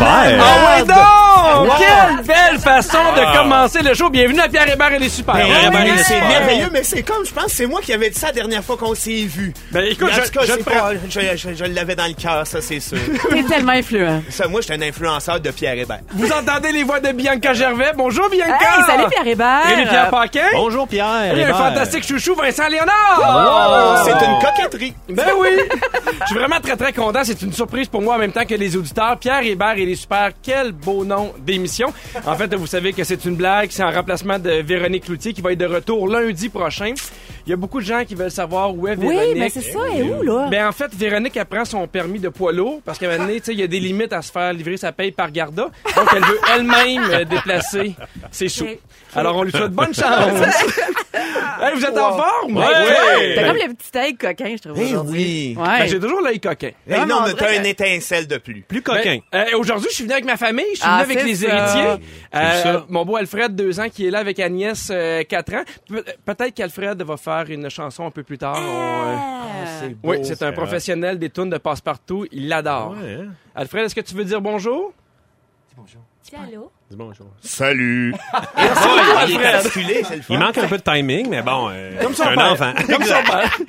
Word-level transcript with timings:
Il 0.00 0.06
est 0.06 0.38
super! 0.38 0.44
Ah 0.44 0.78
ouais, 0.78 0.84
donc! 0.86 1.19
Wow. 1.60 1.68
Quelle 1.78 2.24
belle 2.26 2.58
façon 2.60 2.98
de 3.16 3.36
commencer 3.36 3.82
le 3.82 3.94
show. 3.94 4.08
Bienvenue 4.10 4.40
à 4.40 4.48
Pierre 4.48 4.72
Hébert 4.72 4.92
et 4.92 4.98
les 4.98 5.08
super. 5.08 5.34
Ben, 5.34 5.46
Hébert 5.46 5.80
et 5.80 5.84
les 5.84 5.90
ouais. 5.92 5.96
C'est 5.98 6.14
super. 6.14 6.28
merveilleux, 6.28 6.68
mais 6.72 6.82
c'est 6.82 7.02
comme, 7.02 7.24
je 7.26 7.32
pense, 7.32 7.44
que 7.46 7.50
c'est 7.50 7.66
moi 7.66 7.80
qui 7.82 7.92
avais 7.92 8.10
dit 8.10 8.18
ça 8.18 8.28
la 8.28 8.32
dernière 8.32 8.64
fois 8.64 8.76
qu'on 8.76 8.94
s'est 8.94 9.24
vu. 9.26 9.52
Ben, 9.70 9.84
écoute, 9.84 10.10
je- 10.12 10.30
cas, 10.30 10.40
je 10.44 10.52
je, 11.08 11.36
je- 11.36 11.54
je 11.54 11.64
l'avais 11.64 11.94
dans 11.96 12.06
le 12.06 12.14
cœur, 12.14 12.46
ça, 12.46 12.60
c'est 12.60 12.80
sûr. 12.80 12.98
T'es 13.30 13.42
tellement 13.44 13.72
influent. 13.72 14.22
ça, 14.30 14.48
moi, 14.48 14.60
j'étais 14.60 14.74
un 14.74 14.82
influenceur 14.88 15.40
de 15.40 15.50
Pierre 15.50 15.74
Hébert. 15.78 16.00
Vous 16.12 16.30
entendez 16.32 16.72
les 16.72 16.82
voix 16.82 17.00
de 17.00 17.12
Bianca 17.12 17.52
Gervais? 17.54 17.92
Bonjour, 17.96 18.28
Bianca. 18.30 18.54
Hey, 18.60 18.84
salut 18.86 19.04
Pierre 19.10 19.26
Hébert. 19.26 19.78
Et 19.78 19.86
Pierre 19.86 20.10
Paquin. 20.10 20.46
Bonjour 20.54 20.88
Pierre 20.88 21.34
Et 21.36 21.44
un 21.44 21.54
fantastique 21.54 22.06
chouchou, 22.06 22.34
Vincent 22.34 22.68
Léonard. 22.68 24.02
C'est 24.04 24.12
une 24.26 24.38
coquetterie. 24.38 24.94
Ben 25.08 25.24
oui! 25.38 25.48
Je 26.22 26.26
suis 26.26 26.36
vraiment 26.38 26.60
très 26.60 26.76
très 26.76 26.92
content. 26.92 27.20
C'est 27.24 27.40
une 27.42 27.52
surprise 27.52 27.88
pour 27.88 28.02
moi 28.02 28.14
en 28.16 28.18
même 28.18 28.32
temps 28.32 28.44
que 28.44 28.54
les 28.54 28.76
auditeurs. 28.76 29.18
Pierre 29.18 29.42
Hébert 29.42 29.74
et 29.76 29.86
les 29.86 29.94
super, 29.96 30.30
quel 30.42 30.72
beau 30.72 31.04
nom 31.04 31.32
d'émission. 31.50 31.92
En 32.26 32.36
fait, 32.36 32.54
vous 32.54 32.66
savez 32.66 32.92
que 32.92 33.04
c'est 33.04 33.24
une 33.24 33.36
blague. 33.36 33.70
C'est 33.70 33.82
en 33.82 33.90
remplacement 33.90 34.38
de 34.38 34.62
Véronique 34.62 35.04
Cloutier 35.04 35.32
qui 35.32 35.40
va 35.40 35.52
être 35.52 35.58
de 35.58 35.66
retour 35.66 36.08
lundi 36.08 36.48
prochain. 36.48 36.94
Il 37.50 37.54
y 37.54 37.54
a 37.54 37.56
beaucoup 37.56 37.80
de 37.80 37.84
gens 37.84 38.04
qui 38.04 38.14
veulent 38.14 38.30
savoir 38.30 38.72
où 38.72 38.86
est 38.86 38.94
Oui, 38.96 39.08
Véronique. 39.08 39.36
mais 39.36 39.48
c'est 39.48 39.60
ça, 39.72 39.80
et 39.92 40.04
où, 40.04 40.22
là? 40.22 40.46
Ben 40.52 40.68
en 40.68 40.70
fait, 40.70 40.94
Véronique 40.94 41.36
elle 41.36 41.44
prend 41.46 41.64
son 41.64 41.84
permis 41.88 42.20
de 42.20 42.28
poids 42.28 42.52
lourd 42.52 42.80
parce 42.84 42.96
qu'à 42.96 43.06
un 43.08 43.14
moment 43.14 43.24
donné, 43.26 43.40
tu 43.40 43.46
sais, 43.46 43.52
il 43.54 43.58
y 43.58 43.64
a 43.64 43.66
des 43.66 43.80
limites 43.80 44.12
à 44.12 44.22
se 44.22 44.30
faire 44.30 44.52
livrer 44.52 44.76
sa 44.76 44.92
paye 44.92 45.10
par 45.10 45.32
Garda. 45.32 45.64
Donc 45.96 46.08
elle 46.14 46.22
veut 46.22 46.38
elle-même 46.54 47.10
euh, 47.10 47.24
déplacer 47.24 47.96
ses 48.30 48.48
sous. 48.48 48.62
Ok. 48.66 48.78
Alors 49.16 49.36
on 49.36 49.42
lui 49.42 49.50
souhaite 49.50 49.72
bonne 49.72 49.92
chance. 49.92 50.04
Hey, 51.62 51.74
vous 51.74 51.84
êtes 51.84 51.98
en 51.98 52.16
forme? 52.16 52.56
Ouais. 52.56 53.34
T'as 53.34 53.48
comme 53.48 53.56
le 53.56 53.74
petit 53.74 53.98
œil 53.98 54.14
coquin, 54.14 54.54
je 54.56 54.62
trouve. 54.68 54.78
Eh 54.80 54.94
aujourd'hui. 54.94 55.54
oui. 55.54 55.56
Ouais. 55.62 55.78
Ben, 55.80 55.86
j'ai 55.88 56.00
toujours 56.00 56.22
l'œil 56.22 56.40
coquin. 56.40 56.70
Non, 56.88 57.22
mais 57.26 57.34
t'as 57.34 57.54
une 57.56 57.66
étincelle 57.66 58.26
de 58.26 58.38
plus. 58.38 58.62
Plus 58.62 58.80
coquin. 58.80 59.18
Ben, 59.30 59.44
euh, 59.52 59.58
Aujourd'hui, 59.58 59.88
je 59.90 59.96
suis 59.96 60.04
venu 60.04 60.14
avec 60.14 60.24
ma 60.24 60.38
famille, 60.38 60.64
je 60.72 60.80
suis 60.80 60.88
Ah, 60.88 61.02
venu 61.04 61.12
avec 61.18 61.18
c'est 61.20 61.26
les 61.26 61.34
ça. 61.48 61.54
héritiers. 61.58 62.06
Euh, 62.34 62.62
ça. 62.62 62.86
mon 62.88 63.04
beau 63.04 63.16
Alfred, 63.16 63.54
deux 63.54 63.78
ans, 63.78 63.88
qui 63.92 64.06
est 64.06 64.10
là 64.10 64.20
avec 64.20 64.38
Agnès, 64.40 64.88
euh, 64.90 65.22
quatre 65.24 65.52
ans. 65.52 65.62
Pe- 65.88 66.04
Peut-être 66.24 66.54
qu'Alfred 66.54 67.02
va 67.02 67.16
faire 67.18 67.39
une 67.48 67.68
chanson 67.70 68.06
un 68.06 68.10
peu 68.10 68.22
plus 68.22 68.38
tard. 68.38 68.56
On, 68.58 68.60
euh, 68.60 69.16
Ah. 69.16 69.86
Oui, 70.02 70.18
c'est 70.24 70.42
un 70.42 70.52
professionnel 70.52 71.18
des 71.18 71.30
tunes 71.30 71.48
de 71.50 71.58
passe-partout. 71.58 72.26
Il 72.32 72.48
l'adore. 72.48 72.90
Ouais, 73.00 73.14
hein? 73.22 73.28
Alfred, 73.54 73.84
est-ce 73.86 73.94
que 73.94 74.00
tu 74.02 74.14
veux 74.14 74.24
dire 74.24 74.40
bonjour? 74.40 74.92
Allô? 76.36 76.70
Dis 76.90 76.96
bonjour. 76.96 77.28
Salut. 77.40 78.12
Il 79.28 79.40
est 79.40 79.44
articulé, 79.46 80.02
c'est 80.08 80.16
le 80.16 80.22
fun. 80.22 80.34
Il 80.34 80.40
manque 80.40 80.58
un 80.58 80.66
peu 80.66 80.76
de 80.76 80.82
timing, 80.82 81.28
mais 81.30 81.40
bon, 81.40 81.68
euh, 81.70 81.92
Comme 82.02 82.14
c'est 82.14 82.24
son 82.24 82.30
un 82.30 82.34
père. 82.34 82.52
enfant. 82.52 82.72
Comme 82.84 83.04
son 83.04 83.22
père. 83.22 83.58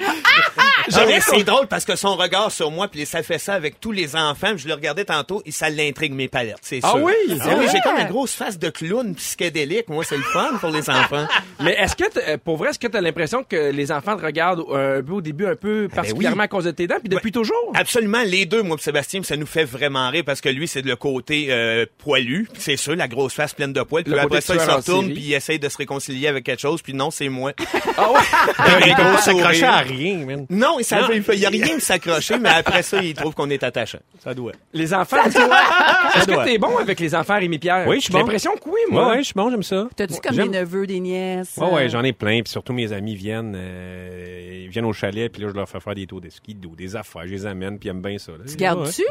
Ah, 0.94 1.04
c'est 1.22 1.44
drôle 1.44 1.68
parce 1.68 1.86
que 1.86 1.96
son 1.96 2.16
regard 2.16 2.52
sur 2.52 2.72
moi, 2.72 2.88
puis 2.88 3.06
ça 3.06 3.22
fait 3.22 3.38
ça 3.38 3.54
avec 3.54 3.80
tous 3.80 3.92
les 3.92 4.16
enfants. 4.16 4.54
Je 4.58 4.68
le 4.68 4.74
regardais 4.74 5.06
tantôt 5.06 5.44
et 5.46 5.52
ça 5.52 5.70
l'intrigue 5.70 6.12
mes 6.12 6.28
palettes, 6.28 6.58
c'est 6.64 6.80
Ah 6.82 6.90
sûr. 6.90 7.04
oui? 7.04 7.14
Ah 7.30 7.36
C'est 7.46 7.54
oui, 7.54 7.66
j'ai 7.72 7.80
comme 7.82 7.98
une 8.00 8.08
grosse 8.08 8.34
face 8.34 8.58
de 8.58 8.68
clown 8.70 9.14
psychédélique. 9.14 9.88
Moi, 9.90 10.04
c'est 10.04 10.18
le 10.18 10.24
fun 10.24 10.58
pour 10.60 10.72
les 10.72 10.90
enfants. 10.90 11.28
Mais 11.62 11.74
est-ce 11.74 11.96
que, 11.96 12.10
t'as- 12.10 12.22
euh, 12.32 12.38
pour 12.44 12.58
vrai, 12.58 12.72
est-ce 12.72 12.80
que 12.80 12.88
tu 12.88 12.98
as 12.98 13.02
l'impression 13.02 13.44
que 13.44 13.70
les 13.72 13.92
enfants 13.92 14.18
te 14.18 14.26
regardent 14.26 14.66
euh, 14.72 15.00
un 15.00 15.04
peu 15.04 15.14
au 15.14 15.22
début, 15.22 15.46
un 15.46 15.56
peu 15.56 15.88
particulièrement 15.88 16.44
à 16.44 16.48
cause 16.48 16.66
de 16.66 16.72
tes 16.72 16.88
dents, 16.88 17.00
puis 17.00 17.10
depuis 17.10 17.32
toujours? 17.32 17.72
Absolument, 17.76 18.24
les 18.26 18.48
deux, 18.48 18.64
moi 18.64 18.76
et 18.80 18.82
Sébastien, 18.84 19.22
ça 19.22 19.38
nous 19.38 19.46
fait 19.46 19.66
vraiment 19.66 20.10
rire 20.10 20.24
parce 20.26 20.42
que 20.42 20.50
lui, 20.50 20.68
c'est 20.68 20.82
le 20.82 20.96
côté 20.96 21.48
euh, 21.52 21.86
poilu, 22.00 22.48
puis 22.52 22.62
c'est 22.62 22.76
sûr, 22.78 22.96
la 22.96 23.08
grosse 23.12 23.34
face 23.34 23.54
pleine 23.54 23.74
de 23.74 23.82
poils, 23.84 24.04
puis 24.04 24.14
Le 24.14 24.20
après 24.20 24.42
ça, 24.42 24.56
il 24.56 24.60
se 24.62 24.70
retourne, 24.70 25.12
puis 25.14 25.22
il 25.22 25.34
essaye 25.34 25.60
de 25.60 25.70
se 25.70 25.78
réconcilier 25.78 26.28
avec 26.28 26.44
quelque 26.46 26.60
chose, 26.62 26.82
puis 26.82 26.94
non, 26.94 27.12
c'est 27.12 27.30
moi. 27.30 27.54
Ah 27.98 28.10
ouais? 28.12 28.20
Il 28.88 28.96
peut 28.96 29.18
s'accrocher 29.22 29.66
à 29.66 29.78
rien, 29.80 30.26
man. 30.26 30.46
Non, 30.50 30.78
il 30.80 30.86
Non. 30.96 31.08
ne 31.10 31.36
y 31.36 31.46
a 31.46 31.50
rien 31.50 31.76
qui 31.76 31.82
s'accrocher, 31.82 32.40
mais 32.40 32.50
après 32.50 32.82
ça, 32.84 33.02
il 33.02 33.14
trouve 33.14 33.34
qu'on 33.36 33.50
est 33.50 33.62
attachant. 33.64 34.00
Ça 34.24 34.34
doit. 34.34 34.54
Les 34.74 34.94
enfants, 34.94 35.18
est-ce 35.26 36.26
que 36.26 36.46
t'es 36.46 36.58
bon 36.58 36.78
avec 36.78 37.00
les 37.00 37.14
enfants, 37.14 37.38
Rémi 37.38 37.60
Pierre? 37.60 37.86
Oui, 37.88 37.98
je 37.98 38.04
suis 38.06 38.14
J'ai 38.14 38.20
l'impression 38.20 38.54
que 38.56 38.70
oui, 38.70 38.80
moi. 38.90 39.10
ouais, 39.10 39.18
je 39.20 39.24
suis 39.26 39.34
bon, 39.36 39.50
j'aime 39.52 39.64
ça. 39.64 39.88
T'as-tu 39.96 40.20
comme 40.22 40.36
des 40.38 40.48
neveux, 40.50 40.88
des 40.88 41.00
nièces? 41.00 41.58
Ouais, 41.58 41.68
ouais, 41.70 41.84
euh, 41.86 41.90
j'en 41.90 42.04
ai 42.04 42.14
plein, 42.14 42.42
puis 42.42 42.52
surtout 42.52 42.74
mes 42.74 42.92
amis 42.94 43.16
viennent, 43.16 43.54
euh, 43.56 44.62
ils 44.64 44.70
viennent 44.70 44.86
au 44.86 44.94
chalet, 44.94 45.32
puis 45.32 45.42
là, 45.42 45.50
je 45.50 45.54
leur 45.54 45.68
fais 45.68 45.80
faire 45.80 45.96
des 45.96 46.08
tours 46.08 46.22
de 46.22 46.30
ski, 46.30 46.56
d'eau, 46.56 46.74
des 46.76 46.96
affaires, 46.96 47.24
je 47.26 47.32
les 47.34 47.46
amène, 47.46 47.78
puis 47.78 47.90
ils 47.90 47.92
aiment 47.92 48.02
bien 48.02 48.18
ça. 48.18 48.32
là. 48.32 48.40
Tu 48.50 48.56
gardes-tu? 48.56 49.04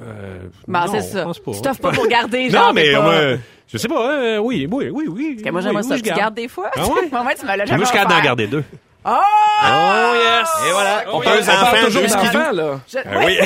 Euh, 0.00 0.38
Ben, 0.66 0.86
non, 0.86 1.00
ça. 1.00 1.22
pense 1.24 1.38
pas. 1.38 1.52
Tu 1.52 1.60
t'offres 1.62 1.80
pas 1.80 1.90
pour 1.92 2.06
garder, 2.06 2.50
genre. 2.50 2.68
Non, 2.68 2.72
mais 2.72 2.94
euh, 2.94 3.36
je 3.70 3.78
sais 3.78 3.88
pas, 3.88 4.10
euh, 4.12 4.38
oui, 4.38 4.66
oui, 4.70 4.88
oui, 4.90 5.06
oui. 5.08 5.32
Parce 5.34 5.42
que 5.44 5.50
moi, 5.50 5.60
oui, 5.60 5.66
j'aimerais 5.66 5.82
oui, 5.82 5.88
ça. 5.88 5.96
je 5.96 6.02
Tu 6.02 6.08
garde. 6.08 6.18
gardes 6.20 6.34
des 6.34 6.48
fois? 6.48 6.70
Ah 6.76 6.86
ouais? 6.86 7.08
Moi, 7.12 7.34
tu 7.38 7.42
me 7.42 7.48
l'as 7.48 7.56
Moi, 7.56 7.64
jamais 7.66 7.84
je 7.84 7.92
capable 7.92 8.14
d'en 8.14 8.22
garder 8.22 8.46
deux. 8.46 8.64
Oh! 9.04 9.10
Oh, 9.10 10.14
yes! 10.14 10.48
Et 10.68 10.72
voilà, 10.72 11.04
On 11.12 11.20
peut 11.20 11.28
enfants, 11.28 11.76
toujours 11.84 12.02
d'enfants, 12.02 12.52
là. 12.52 12.80
Je- 12.90 12.98
Ah 13.04 13.18
oui. 13.26 13.36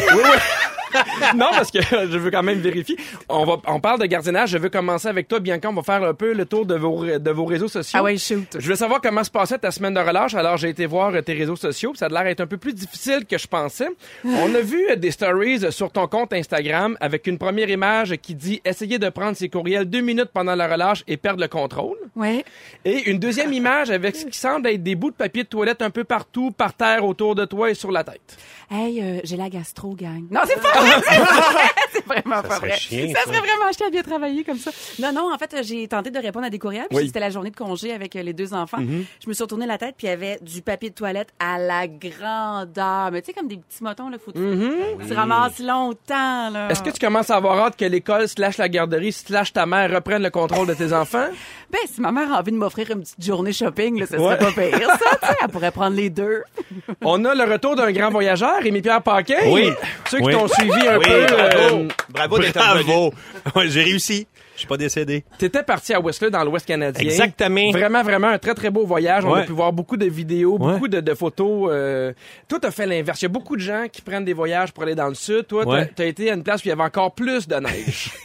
non, 1.37 1.49
parce 1.51 1.71
que 1.71 1.81
je 1.83 2.19
veux 2.19 2.31
quand 2.31 2.43
même 2.43 2.59
vérifier. 2.59 2.97
On, 3.29 3.45
va, 3.45 3.57
on 3.67 3.81
parle 3.81 4.01
de 4.01 4.07
gardiennage. 4.07 4.51
Je 4.51 4.59
veux 4.59 4.69
commencer 4.69 5.09
avec 5.09 5.29
toi, 5.29 5.41
Bianca. 5.41 5.69
On 5.69 5.75
va 5.75 5.83
faire 5.83 6.03
un 6.03 6.15
peu 6.15 6.33
le 6.33 6.47
tour 6.47 6.67
de 6.67 6.75
vos, 6.75 7.05
de 7.05 7.31
vos 7.31 7.45
réseaux 7.45 7.69
sociaux. 7.69 7.99
Ah 7.99 8.03
ouais, 8.03 8.17
shoot. 8.17 8.57
Je 8.59 8.69
veux 8.69 8.77
savoir 8.77 9.01
comment 9.01 9.25
se 9.25 9.31
passait 9.31 9.59
ta 9.59 9.71
semaine 9.71 9.95
de 9.95 10.01
relâche. 10.01 10.35
Alors, 10.35 10.57
j'ai 10.57 10.69
été 10.69 10.87
voir 10.87 11.13
tes 11.25 11.35
réseaux 11.35 11.57
sociaux. 11.57 11.93
Ça 11.95 12.07
a 12.07 12.09
l'air 12.09 12.25
d'être 12.25 12.41
un 12.41 12.47
peu 12.47 12.57
plus 12.57 12.75
difficile 12.75 13.25
que 13.29 13.39
je 13.39 13.47
pensais. 13.47 13.89
On 14.25 14.55
a 14.55 14.61
vu 14.61 14.85
des 14.97 15.11
stories 15.11 15.73
sur 15.73 15.91
ton 15.91 16.07
compte 16.07 16.33
Instagram 16.33 16.97
avec 17.01 17.27
une 17.27 17.39
première 17.39 17.69
image 17.69 18.17
qui 18.17 18.35
dit 18.35 18.61
«Essayez 18.65 18.99
de 18.99 19.09
prendre 19.09 19.37
ses 19.37 19.49
courriels 19.49 19.87
deux 19.87 20.01
minutes 20.01 20.31
pendant 20.33 20.55
la 20.55 20.69
relâche 20.69 21.03
et 21.07 21.17
perdre 21.17 21.41
le 21.41 21.49
contrôle». 21.49 21.97
Ouais. 22.17 22.45
Et 22.85 23.11
une 23.11 23.19
deuxième 23.19 23.53
image 23.53 23.91
avec 23.91 24.17
ce 24.17 24.27
qui 24.27 24.39
semble 24.39 24.69
être 24.69 24.83
des 24.83 24.95
bouts 24.95 25.11
de 25.11 25.17
papier 25.17 25.45
de 25.45 25.49
toilette 25.49 25.83
un 25.83 25.91
peu 25.91 26.05
partout, 26.05 26.51
par 26.51 26.73
terre, 26.75 27.05
autour 27.05 27.35
de 27.35 27.45
toi 27.45 27.71
et 27.71 27.75
sur 27.75 27.93
la 27.93 28.05
tête. 28.05 28.39
Hey, 28.71 29.01
euh, 29.01 29.21
j'ai 29.25 29.37
la 29.37 29.49
gastro, 29.49 29.95
gang. 29.95 30.25
Non, 30.31 30.41
c'est 30.47 30.61
pas 30.61 30.81
vrai! 30.81 30.91
c'est 31.09 31.19
pas 31.19 31.51
vrai. 31.53 31.63
C'est 31.93 32.05
vraiment 32.05 32.43
pas 32.43 32.57
serait 32.57 32.67
vrai. 32.69 32.77
chiant, 32.77 33.09
ça 33.15 33.21
ça. 33.21 33.27
serait 33.27 33.39
vraiment 33.39 33.73
chiant 33.73 33.87
de 33.87 33.93
bien 33.93 34.03
travailler 34.03 34.45
comme 34.45 34.59
ça. 34.59 34.71
Non, 34.99 35.13
non, 35.13 35.33
en 35.33 35.39
fait, 35.39 35.55
euh, 35.55 35.63
j'ai 35.63 35.89
tenté 35.89 36.11
de 36.11 36.19
répondre 36.19 36.45
à 36.47 36.51
des 36.51 36.59
courriels. 36.59 36.87
puis 36.91 36.99
Oui. 36.99 37.07
C'était 37.07 37.21
la 37.21 37.31
journée 37.31 37.51
de 37.51 37.57
congé 37.57 37.93
avec 37.93 38.15
euh, 38.17 38.23
les 38.23 38.33
deux 38.35 38.53
enfants. 38.55 38.79
Je 38.79 39.29
me 39.29 39.33
suis 39.33 39.43
retourné 39.43 39.67
la 39.67 39.79
tête, 39.79 39.95
puis 39.97 40.07
il 40.07 40.11
y 40.11 40.13
avait 40.13 40.39
du 40.43 40.61
papier 40.63 40.91
de 40.91 40.95
toilette 40.95 41.29
à 41.39 41.59
la 41.59 41.87
grandeur. 41.87 43.11
Mais 43.13 43.23
tu 43.23 43.27
sais, 43.27 43.33
comme 43.33 43.49
des 43.49 43.57
petits 43.57 43.83
motons, 43.83 44.11
là, 44.11 44.19
faut 44.23 44.33
tu 44.33 45.13
ramasses 45.15 45.59
longtemps, 45.61 46.51
là. 46.51 46.69
Est-ce 46.71 46.83
que 46.83 46.91
tu 46.91 46.99
commences 46.99 47.31
à 47.31 47.37
avoir 47.37 47.59
hâte 47.61 47.77
que 47.77 47.85
l'école 47.87 48.29
slash 48.29 48.59
la 48.59 48.69
garderie 48.69 49.13
slash 49.13 49.53
ta 49.53 49.65
mère 49.65 49.91
reprenne 49.91 50.23
le 50.23 50.31
contrôle 50.31 50.67
de 50.67 50.75
tes 50.75 50.93
enfants? 50.93 51.27
Ben, 51.69 51.81
si 51.93 52.01
ma 52.01 52.13
mère 52.13 52.33
a 52.33 52.39
envie 52.39 52.53
de 52.53 52.57
m'offrir 52.57 52.89
une 52.93 53.01
petite 53.01 53.25
journée 53.25 53.53
shopping, 53.53 53.99
là, 53.99 54.07
ça 54.07 54.19
Ouais. 54.21 54.39
serait 54.39 54.53
pas 54.55 54.79
pire, 54.79 54.89
ça. 54.89 55.17
tu 55.21 55.27
sais. 55.27 55.35
Elle 55.43 55.49
pourrait 55.49 55.73
prendre 55.73 55.97
les 55.97 56.11
deux. 56.11 56.45
On 57.05 57.25
a 57.25 57.35
le 57.35 57.43
retour 57.43 57.75
d'un 57.75 57.91
grand 57.91 58.09
voyageur, 58.09 58.56
Rémi-Pierre 58.63 59.03
Paquin. 59.03 59.37
Oui. 59.47 59.71
Ceux 60.11 60.19
qui 60.19 60.25
Oui. 60.25 60.33
t'ont 60.33 60.49
suivi 60.49 60.87
un 60.89 60.99
Oui, 60.99 61.05
peu, 61.07 61.27
bravo. 61.27 61.59
euh, 61.77 61.89
Bravo. 62.11 62.39
Bravo! 62.55 63.15
Ouais, 63.55 63.69
j'ai 63.69 63.83
réussi. 63.83 64.27
Je 64.57 64.61
suis 64.61 64.67
pas 64.69 64.77
décédé. 64.77 65.25
t'étais 65.39 65.63
parti 65.63 65.95
à 65.95 66.01
Whistler 66.01 66.31
dans 66.31 66.43
l'Ouest 66.43 66.67
canadien. 66.67 67.05
Exactement. 67.09 67.71
Vraiment, 67.71 68.03
vraiment 68.03 68.29
un 68.29 68.39
très, 68.39 68.55
très 68.55 68.71
beau 68.71 68.85
voyage. 68.85 69.25
On 69.25 69.35
a 69.35 69.43
pu 69.43 69.53
voir 69.53 69.73
beaucoup 69.73 69.97
de 69.97 70.07
vidéos, 70.07 70.59
Ouais. 70.59 70.73
beaucoup 70.75 70.89
de, 70.89 71.01
de 71.01 71.15
photos. 71.15 71.69
Euh... 71.73 72.13
Toi, 72.49 72.59
t'as 72.61 72.71
fait 72.71 72.87
l'inverse. 72.87 73.21
Il 73.21 73.25
y 73.25 73.27
a 73.27 73.29
beaucoup 73.31 73.55
de 73.57 73.61
gens 73.61 73.87
qui 73.93 74.03
prennent 74.03 74.25
des 74.25 74.33
voyages 74.33 74.73
pour 74.73 74.83
aller 74.83 74.95
dans 74.95 75.09
le 75.09 75.15
sud. 75.15 75.47
Toi, 75.47 75.65
t'as- 75.65 75.71
Ouais. 75.71 75.91
t'as 75.95 76.05
été 76.07 76.31
à 76.31 76.35
une 76.35 76.43
place 76.43 76.61
où 76.63 76.65
il 76.65 76.69
y 76.71 76.73
avait 76.73 76.83
encore 76.83 77.15
plus 77.15 77.47
de 77.47 77.57
neige. 77.57 78.11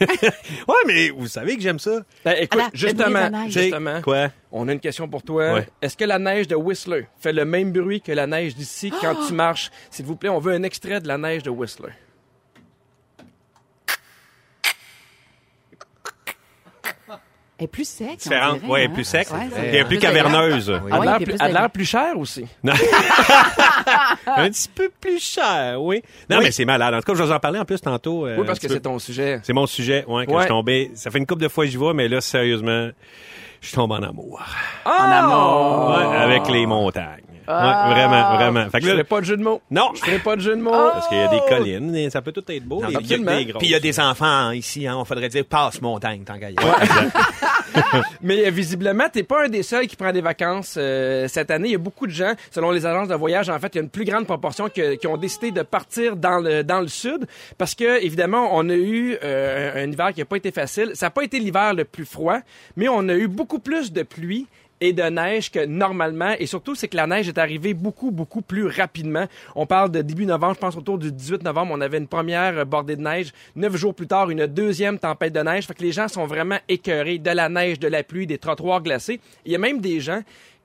Ouais, 0.68 0.74
mais 0.86 1.10
vous 1.10 1.26
savez 1.28 1.56
que 1.56 1.62
j'aime 1.62 1.78
ça. 1.78 2.00
Ben, 2.24 2.34
écoute, 2.40 2.60
Ah, 2.62 2.68
la- 2.72 2.78
justement, 2.78 3.48
justement, 3.48 4.00
Quoi? 4.02 4.28
on 4.52 4.68
a 4.68 4.72
une 4.72 4.80
question 4.80 5.08
pour 5.08 5.22
toi. 5.22 5.54
Ouais. 5.54 5.66
Est-ce 5.80 5.96
que 5.96 6.04
la 6.04 6.18
neige 6.18 6.48
de 6.48 6.54
Whistler 6.54 7.06
fait 7.18 7.32
le 7.32 7.44
même 7.44 7.72
bruit 7.72 8.00
que 8.00 8.12
la 8.12 8.26
neige 8.26 8.54
d'ici 8.54 8.92
quand 9.00 9.14
tu 9.28 9.32
marches? 9.34 9.70
S'il 9.90 10.04
vous 10.06 10.16
plaît, 10.16 10.28
on 10.30 10.38
veut 10.38 10.52
un 10.52 10.62
extrait 10.62 11.00
de 11.00 11.08
la 11.08 11.18
neige 11.18 11.42
de 11.42 11.50
Whistler. 11.50 11.90
Elle 17.62 17.66
est 17.66 17.68
plus 17.68 17.88
sec. 17.88 18.18
Différente. 18.18 18.58
dirait, 18.60 18.72
Ouais, 18.72 18.84
hein? 18.86 18.90
plus 18.92 19.04
sec. 19.04 19.28
Elle 19.56 19.74
est 19.76 19.84
plus 19.84 19.98
caverneuse. 19.98 20.68
Elle 20.88 20.92
a 20.92 21.04
l'air 21.04 21.16
plus- 21.18 21.24
plus 21.26 21.34
elle 21.34 21.42
a 21.42 21.48
de- 21.48 21.54
l'air 21.54 21.70
plus 21.70 21.84
cher 21.84 22.18
aussi. 22.18 22.44
Un 22.64 24.48
petit 24.50 24.68
peu 24.74 24.90
plus 25.00 25.20
cher, 25.22 25.80
oui. 25.80 26.02
Non, 26.28 26.38
Oui. 26.38 26.44
mais 26.46 26.50
c'est 26.50 26.64
malade. 26.64 26.94
En 26.94 26.98
tout 26.98 27.04
cas, 27.04 27.14
je 27.14 27.18
vais 27.18 27.26
vous 27.26 27.32
en 27.32 27.38
parler 27.38 27.58
en 27.60 27.64
plus 27.64 27.80
tantôt. 27.80 28.26
euh, 28.26 28.36
oui, 28.38 28.46
parce 28.46 28.58
que 28.58 28.68
c'est 28.68 28.80
ton 28.80 28.98
sujet. 28.98 29.40
C'est 29.44 29.52
mon 29.52 29.66
sujet, 29.66 30.04
ouais, 30.08 30.26
que 30.26 30.30
Ouais. 30.32 30.38
je 30.38 30.42
suis 30.42 30.48
tombé. 30.48 30.90
Ça 30.94 31.10
fait 31.10 31.18
une 31.18 31.26
couple 31.26 31.42
de 31.42 31.48
fois 31.48 31.64
que 31.64 31.70
j'y 31.70 31.76
vais, 31.76 31.92
mais 31.94 32.08
là, 32.08 32.20
sérieusement, 32.20 32.88
je 33.60 33.72
tombe 33.72 33.92
en 33.92 34.02
amour. 34.02 34.42
En 34.84 34.90
amour. 34.90 35.96
Ouais, 35.96 36.16
avec 36.16 36.48
les 36.48 36.66
montagnes. 36.66 37.20
Ah. 37.46 37.88
Ouais, 37.88 37.94
vraiment, 37.94 38.34
vraiment. 38.36 38.70
Fait 38.70 38.78
que 38.78 38.84
Je 38.84 38.88
ferai 38.90 38.98
là, 38.98 39.04
pas 39.04 39.20
de 39.20 39.24
jeu 39.26 39.36
de 39.36 39.42
mots. 39.42 39.60
non, 39.70 39.90
Je 39.94 40.00
ferai 40.00 40.18
pas 40.18 40.36
de 40.36 40.40
jeu 40.40 40.56
de 40.56 40.60
mots. 40.62 40.70
parce 40.70 41.08
qu'il 41.08 41.18
y 41.18 41.22
a 41.22 41.28
des 41.28 41.40
collines, 41.48 41.94
et 41.96 42.10
ça 42.10 42.22
peut 42.22 42.32
tout 42.32 42.44
être 42.48 42.64
beau. 42.64 42.80
Non, 42.82 42.88
il 42.88 42.92
y 42.94 42.96
a- 43.14 43.18
des, 43.18 43.44
grosses. 43.46 43.58
Puis 43.58 43.68
il 43.68 43.70
y 43.70 43.74
a 43.74 43.80
des 43.80 43.98
enfants 44.00 44.50
ici, 44.52 44.86
hein, 44.86 44.96
on 44.96 45.04
faudrait 45.04 45.28
dire 45.28 45.44
passe 45.44 45.80
montagne, 45.80 46.22
tant 46.24 46.38
qu'à 46.38 46.50
y 46.50 46.56
aller. 46.56 47.10
Mais 48.22 48.46
euh, 48.46 48.50
visiblement, 48.50 49.04
t'es 49.12 49.22
pas 49.22 49.44
un 49.44 49.48
des 49.48 49.62
seuls 49.62 49.86
qui 49.86 49.96
prend 49.96 50.12
des 50.12 50.20
vacances 50.20 50.74
euh, 50.78 51.26
cette 51.28 51.50
année. 51.50 51.68
Il 51.68 51.72
y 51.72 51.76
a 51.76 51.78
beaucoup 51.78 52.06
de 52.06 52.12
gens, 52.12 52.32
selon 52.50 52.70
les 52.70 52.84
agences 52.86 53.08
de 53.08 53.14
voyage, 53.14 53.48
en 53.48 53.58
fait, 53.58 53.68
il 53.74 53.76
y 53.76 53.80
a 53.80 53.82
une 53.82 53.88
plus 53.90 54.04
grande 54.04 54.26
proportion 54.26 54.68
que- 54.68 54.94
qui 54.96 55.06
ont 55.06 55.16
décidé 55.16 55.50
de 55.50 55.62
partir 55.62 56.16
dans 56.16 56.38
le 56.38 56.62
dans 56.64 56.80
le 56.80 56.88
sud 56.88 57.26
parce 57.58 57.74
que 57.74 58.02
évidemment, 58.02 58.50
on 58.52 58.68
a 58.68 58.74
eu 58.74 59.16
euh, 59.22 59.82
un, 59.82 59.88
un 59.88 59.90
hiver 59.92 60.12
qui 60.12 60.20
a 60.22 60.24
pas 60.24 60.36
été 60.36 60.50
facile. 60.52 60.90
Ça 60.94 61.06
n'a 61.06 61.10
pas 61.10 61.22
été 61.24 61.38
l'hiver 61.38 61.74
le 61.74 61.84
plus 61.84 62.04
froid, 62.04 62.38
mais 62.76 62.88
on 62.88 63.08
a 63.08 63.14
eu 63.14 63.28
beaucoup 63.28 63.58
plus 63.58 63.92
de 63.92 64.02
pluie 64.02 64.46
et 64.82 64.92
de 64.92 65.04
neige 65.04 65.50
que 65.50 65.64
normalement. 65.64 66.34
Et 66.40 66.46
surtout, 66.46 66.74
c'est 66.74 66.88
que 66.88 66.96
la 66.96 67.06
neige 67.06 67.28
est 67.28 67.38
arrivée 67.38 67.72
beaucoup, 67.72 68.10
beaucoup 68.10 68.42
plus 68.42 68.66
rapidement. 68.66 69.26
On 69.54 69.64
parle 69.64 69.92
de 69.92 70.02
début 70.02 70.26
novembre, 70.26 70.54
je 70.56 70.58
pense 70.58 70.76
autour 70.76 70.98
du 70.98 71.12
18 71.12 71.44
novembre, 71.44 71.72
on 71.72 71.80
avait 71.80 71.98
une 71.98 72.08
première 72.08 72.66
bordée 72.66 72.96
de 72.96 73.02
neige. 73.02 73.32
Neuf 73.54 73.76
jours 73.76 73.94
plus 73.94 74.08
tard, 74.08 74.28
une 74.30 74.46
deuxième 74.46 74.98
tempête 74.98 75.32
de 75.32 75.40
neige. 75.40 75.68
Fait 75.68 75.74
que 75.74 75.82
les 75.82 75.92
gens 75.92 76.08
sont 76.08 76.26
vraiment 76.26 76.58
écœurés 76.68 77.18
de 77.18 77.30
la 77.30 77.48
neige, 77.48 77.78
de 77.78 77.86
la 77.86 78.02
pluie, 78.02 78.26
des 78.26 78.38
trottoirs 78.38 78.82
glacés. 78.82 79.20
Il 79.46 79.52
y 79.52 79.54
a 79.54 79.58
même 79.58 79.80
des 79.80 80.00
gens 80.00 80.22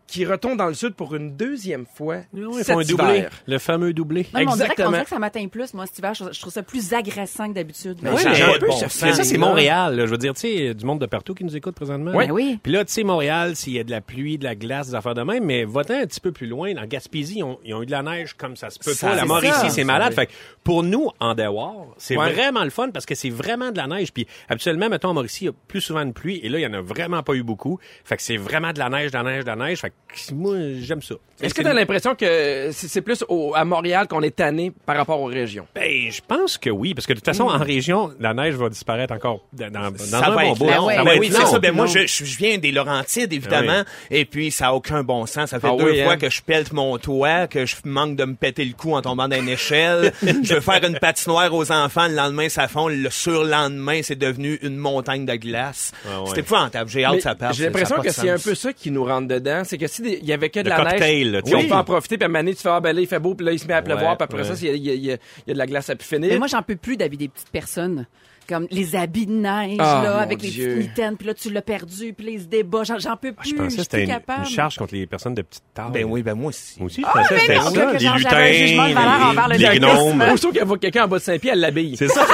qui 0.07 0.25
retournent 0.25 0.57
dans 0.57 0.68
le 0.68 0.74
sud 0.74 0.94
pour 0.95 1.13
une 1.15 1.36
deuxième 1.36 1.86
fois 1.86 2.19
Ils 2.33 2.48
cet 2.63 2.68
font 2.74 2.80
un 2.80 2.83
doublé. 2.83 3.18
hiver. 3.18 3.31
Le 3.45 3.57
fameux 3.59 3.94
doublé. 3.94 4.21
Non, 4.33 4.39
mais 4.39 4.48
on 4.48 4.56
dirait, 4.56 4.68
on 4.69 4.71
Exactement. 4.71 4.89
dirait 4.92 5.04
que 5.04 5.09
ça 5.09 5.19
m'atteint 5.19 5.48
plus, 5.48 5.74
moi, 5.74 5.86
cet 5.86 6.00
hiver. 6.00 6.13
Je, 6.13 6.24
je 6.31 6.39
trouve 6.39 6.54
ça 6.54 6.63
plus 6.63 6.94
agressant 6.94 7.50
que 7.50 7.54
d'habitude. 7.54 7.98
Mais 8.01 8.15
ça 8.18 8.30
mais, 8.30 8.36
de 8.39 8.62
mais 8.62 8.68
bon 8.68 8.77
ça, 8.77 9.24
c'est 9.24 9.38
Montréal. 9.38 9.95
là. 9.95 10.06
Je 10.06 10.12
veux 10.12 10.18
dire, 10.18 10.33
tu 10.33 10.42
sais, 10.42 10.74
du 10.74 10.86
monde 10.86 11.00
de 11.01 11.06
partout 11.06 11.33
qui 11.36 11.44
nous 11.44 11.56
écoute 11.57 11.75
présentement. 11.75 12.13
Ben 12.13 12.31
oui. 12.31 12.59
Puis 12.63 12.71
là, 12.71 12.86
tu 12.86 12.94
sais, 12.94 13.04
Montréal, 13.04 13.56
s'il 13.56 13.74
y 13.74 13.80
a 13.80 13.83
de 13.83 13.92
la 13.92 14.01
pluie, 14.01 14.38
de 14.38 14.45
la 14.45 14.56
glace, 14.56 14.88
des 14.88 14.95
affaires 14.95 15.13
de 15.15 15.24
même, 15.24 15.44
mais 15.44 15.65
va-t'en 15.65 15.95
un 15.95 16.06
petit 16.06 16.21
peu 16.21 16.31
plus 16.31 16.48
loin. 16.48 16.74
Dans 16.74 16.86
Gaspésie, 16.86 17.39
ils 17.39 17.44
ont, 17.44 17.60
ils 17.65 17.74
ont 17.74 17.83
eu 17.83 17.86
de 17.86 17.92
la 17.92 18.01
neige 18.03 18.33
comme 18.33 18.56
ça 18.56 18.69
se 18.69 18.80
peut 18.80 18.94
Ça, 18.94 19.07
pas. 19.10 19.15
La 19.15 19.21
c'est 19.24 19.27
Mauricie, 19.27 19.69
c'est 19.71 19.83
malade. 19.83 20.13
Fait 20.13 20.27
que 20.27 20.31
pour 20.63 20.83
nous, 20.83 21.10
en 21.19 21.36
dehors, 21.36 21.94
c'est 21.98 22.15
Ouais. 22.18 22.31
vraiment 22.31 22.63
le 22.63 22.69
fun 22.69 22.89
parce 22.92 23.06
que 23.06 23.13
c'est 23.15 23.30
vraiment 23.30 23.71
de 23.71 23.77
la 23.77 23.88
neige. 23.88 24.13
Puis 24.13 24.25
habituellement, 24.48 24.88
mettons, 24.89 25.10
en 25.10 25.13
Mauricie, 25.13 25.44
il 25.44 25.48
y 25.48 25.50
a 25.50 25.53
plus 25.68 25.81
souvent 25.81 26.06
de 26.06 26.12
pluie. 26.12 26.39
Et 26.44 26.50
là, 26.50 26.60
il 26.60 26.62
y 26.62 26.68
en 26.68 26.74
a 26.74 26.81
vraiment 26.81 27.24
pas 27.24 27.33
eu 27.33 27.44
beaucoup. 27.44 27.80
Fait 28.06 28.15
que 28.18 28.24
c'est 28.24 28.38
vraiment 28.38 28.71
de 28.71 28.80
la 28.80 28.89
neige, 28.89 29.12
de 29.12 29.18
la 29.18 29.24
neige, 29.24 29.44
de 29.44 29.50
la 29.50 29.56
neige. 29.56 29.80
Fait 29.81 29.89
que 29.89 29.95
moi, 30.33 30.55
j'aime 30.81 31.01
ça. 31.01 31.15
Est-ce 31.39 31.53
que 31.53 31.61
tu 31.61 31.67
as 31.67 31.73
l'impression 31.75 32.15
que 32.15 32.69
c'est 32.71 33.01
plus 33.01 33.23
au- 33.29 33.53
à 33.53 33.63
Montréal 33.63 34.07
qu'on 34.07 34.23
est 34.23 34.35
tanné 34.35 34.71
par 34.88 34.97
rapport 34.97 35.21
aux 35.21 35.25
régions? 35.27 35.67
Ben, 35.75 36.09
je 36.09 36.19
pense 36.27 36.57
que 36.57 36.71
oui, 36.71 36.95
parce 36.95 37.05
que 37.05 37.13
de 37.13 37.19
toute 37.19 37.25
façon, 37.25 37.44
en 37.44 37.59
région, 37.59 38.11
la 38.19 38.33
neige 38.33 38.55
va 38.55 38.69
disparaître 38.69 39.13
encore 39.13 39.45
dans, 39.53 39.69
dans, 39.71 39.91
dans 39.91 39.97
ça 39.99 40.17
un 40.25 40.31
va 40.31 40.44
bon 40.45 40.51
être 40.53 40.57
bout. 40.57 40.65
long. 40.65 40.89
Ça 40.89 40.95
Ben 40.95 41.03
va 41.03 41.17
oui, 41.19 41.29
long. 41.29 41.45
ça. 41.45 41.59
Ben 41.59 41.71
moi, 41.75 41.85
je, 41.85 42.23
viens 42.23 42.57
des 42.57 42.71
Laurentides, 42.71 43.31
évidemment, 43.31 43.83
et 44.09 44.25
puis 44.25 44.49
ça 44.49 44.69
a 44.69 44.73
aucun 44.73 45.03
bon 45.03 45.27
sens. 45.27 45.51
Ça 45.51 45.59
fait 45.59 45.67
Ah 45.71 45.75
deux 45.77 45.91
oui, 45.91 46.01
fois 46.03 46.13
hein? 46.13 46.17
que 46.17 46.27
je 46.31 46.41
pète 46.41 46.73
mon 46.73 46.97
toit, 46.97 47.45
que 47.45 47.67
je 47.67 47.75
manque 47.83 48.15
de 48.15 48.25
me 48.25 48.33
péter 48.33 48.65
le 48.65 48.73
cou 48.73 48.95
en 48.95 49.03
tombant 49.03 49.27
d'une 49.27 49.47
échelle. 49.50 50.13
je 50.23 50.55
veux 50.55 50.61
faire 50.61 50.83
une 50.83 50.97
patinoire 50.97 51.53
aux 51.53 51.71
enfants, 51.71 52.07
le 52.07 52.15
lendemain, 52.15 52.50
ça 52.50 52.67
fond. 52.67 52.88
Le 52.88 53.11
surlendemain, 53.11 54.00
c'est 54.01 54.15
devenu 54.17 54.57
une 54.63 54.77
montagne 54.77 55.25
de 55.27 55.35
glace. 55.35 55.91
Ah 56.07 56.21
ouais. 56.23 56.29
C'est 56.33 56.39
épouvantable. 56.39 56.89
J'ai 56.89 57.03
hâte 57.05 57.11
Mais 57.11 57.17
que 57.17 57.23
ça 57.23 57.35
parte. 57.35 57.53
J'ai 57.53 57.65
l'impression 57.65 57.97
que 57.97 58.07
de 58.07 58.11
c'est 58.11 58.29
un 58.31 58.39
peu 58.39 58.55
ça 58.55 58.73
qui 58.73 58.89
nous 58.89 59.05
rentre 59.05 59.27
dedans. 59.27 59.61
C'est 59.63 59.77
que 59.77 59.87
s'il 59.88 60.24
y 60.25 60.34
avait 60.34 60.50
que 60.50 60.60
de 60.60 60.66
Le 60.66 60.69
la 60.69 60.78
cocktail, 60.78 61.31
neige, 61.31 61.42
oui, 61.45 61.54
on 61.56 61.68
peut 61.68 61.74
en 61.75 61.84
profiter. 61.84 62.18
Puis 62.18 62.24
à 62.24 62.28
un 62.28 62.30
moment 62.30 62.39
donné, 62.39 62.56
tu 62.56 62.62
fais, 62.62 62.69
ah 62.69 62.80
ben 62.80 62.94
là, 62.95 63.01
il 63.01 63.07
fait 63.07 63.19
beau, 63.19 63.34
puis 63.36 63.45
là, 63.45 63.51
il 63.51 63.60
se 63.60 63.66
met 63.68 63.74
à 63.74 63.81
pleuvoir. 63.81 64.12
Ouais, 64.12 64.16
puis 64.18 64.24
après 64.24 64.38
ouais. 64.50 64.56
ça, 64.56 64.66
il 64.66 64.68
y, 64.68 64.69
a- 64.69 64.74
il 64.75 64.84
y 64.86 64.89
a- 64.89 64.94
il 64.94 65.06
y 65.06 65.12
a- 65.12 65.18
il 65.45 65.48
y 65.48 65.51
a 65.51 65.54
de 65.54 65.57
la 65.57 65.66
glace 65.66 65.89
à 65.89 65.95
pu 65.95 66.06
finir. 66.06 66.30
Mais 66.31 66.38
moi, 66.38 66.48
j'en 66.48 66.62
peux 66.62 66.75
plus 66.75 66.98
d'habiller 66.98 67.28
des 67.28 67.34
petites 67.34 67.50
personnes. 67.51 68.06
Comme 68.47 68.65
les 68.71 68.95
habits 68.95 69.25
de 69.25 69.33
neige, 69.33 69.75
Ah, 69.79 70.01
là, 70.03 70.17
avec 70.19 70.41
les 70.41 70.47
petites 70.49 70.77
mitaines, 70.77 71.17
puis 71.17 71.27
là, 71.27 71.33
tu 71.33 71.51
l'as 71.51 71.61
perdu, 71.61 72.13
puis 72.13 72.25
là, 72.25 72.31
il 72.33 72.41
se 72.41 72.45
débat. 72.45 72.83
J'en, 72.85 72.97
j'en 72.97 73.17
peux 73.17 73.33
plus. 73.33 73.49
Je 73.49 73.55
pensais 73.55 73.75
que 73.75 73.83
c'était 73.83 74.03
une, 74.03 74.09
capable. 74.09 74.39
une 74.39 74.45
charge 74.45 74.77
contre 74.77 74.94
les 74.95 75.05
personnes 75.05 75.33
de 75.33 75.41
petite 75.41 75.63
taille. 75.73 75.91
Ben 75.91 76.05
oui, 76.05 76.23
ben 76.23 76.33
moi 76.33 76.49
aussi. 76.49 76.75
Moi 76.79 76.85
aussi, 76.85 77.01
je 77.01 77.11
pensais 77.11 77.35
que 77.35 77.41
c'était 77.41 77.55
non, 77.55 77.61
ça. 77.63 77.71
que 77.71 77.97
Les 77.97 78.09
lutins, 78.09 79.47
les 79.49 79.57
gars. 79.57 79.75
gnomes. 79.77 80.21
Aussitôt 80.31 80.51
qu'elle 80.53 80.63
voit 80.65 80.77
quelqu'un 80.77 81.03
en 81.03 81.07
bas 81.09 81.17
de 81.17 81.23
Saint-Pierre, 81.23 81.53
elle 81.55 81.59
l'habille. 81.59 81.97
C'est 81.97 82.07
ça. 82.07 82.25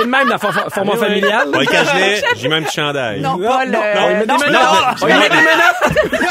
Et 0.00 0.04
même 0.06 0.28
dans 0.28 0.38
for- 0.38 0.68
format 0.72 0.96
familial. 0.96 1.48
J'ai 2.36 2.48
même 2.48 2.64
petit 2.64 2.74
chandail. 2.76 3.20
Non, 3.20 3.38
pas 3.38 3.64
le... 3.64 3.72
non, 3.72 3.78
il 4.10 4.16
met 4.18 4.20
des 4.20 4.26
non, 4.26 4.38
menottes. 4.38 4.52
non, 5.02 6.28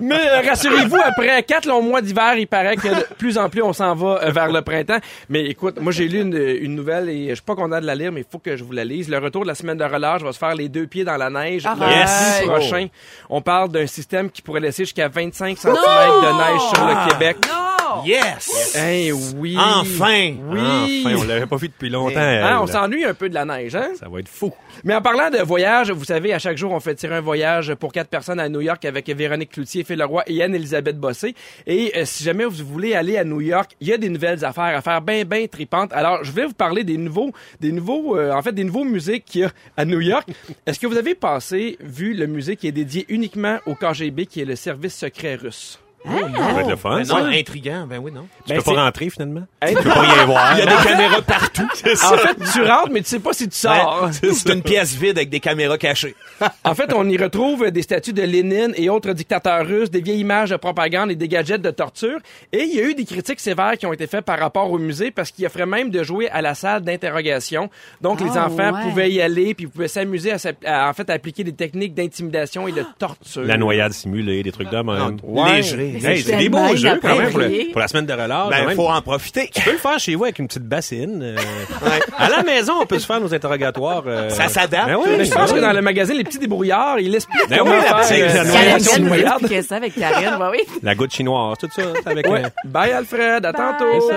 Mais 0.00 0.18
euh, 0.28 0.40
rassurez-vous, 0.48 0.96
après 1.04 1.42
quatre 1.42 1.66
longs 1.66 1.82
mois 1.82 2.00
d'hiver, 2.02 2.34
il 2.36 2.46
paraît 2.46 2.76
que 2.76 2.88
de 2.88 3.06
plus 3.18 3.38
en 3.38 3.48
plus 3.48 3.62
on 3.62 3.72
s'en 3.72 3.94
va 3.94 4.20
euh, 4.22 4.30
vers 4.30 4.50
le 4.52 4.62
printemps. 4.62 4.98
Mais 5.28 5.44
écoute, 5.46 5.80
moi 5.80 5.92
j'ai 5.92 6.08
lu 6.08 6.20
une, 6.20 6.36
une 6.36 6.74
nouvelle 6.74 7.08
et 7.08 7.28
je 7.30 7.34
suis 7.34 7.42
pas 7.42 7.54
content 7.54 7.80
de 7.80 7.86
la 7.86 7.94
lire, 7.94 8.12
mais 8.12 8.20
il 8.20 8.26
faut 8.30 8.38
que 8.38 8.56
je 8.56 8.64
vous 8.64 8.72
la 8.72 8.84
lise. 8.84 9.08
Le 9.08 9.18
retour 9.18 9.42
de 9.42 9.48
la 9.48 9.54
semaine 9.54 9.78
de 9.78 9.84
relâche 9.84 10.22
va 10.22 10.32
se 10.32 10.38
faire 10.38 10.54
les 10.54 10.68
deux 10.68 10.86
pieds 10.86 11.04
dans 11.04 11.16
la 11.16 11.30
neige 11.30 11.66
Arrête. 11.66 11.80
le 11.88 11.94
Yes. 11.94 12.40
10 12.42 12.46
prochain. 12.48 12.86
On 13.30 13.40
parle 13.40 13.68
d'un 13.70 13.86
système 13.86 14.30
qui 14.30 14.42
pourrait 14.42 14.60
laisser 14.60 14.84
jusqu'à 14.84 15.08
25 15.08 15.58
cm 15.58 15.72
de 15.74 16.38
neige 16.52 16.60
sur 16.74 16.84
le 16.86 17.10
Québec. 17.10 17.36
non! 17.48 17.73
Yes! 18.04 18.76
Hein, 18.76 19.10
oui. 19.36 19.56
Enfin! 19.58 20.34
Oui. 20.48 21.02
Enfin, 21.04 21.16
on 21.18 21.24
l'avait 21.24 21.46
pas 21.46 21.56
vu 21.56 21.68
depuis 21.68 21.90
longtemps. 21.90 22.18
Hein, 22.18 22.58
on 22.60 22.66
s'ennuie 22.66 23.04
un 23.04 23.14
peu 23.14 23.28
de 23.28 23.34
la 23.34 23.44
neige, 23.44 23.74
hein? 23.74 23.90
Ça 23.98 24.08
va 24.08 24.20
être 24.20 24.28
fou. 24.28 24.52
Mais 24.82 24.94
en 24.94 25.02
parlant 25.02 25.30
de 25.30 25.38
voyage, 25.38 25.90
vous 25.90 26.04
savez, 26.04 26.32
à 26.32 26.38
chaque 26.38 26.56
jour, 26.56 26.72
on 26.72 26.80
fait 26.80 26.94
tirer 26.94 27.16
un 27.16 27.20
voyage 27.20 27.74
pour 27.74 27.92
quatre 27.92 28.08
personnes 28.08 28.40
à 28.40 28.48
New 28.48 28.60
York 28.60 28.84
avec 28.84 29.08
Véronique 29.08 29.52
Cloutier, 29.52 29.84
Phil 29.84 29.98
Leroy 29.98 30.22
et 30.26 30.42
Anne-Elisabeth 30.42 30.98
Bossé. 30.98 31.34
Et 31.66 31.92
euh, 31.96 32.04
si 32.04 32.24
jamais 32.24 32.44
vous 32.44 32.64
voulez 32.64 32.94
aller 32.94 33.16
à 33.16 33.24
New 33.24 33.40
York, 33.40 33.72
il 33.80 33.88
y 33.88 33.92
a 33.92 33.98
des 33.98 34.08
nouvelles 34.08 34.44
affaires 34.44 34.76
à 34.76 34.82
faire 34.82 35.00
bien, 35.00 35.24
bien 35.24 35.46
tripantes. 35.46 35.92
Alors, 35.92 36.24
je 36.24 36.32
vais 36.32 36.46
vous 36.46 36.54
parler 36.54 36.84
des 36.84 36.96
nouveaux, 36.96 37.32
des 37.60 37.72
nouveaux, 37.72 38.16
euh, 38.16 38.32
en 38.32 38.42
fait, 38.42 38.52
des 38.52 38.64
nouveaux 38.64 38.84
musées 38.84 39.20
qu'il 39.20 39.42
y 39.42 39.44
a 39.44 39.50
à 39.76 39.84
New 39.84 40.00
York. 40.00 40.28
Est-ce 40.66 40.78
que 40.78 40.86
vous 40.86 40.96
avez 40.96 41.14
passé, 41.14 41.76
vu 41.80 42.14
le 42.14 42.26
musée 42.26 42.56
qui 42.56 42.66
est 42.68 42.72
dédié 42.72 43.04
uniquement 43.08 43.58
au 43.66 43.74
KGB, 43.74 44.26
qui 44.26 44.40
est 44.40 44.44
le 44.44 44.56
service 44.56 44.94
secret 44.94 45.36
russe? 45.36 45.78
Ça 46.04 46.52
va 46.52 46.60
être 46.60 46.68
le 46.70 46.76
fun, 46.76 47.00
Ben 47.02 47.06
non, 47.08 47.24
intriguant, 47.26 47.86
ben 47.88 47.98
oui, 47.98 48.12
non. 48.12 48.26
Tu 48.46 48.52
Ben, 48.52 48.62
peux 48.62 48.74
pas 48.74 48.84
rentrer, 48.84 49.08
finalement? 49.08 49.42
Hein? 49.62 49.68
Tu 49.68 49.74
peux 49.82 49.82
pas 49.88 50.00
rien 50.00 50.24
voir. 50.26 50.52
Il 50.52 50.58
y 50.58 50.62
a 50.62 50.66
des 50.66 50.88
caméras 50.88 51.22
partout. 51.22 51.62
En 52.04 52.16
fait, 52.18 52.36
tu 52.52 52.62
rentres, 52.62 52.90
mais 52.90 53.00
tu 53.00 53.08
sais 53.08 53.20
pas 53.20 53.32
si 53.32 53.48
tu 53.48 53.56
sors. 53.56 54.10
C'est 54.12 54.52
une 54.52 54.62
pièce 54.62 54.94
vide 54.94 55.16
avec 55.16 55.30
des 55.30 55.40
caméras 55.40 55.78
cachées. 55.78 56.14
En 56.64 56.74
fait, 56.74 56.92
on 56.94 57.08
y 57.08 57.16
retrouve 57.16 57.70
des 57.70 57.82
statues 57.82 58.12
de 58.12 58.22
Lénine 58.22 58.72
et 58.76 58.88
autres 58.88 59.12
dictateurs 59.12 59.66
russes, 59.66 59.90
des 59.90 60.00
vieilles 60.00 60.20
images 60.20 60.50
de 60.50 60.56
propagande 60.56 61.10
et 61.10 61.14
des 61.14 61.28
gadgets 61.28 61.60
de 61.62 61.70
torture. 61.70 62.18
Et 62.52 62.62
il 62.64 62.74
y 62.74 62.80
a 62.80 62.84
eu 62.84 62.94
des 62.94 63.04
critiques 63.04 63.40
sévères 63.40 63.76
qui 63.78 63.86
ont 63.86 63.92
été 63.92 64.06
faites 64.06 64.24
par 64.24 64.38
rapport 64.38 64.70
au 64.70 64.78
musée 64.78 65.10
parce 65.10 65.30
qu'il 65.30 65.46
offrait 65.46 65.66
même 65.66 65.90
de 65.90 66.02
jouer 66.02 66.28
à 66.30 66.42
la 66.42 66.54
salle 66.54 66.82
d'interrogation. 66.82 67.70
Donc, 68.00 68.20
les 68.20 68.36
Ah, 68.36 68.46
enfants 68.46 68.72
ouais. 68.72 68.82
pouvaient 68.82 69.10
y 69.10 69.20
aller 69.22 69.54
puis 69.54 69.66
pouvaient 69.66 69.88
s'amuser 69.88 70.32
à, 70.66 70.88
en 70.88 70.92
fait, 70.92 71.08
à 71.10 71.12
appliquer 71.14 71.44
des 71.44 71.52
techniques 71.54 71.94
d'intimidation 71.94 72.66
et 72.68 72.72
de 72.72 72.84
torture. 72.98 73.42
La 73.44 73.56
noyade 73.56 73.92
simulée, 73.92 74.42
des 74.42 74.52
trucs 74.52 74.70
de 74.70 74.76
même. 74.76 75.18
Ouais. 75.22 75.56
Léger. 75.56 75.93
Hey, 76.02 76.22
c'est 76.22 76.36
des 76.36 76.48
beaux 76.48 76.74
jeux 76.76 76.98
quand 77.00 77.16
même 77.16 77.30
pour, 77.30 77.38
le- 77.40 77.46
inapproprié. 77.46 77.64
pour 77.72 77.80
la 77.80 77.88
semaine 77.88 78.06
de 78.06 78.12
relâche. 78.12 78.50
Ben, 78.50 78.66
même. 78.66 78.76
faut 78.76 78.88
en 78.88 79.00
profiter. 79.02 79.50
Tu 79.54 79.60
peux 79.62 79.72
le 79.72 79.78
faire 79.78 79.98
chez 79.98 80.14
vous 80.14 80.24
avec 80.24 80.38
une 80.38 80.46
petite 80.48 80.64
bassine. 80.64 81.20
euh. 81.22 81.36
À 82.18 82.28
la 82.30 82.42
maison, 82.42 82.74
on 82.80 82.86
peut 82.86 82.98
se 82.98 83.06
faire 83.06 83.20
nos 83.20 83.32
interrogatoires. 83.34 84.04
euh. 84.06 84.30
Ça 84.30 84.48
s'adapte. 84.48 84.86
Ben 84.86 84.96
oui, 84.96 85.08
Mais 85.18 85.24
je 85.24 85.32
pense 85.32 85.50
ben 85.50 85.56
que 85.56 85.60
dans 85.60 85.72
le 85.72 85.82
magazine 85.82 86.16
Les 86.16 86.24
Petits 86.24 86.38
Débrouillards, 86.38 87.00
il 87.00 87.14
explique 87.14 87.48
Ben 87.48 87.58
comment 87.58 87.72
oui, 87.72 87.76
la 87.78 87.82
faire 87.82 87.96
petite- 88.00 88.22
euh, 88.22 89.62
ça 89.62 89.76
avec 89.76 89.94
Karine, 89.94 90.36
bah 90.38 90.50
oui. 90.52 90.58
La 90.82 90.94
goutte 90.94 91.12
chinoise, 91.12 91.56
tout 91.58 91.68
ça, 91.74 91.82
c'est 91.94 92.08
avec... 92.10 92.26
Ouais. 92.28 92.44
euh, 92.44 92.48
Bye 92.64 92.92
Alfred, 92.92 93.44
à 93.44 93.52
tantôt. 93.52 94.10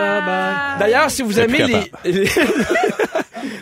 D'ailleurs, 0.80 1.10
si 1.10 1.22
vous 1.24 1.40
aimez 1.40 1.66
les... 2.06 2.24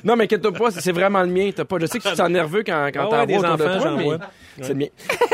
non, 0.06 0.16
mais 0.16 0.26
inquiète-toi 0.26 0.52
pas, 0.54 0.72
c'est 0.72 0.92
vraiment 0.92 1.22
le 1.22 1.28
mien. 1.30 1.50
T'as 1.54 1.66
pas... 1.66 1.78
Je 1.80 1.88
sais 1.88 1.98
que 1.98 2.04
tu 2.04 2.12
te 2.12 2.16
sens 2.16 2.30
nerveux 2.30 2.64
quand, 2.64 2.90
quand 2.94 3.10
Ah 3.12 3.26
t'en 3.26 3.26
ouais, 3.26 3.38
vois 3.38 3.54
autour 3.54 3.58
de 3.58 3.64
enfants, 3.74 3.82
toi, 3.82 3.98
mais 3.98 4.64
c'est 4.64 4.70
le 4.74 4.76
mien. 4.76 4.88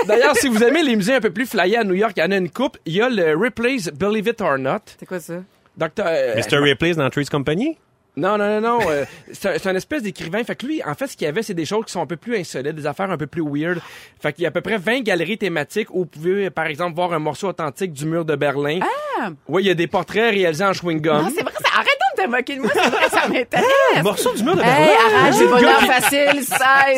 D'ailleurs, 0.08 0.36
si 0.38 0.48
vous 0.48 0.64
aimez 0.64 0.82
les 0.82 0.96
musées 0.96 1.16
un 1.16 1.22
peu 1.22 1.32
plus 1.32 1.46
flyés 1.46 1.78
à 1.78 1.84
New 1.84 1.94
York, 1.94 2.14
il 2.16 2.22
y 2.22 2.24
en 2.24 2.32
a 2.32 2.38
une 2.38 2.50
coupe. 2.50 2.78
Il 2.86 2.94
y 2.94 3.02
a 3.02 3.10
le 3.10 3.36
Ripley's 3.38 3.90
Believe 3.94 4.28
It 4.30 4.40
or 4.42 4.58
Not. 4.58 4.80
C'est 4.98 5.06
quoi 5.06 5.20
ça? 5.20 5.36
Docteur... 5.78 6.06
euh, 6.10 6.36
Mr. 6.36 6.58
Ripley's 6.58 6.96
dans 6.96 7.10
Trees 7.10 7.26
Company? 7.26 7.78
Non, 8.18 8.38
non, 8.38 8.60
non, 8.60 8.80
non. 8.80 8.80
euh, 8.90 9.06
c'est 9.32 9.66
un, 9.68 9.76
espèce 9.76 10.04
d'écrivain. 10.04 10.44
Fait 10.44 10.56
que 10.56 10.66
lui, 10.66 10.84
en 10.84 10.94
fait, 10.96 11.08
ce 11.08 11.16
qu'il 11.16 11.26
y 11.26 11.30
avait, 11.30 11.44
c'est 11.44 11.54
des 11.54 11.64
choses 11.66 11.86
qui 11.86 11.94
sont 11.94 12.02
un 12.02 12.06
peu 12.06 12.18
plus 12.18 12.36
insolites, 12.38 12.76
des 12.76 12.86
affaires 12.86 13.10
un 13.10 13.18
peu 13.18 13.28
plus 13.28 13.42
weird. 13.42 13.80
Fait 14.22 14.34
qu'il 14.34 14.44
y 14.44 14.46
a 14.46 14.50
à 14.50 14.52
peu 14.52 14.60
près 14.60 14.78
20 14.78 15.02
galeries 15.02 15.38
thématiques 15.38 15.90
où 15.92 16.00
vous 16.00 16.06
pouvez, 16.08 16.50
par 16.50 16.66
exemple, 16.66 16.94
voir 16.96 17.14
un 17.14 17.20
morceau 17.20 17.48
authentique 17.48 17.94
du 17.94 18.06
mur 18.06 18.26
de 18.26 18.36
Berlin. 18.36 18.80
Ah! 18.82 19.30
Oui, 19.48 19.64
il 19.64 19.68
y 19.68 19.70
a 19.70 19.76
des 19.76 19.88
portraits 19.88 20.34
réalisés 20.34 20.66
en 20.66 20.74
chewing-gum. 20.74 21.22
Non, 21.24 21.32
c'est 21.34 21.42
vrai, 21.44 21.54
ça, 21.54 21.70
arrête 21.78 21.91
te 22.24 22.30
moquer 22.30 22.56
de 22.56 22.62
moi, 22.62 22.70
c'est 22.74 22.90
vrai, 22.90 23.10
ça 23.10 23.28
m'intéresse. 23.28 24.04
Morceau 24.04 24.34
du 24.34 24.44
mur 24.44 24.56
de 24.56 24.62
Hey, 24.62 24.68
arrête, 24.68 25.36
j'ai 25.38 25.48
bonheur 25.48 25.80
facile, 25.82 26.30
16. 26.44 26.48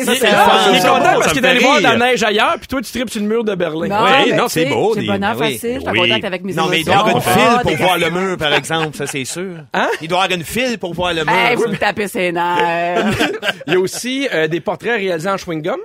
est, 0.00 0.04
c'est 0.04 0.26
il 0.70 0.76
est 0.76 0.80
ça 0.80 0.88
content 0.90 1.04
parce 1.18 1.32
qu'il 1.32 1.44
est 1.44 1.48
allé 1.48 1.60
voir 1.60 1.78
de 1.78 1.82
la 1.82 1.96
neige 1.96 2.22
ailleurs, 2.22 2.56
puis 2.58 2.68
toi, 2.68 2.80
tu 2.82 2.90
tripes 2.92 3.10
sur 3.10 3.20
le 3.20 3.26
mur 3.28 3.44
de 3.44 3.54
Berlin. 3.54 3.88
Non, 3.88 4.04
Oui, 4.24 4.32
non, 4.34 4.48
c'est 4.48 4.66
beau, 4.66 4.92
J'ai 4.94 5.02
des- 5.02 5.06
bonheur 5.06 5.36
facile, 5.36 5.58
je 5.74 5.80
suis 5.80 5.88
en 5.88 5.92
Oui. 5.92 5.98
contact 6.08 6.24
avec 6.24 6.44
mes 6.44 6.52
Non, 6.54 6.66
mais 6.70 6.80
il 6.80 6.84
doit 6.84 6.94
y 6.94 6.98
avoir 6.98 7.16
une 7.16 7.22
Ah, 7.24 7.30
file 7.30 7.60
pour 7.62 7.76
voir 7.86 7.98
le 7.98 8.10
mur, 8.10 8.36
par 8.36 8.52
exemple, 8.54 8.96
ça 8.96 9.06
c'est 9.06 9.24
sûr. 9.24 9.54
Hein? 9.72 9.88
Il 10.00 10.08
doit 10.08 10.18
y 10.20 10.22
avoir 10.24 10.38
une 10.38 10.44
file 10.44 10.78
pour 10.78 10.94
voir 10.94 11.12
le 11.14 11.24
mur. 11.24 11.32
Hey, 11.34 11.56
vous 11.56 11.68
me 11.68 11.76
tapez 11.76 12.08
ses 12.08 12.32
nerfs. 12.32 13.06
Il 13.66 13.72
y 13.72 13.76
a 13.76 13.80
aussi 13.80 14.28
euh, 14.32 14.46
des 14.48 14.60
portraits 14.60 14.96
réalisés 14.98 15.28
en 15.28 15.36
chewing-gum. 15.36 15.76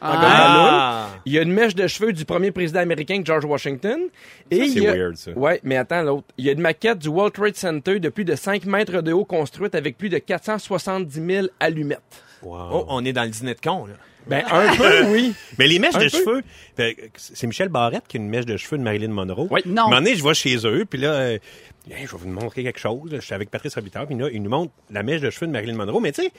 En 0.00 0.12
gomme 0.12 0.20
Ah. 0.22 1.08
Il 1.26 1.32
y 1.32 1.38
a 1.38 1.42
une 1.42 1.52
mèche 1.52 1.74
de 1.74 1.86
cheveux 1.86 2.12
du 2.12 2.24
premier 2.24 2.50
président 2.50 2.80
américain, 2.80 3.20
George 3.24 3.44
Washington. 3.44 4.00
Et 4.50 4.58
il 4.58 4.72
c'est 4.72 4.80
y 4.80 4.86
a... 4.88 4.94
weird, 4.94 5.16
ça. 5.16 5.32
Ouais, 5.32 5.60
mais 5.64 5.76
attends 5.76 6.02
l'autre. 6.02 6.26
Il 6.38 6.44
y 6.44 6.48
a 6.48 6.52
une 6.52 6.60
maquette 6.60 6.98
du 6.98 7.08
World 7.08 7.34
Trade 7.34 7.56
Center 7.56 7.98
de 8.00 8.08
plus 8.08 8.24
de 8.24 8.34
5 8.34 8.64
mètres 8.66 9.00
de 9.02 9.12
haut 9.12 9.24
construite 9.24 9.74
avec 9.74 9.98
plus 9.98 10.08
de 10.08 10.18
470 10.18 11.26
000 11.26 11.46
allumettes. 11.60 12.00
Wow. 12.42 12.68
Oh, 12.72 12.84
on 12.88 13.04
est 13.04 13.12
dans 13.12 13.24
le 13.24 13.30
dîner 13.30 13.54
de 13.54 13.60
con, 13.60 13.86
là. 13.86 13.94
Ben, 14.28 14.44
un 14.50 14.76
peu, 14.76 15.04
oui. 15.12 15.32
Mais 15.58 15.66
les 15.66 15.78
mèches 15.78 15.94
Un 15.94 16.00
de 16.00 16.04
peu. 16.04 16.18
cheveux, 16.18 16.42
fait, 16.76 17.10
c'est 17.16 17.46
Michel 17.46 17.68
Barrette 17.70 18.04
qui 18.06 18.18
a 18.18 18.20
une 18.20 18.28
mèche 18.28 18.44
de 18.44 18.56
cheveux 18.58 18.76
de 18.76 18.82
Marilyn 18.82 19.08
Monroe. 19.08 19.48
Oui. 19.50 19.62
Non. 19.64 19.84
Un 19.84 19.84
moment 19.86 19.96
donné, 19.96 20.16
je 20.16 20.22
vais 20.22 20.34
chez 20.34 20.56
eux, 20.66 20.84
puis 20.88 21.00
là, 21.00 21.12
euh, 21.12 21.38
je 21.88 21.94
vais 21.94 22.06
vous 22.12 22.28
montrer 22.28 22.62
quelque 22.62 22.78
chose. 22.78 23.08
Je 23.10 23.20
suis 23.20 23.32
avec 23.34 23.50
Patrice 23.50 23.74
Robitaille, 23.74 24.04
puis 24.06 24.16
là, 24.16 24.28
il 24.30 24.42
nous 24.42 24.50
montre 24.50 24.70
la 24.90 25.02
mèche 25.02 25.22
de 25.22 25.30
cheveux 25.30 25.46
de 25.46 25.52
Marilyn 25.52 25.74
Monroe. 25.76 26.00
Mais 26.00 26.12
tu 26.12 26.22
sais, 26.22 26.30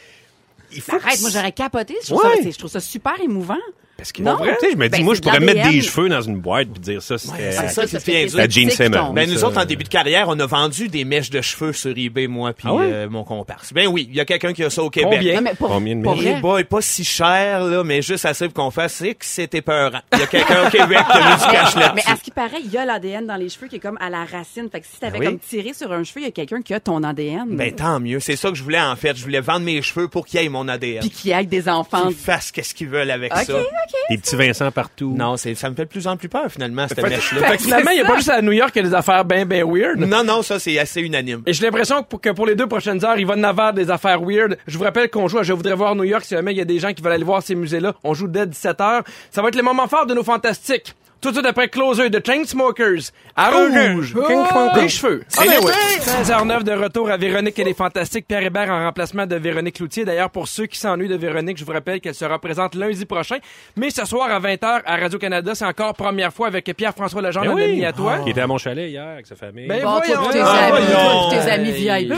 il 0.72 0.82
faut... 0.82 0.96
Arrête, 0.96 1.22
moi 1.22 1.30
j'aurais 1.30 1.52
capoté. 1.52 1.96
Je 2.02 2.08
trouve, 2.08 2.24
Ouais. 2.24 2.44
ça, 2.44 2.50
je 2.52 2.58
trouve 2.58 2.72
ça 2.72 2.80
super 2.80 3.20
émouvant. 3.22 3.58
Parce 4.00 4.12
que, 4.12 4.22
Non. 4.24 4.38
tu 4.38 4.46
sais, 4.62 4.72
je 4.72 4.78
me 4.78 4.88
dis, 4.88 4.98
Ben, 4.98 5.04
moi, 5.04 5.14
je 5.16 5.22
pourrais 5.22 5.40
mettre 5.40 5.70
des 5.70 5.82
cheveux 5.82 6.10
dans 6.10 6.22
une 6.22 6.38
boîte 6.40 6.70
puis 6.70 6.80
dire 6.82 7.02
ça, 7.02 7.18
c'était... 7.18 7.52
c'est 7.52 7.68
ça, 7.68 7.68
Ça, 7.70 7.88
c'est 7.88 8.00
ça 8.00 8.12
bien 8.12 8.26
dur. 8.26 8.38
La 8.38 8.48
Gene 8.50 8.70
Simmons. 8.70 9.14
Ben, 9.14 9.30
nous 9.30 9.44
autres, 9.44 9.60
en 9.62 9.66
début 9.66 9.84
de 9.84 9.90
carrière, 9.90 10.26
on 10.30 10.40
a 10.40 10.46
vendu 10.46 10.88
des 10.88 11.06
mèches 11.06 11.30
de 11.30 11.42
cheveux 11.42 11.74
sur 11.74 11.94
eBay, 11.96 12.28
moi, 12.28 12.54
puis 12.54 12.68
Ah 12.70 12.74
ouais? 12.76 12.90
euh, 12.92 13.10
mon 13.10 13.24
comparse. 13.24 13.74
Ben 13.74 13.88
oui, 13.88 14.08
il 14.10 14.16
y 14.16 14.20
a 14.20 14.26
quelqu'un 14.26 14.54
qui 14.54 14.64
a 14.64 14.70
ça 14.70 14.82
au 14.84 14.90
Québec. 14.90 15.20
Combien? 15.20 15.36
Non, 15.36 15.42
mais 15.42 15.54
pour, 15.56 15.68
Combien 15.70 15.96
de 15.96 16.02
mèches? 16.02 16.18
Eh 16.22 16.32
vrai. 16.32 16.42
boy, 16.42 16.64
pas 16.64 16.82
si 16.82 17.04
cher, 17.04 17.64
là, 17.66 17.84
mais 17.84 18.02
juste 18.02 18.26
assez 18.26 18.46
pour 18.50 18.64
qu'on 18.66 18.72
fasse, 18.72 18.94
c'est 18.94 19.16
que 19.16 19.26
c'était 19.26 19.62
peurant. 19.62 20.00
Il 20.14 20.20
y 20.20 20.24
a 20.24 20.28
quelqu'un 20.28 20.68
au 20.68 20.70
Québec 20.70 21.00
qui 21.12 21.18
a 21.18 21.30
mis 21.30 21.36
du 21.42 21.48
cash 21.52 21.76
Mais 21.76 21.82
là-dessus. 21.82 22.12
à 22.12 22.16
ce 22.16 22.22
qui 22.24 22.32
paraît, 22.32 22.62
il 22.64 22.72
y 22.72 22.78
a 22.78 22.86
l'ADN 22.86 23.26
dans 23.28 23.36
les 23.36 23.50
cheveux 23.50 23.68
qui 23.68 23.76
est 23.78 23.80
comme 23.80 23.98
à 24.02 24.10
la 24.10 24.26
racine. 24.26 24.70
Fait 24.72 24.80
que 24.82 24.86
si 24.88 25.00
t'avais 25.00 25.20
oui. 25.20 25.26
comme 25.26 25.40
tiré 25.40 25.74
sur 25.74 25.92
un 25.92 26.04
cheveu, 26.04 26.22
il 26.22 26.26
y 26.26 26.28
a 26.28 26.32
quelqu'un 26.32 26.62
qui 26.62 26.74
a 26.74 26.80
ton 26.80 27.04
ADN. 27.04 27.48
Ben, 27.56 27.74
tant 27.74 28.00
mieux. 28.00 28.20
C'est 28.20 28.36
ça 28.36 28.50
que 28.50 28.56
je 28.56 28.64
voulais, 28.64 28.80
en 28.82 28.96
fait. 28.96 29.16
Je 29.18 29.24
voulais 29.24 29.42
vendre 29.42 29.66
mes 29.66 29.82
cheveux 29.82 30.08
pour 30.08 30.26
qu'il 30.26 30.42
y 30.42 30.46
ait 30.46 30.50
mon 30.50 30.68
ADN. 30.68 31.02
Puis 31.02 31.10
qui 31.10 31.34
aille 31.34 31.48
des 31.48 31.68
enfants. 31.70 32.08
Qu'ils 32.08 32.16
fassent 32.16 32.52
qu'est-ce 32.52 32.74
qu'ils 32.74 32.90
veulent 32.90 33.12
avec 33.12 33.34
Ok, 33.36 33.44
ça. 33.44 33.54
Des 34.10 34.18
petits 34.18 34.36
Vincent 34.36 34.72
partout. 34.72 35.14
Non, 35.16 35.38
c'est, 35.38 35.56
ça 35.56 35.70
me 35.70 35.76
fait 35.76 35.86
de 35.86 35.90
plus 35.90 36.08
en 36.08 36.18
plus 36.18 36.30
peur, 36.30 36.52
finalement, 36.52 36.88
cette 36.88 37.02
mèche-là. 37.02 37.48
fait 37.48 37.58
que 37.58 37.64
finalement, 37.64 37.92
il 37.92 37.96
n'y 37.96 38.02
a 38.02 38.06
pas 38.06 38.16
juste 38.16 38.30
à 38.30 38.42
New 38.42 38.52
York 38.52 38.72
qu'il 38.72 38.84
y 38.84 38.86
a 38.86 38.90
des 38.90 38.96
affaires 38.96 39.26
ben, 39.26 39.46
ben 39.46 39.64
weird. 39.66 40.00
Non, 40.00 40.24
non, 40.24 40.42
ça, 40.42 40.60
c'est 40.60 40.78
assez 40.80 41.02
unanime. 41.02 41.44
Et 41.46 41.54
j'ai 41.54 41.66
l'impression 41.66 42.04
que 42.04 42.08
pour, 42.08 42.22
que 42.22 42.30
pour 42.30 42.46
les 42.46 42.56
deux 42.56 42.68
prochaines 42.68 43.04
heures, 43.04 43.18
il 43.18 43.26
va 43.26 43.36
en 43.36 43.44
avoir 43.44 43.74
des 43.74 43.90
affaires 43.92 44.22
weird. 44.22 44.58
Je 44.68 44.78
vous 44.78 44.84
rappelle 44.84 45.10
qu'on 45.10 45.28
joue 45.28 45.40
à 45.40 45.44
Je 45.44 45.54
voudrais 45.54 45.76
voir 45.76 45.96
New 45.96 46.04
York 46.04 46.24
si 46.24 46.36
jamais 46.36 46.54
il 46.54 46.58
y 46.58 46.62
a 46.62 46.66
des 46.66 46.80
gens 46.80 46.94
qui 46.94 47.02
veulent 47.02 47.14
aller 47.14 47.24
voir 47.24 47.42
ces 47.42 47.56
musées-là. 47.56 47.96
On 48.04 48.14
joue 48.14 48.28
dès 48.28 48.46
17h. 48.46 49.04
Ça 49.32 49.42
va 49.42 49.48
être 49.48 49.56
les 49.56 49.62
moments 49.62 49.88
forts 49.88 50.06
de 50.06 50.14
nos 50.14 50.24
fantastiques. 50.24 50.96
Tout 51.22 51.30
de 51.32 51.36
suite 51.36 51.46
après 51.48 51.68
Closer 51.68 52.10
de 52.10 52.22
Chainsmokers. 52.26 53.12
À 53.36 53.52
rouge. 53.52 54.16
Des 54.76 54.88
cheveux. 54.90 55.24
Ah 55.38 55.44
ben 55.46 55.54
oui. 55.64 55.72
16h09 56.00 56.64
de 56.64 56.72
retour 56.72 57.10
à 57.10 57.18
Véronique 57.18 57.60
et 57.60 57.64
les 57.66 57.74
Fantastiques. 57.74 58.26
Pierre 58.28 58.44
Hébert 58.44 58.70
en 58.70 58.86
remplacement 58.86 59.26
de 59.26 59.36
Véronique 59.36 59.80
Loutier. 59.80 60.06
D'ailleurs, 60.06 60.30
pour 60.30 60.48
ceux 60.48 60.66
qui 60.66 60.78
s'ennuient 60.80 61.08
de 61.10 61.18
Véronique, 61.18 61.58
je 61.58 61.66
vous 61.66 61.72
rappelle 61.74 62.00
qu'elle 62.00 62.16
sera 62.16 62.40
présente 62.40 62.76
lundi 62.76 63.06
prochain. 63.06 63.38
Mais 63.76 63.90
ce 63.90 64.06
soir 64.06 64.30
à 64.32 64.40
20h 64.40 64.82
à 64.86 64.96
Radio-Canada, 64.98 65.56
c'est 65.56 65.66
encore 65.66 65.94
première 65.94 66.32
fois 66.32 66.48
avec 66.48 66.66
Pierre-François 66.76 67.22
Legendre, 67.22 67.48
Ben 67.48 67.54
oui. 67.56 67.64
ami 67.64 67.86
à 67.86 67.92
toi. 67.92 68.20
Qui 68.20 68.30
était 68.30 68.42
à 68.42 68.48
mon 68.48 68.58
chalet 68.58 68.90
hier 68.90 69.06
avec 69.08 69.28
sa 69.28 69.36
famille. 69.36 69.68
Ben 69.68 69.82
Bon, 69.84 69.98
voyons 70.06 70.30
tes 70.32 70.40
amis, 70.40 70.70
voyons. 70.70 71.30
puis 71.30 71.40
tes 71.40 71.52
amis 71.52 71.72
VIP. 71.72 72.14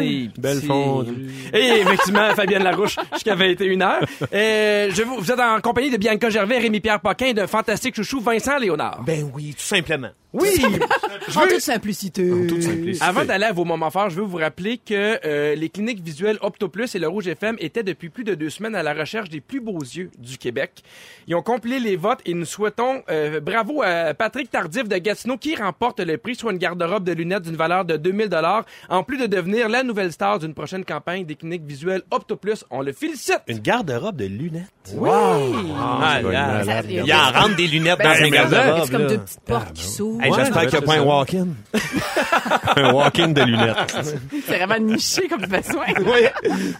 Hey, 0.00 0.30
Belle 0.38 0.56
petit. 0.58 0.66
fondue. 0.66 1.30
Et 1.52 1.80
effectivement, 1.80 2.34
Fabienne 2.34 2.62
Larouche, 2.64 2.96
jusqu'à 3.12 3.34
21h. 3.34 3.98
Euh, 4.32 4.88
je 4.94 5.02
vous, 5.02 5.16
vous 5.18 5.32
êtes 5.32 5.40
en 5.40 5.60
compagnie 5.60 5.90
de 5.90 5.96
Bianca 5.96 6.30
Gervais, 6.30 6.58
Rémi-Pierre 6.58 7.00
Paquin, 7.00 7.32
d'un 7.32 7.46
fantastique 7.46 7.94
chouchou 7.94 8.05
Vincent 8.20 8.58
Léonard. 8.58 9.02
Ben 9.04 9.28
oui, 9.34 9.54
tout 9.56 9.64
simplement. 9.64 10.10
Oui! 10.32 10.48
Je 11.28 11.38
En 11.38 11.42
veux- 11.42 11.48
toute 11.48 11.60
simplicité. 11.60 12.28
toute 12.46 12.62
simplicité. 12.62 13.04
Avant 13.04 13.24
d'aller 13.24 13.46
à 13.46 13.52
vos 13.52 13.64
moments 13.64 13.90
forts, 13.90 14.10
je 14.10 14.16
veux 14.16 14.22
vous 14.26 14.36
rappeler 14.36 14.76
que 14.78 15.18
euh, 15.24 15.54
les 15.56 15.68
cliniques 15.70 16.00
visuelles 16.02 16.38
OptoPlus 16.40 16.88
et 16.94 16.98
le 16.98 17.08
Rouge 17.08 17.26
FM 17.26 17.56
étaient 17.58 17.82
depuis 17.82 18.10
plus 18.10 18.22
de 18.22 18.34
deux 18.34 18.50
semaines 18.50 18.74
à 18.76 18.82
la 18.82 18.92
recherche 18.94 19.28
des 19.28 19.40
plus 19.40 19.60
beaux 19.60 19.80
yeux 19.80 20.10
du 20.18 20.36
Québec. 20.38 20.82
Ils 21.26 21.34
ont 21.34 21.42
compilé 21.42 21.80
les 21.80 21.96
votes 21.96 22.20
et 22.26 22.34
nous 22.34 22.44
souhaitons 22.44 23.02
euh, 23.10 23.40
bravo 23.40 23.82
à 23.82 24.14
Patrick 24.14 24.50
Tardif 24.50 24.86
de 24.88 24.96
Gatineau 24.98 25.36
qui 25.36 25.56
remporte 25.56 25.98
le 26.00 26.16
prix, 26.18 26.36
soit 26.36 26.52
une 26.52 26.58
garde-robe 26.58 27.02
de 27.04 27.12
lunettes 27.12 27.42
d'une 27.44 27.56
valeur 27.56 27.84
de 27.84 27.96
2000 27.96 28.28
dollars, 28.28 28.64
en 28.88 29.02
plus 29.02 29.16
de 29.18 29.26
devenir 29.26 29.68
la 29.68 29.82
nouvelle 29.82 30.12
star 30.12 30.38
d'une 30.38 30.54
prochaine 30.54 30.84
campagne 30.84 31.24
des 31.24 31.34
cliniques 31.34 31.64
visuelles 31.66 32.02
OptoPlus. 32.12 32.62
On 32.70 32.82
le 32.82 32.92
félicite! 32.92 33.40
Une 33.48 33.58
garde-robe 33.58 34.16
de 34.16 34.26
lunettes? 34.26 34.70
Oui! 34.94 35.08
Ah, 35.10 36.20
va 36.22 36.30
là, 36.32 36.64
ça- 36.64 36.82
Il 36.88 37.12
en 37.12 37.30
rentre 37.32 37.56
des 37.56 37.66
lunettes 37.66 37.95
Ben, 37.98 38.04
dans 38.04 38.14
c'est 38.14 38.20
un 38.20 38.22
mais 38.22 38.30
garde-robe. 38.30 38.82
C'est 38.84 38.92
comme 38.92 39.06
deux 39.06 39.18
petites 39.18 39.40
portes 39.40 39.72
qui 39.72 39.84
s'ouvrent. 39.84 40.22
J'espère 40.22 40.62
qu'il 40.62 40.70
n'y 40.70 40.76
a 40.76 40.82
pas 40.82 40.94
un 40.94 41.02
walk-in. 41.02 41.48
Un 42.76 42.92
walk-in 42.92 43.28
de 43.28 43.42
lunettes. 43.42 43.96
C'est 44.46 44.58
vraiment 44.58 44.78
niché 44.78 45.28
comme 45.28 45.46
besoin. 45.46 45.86
Oui. 46.06 46.26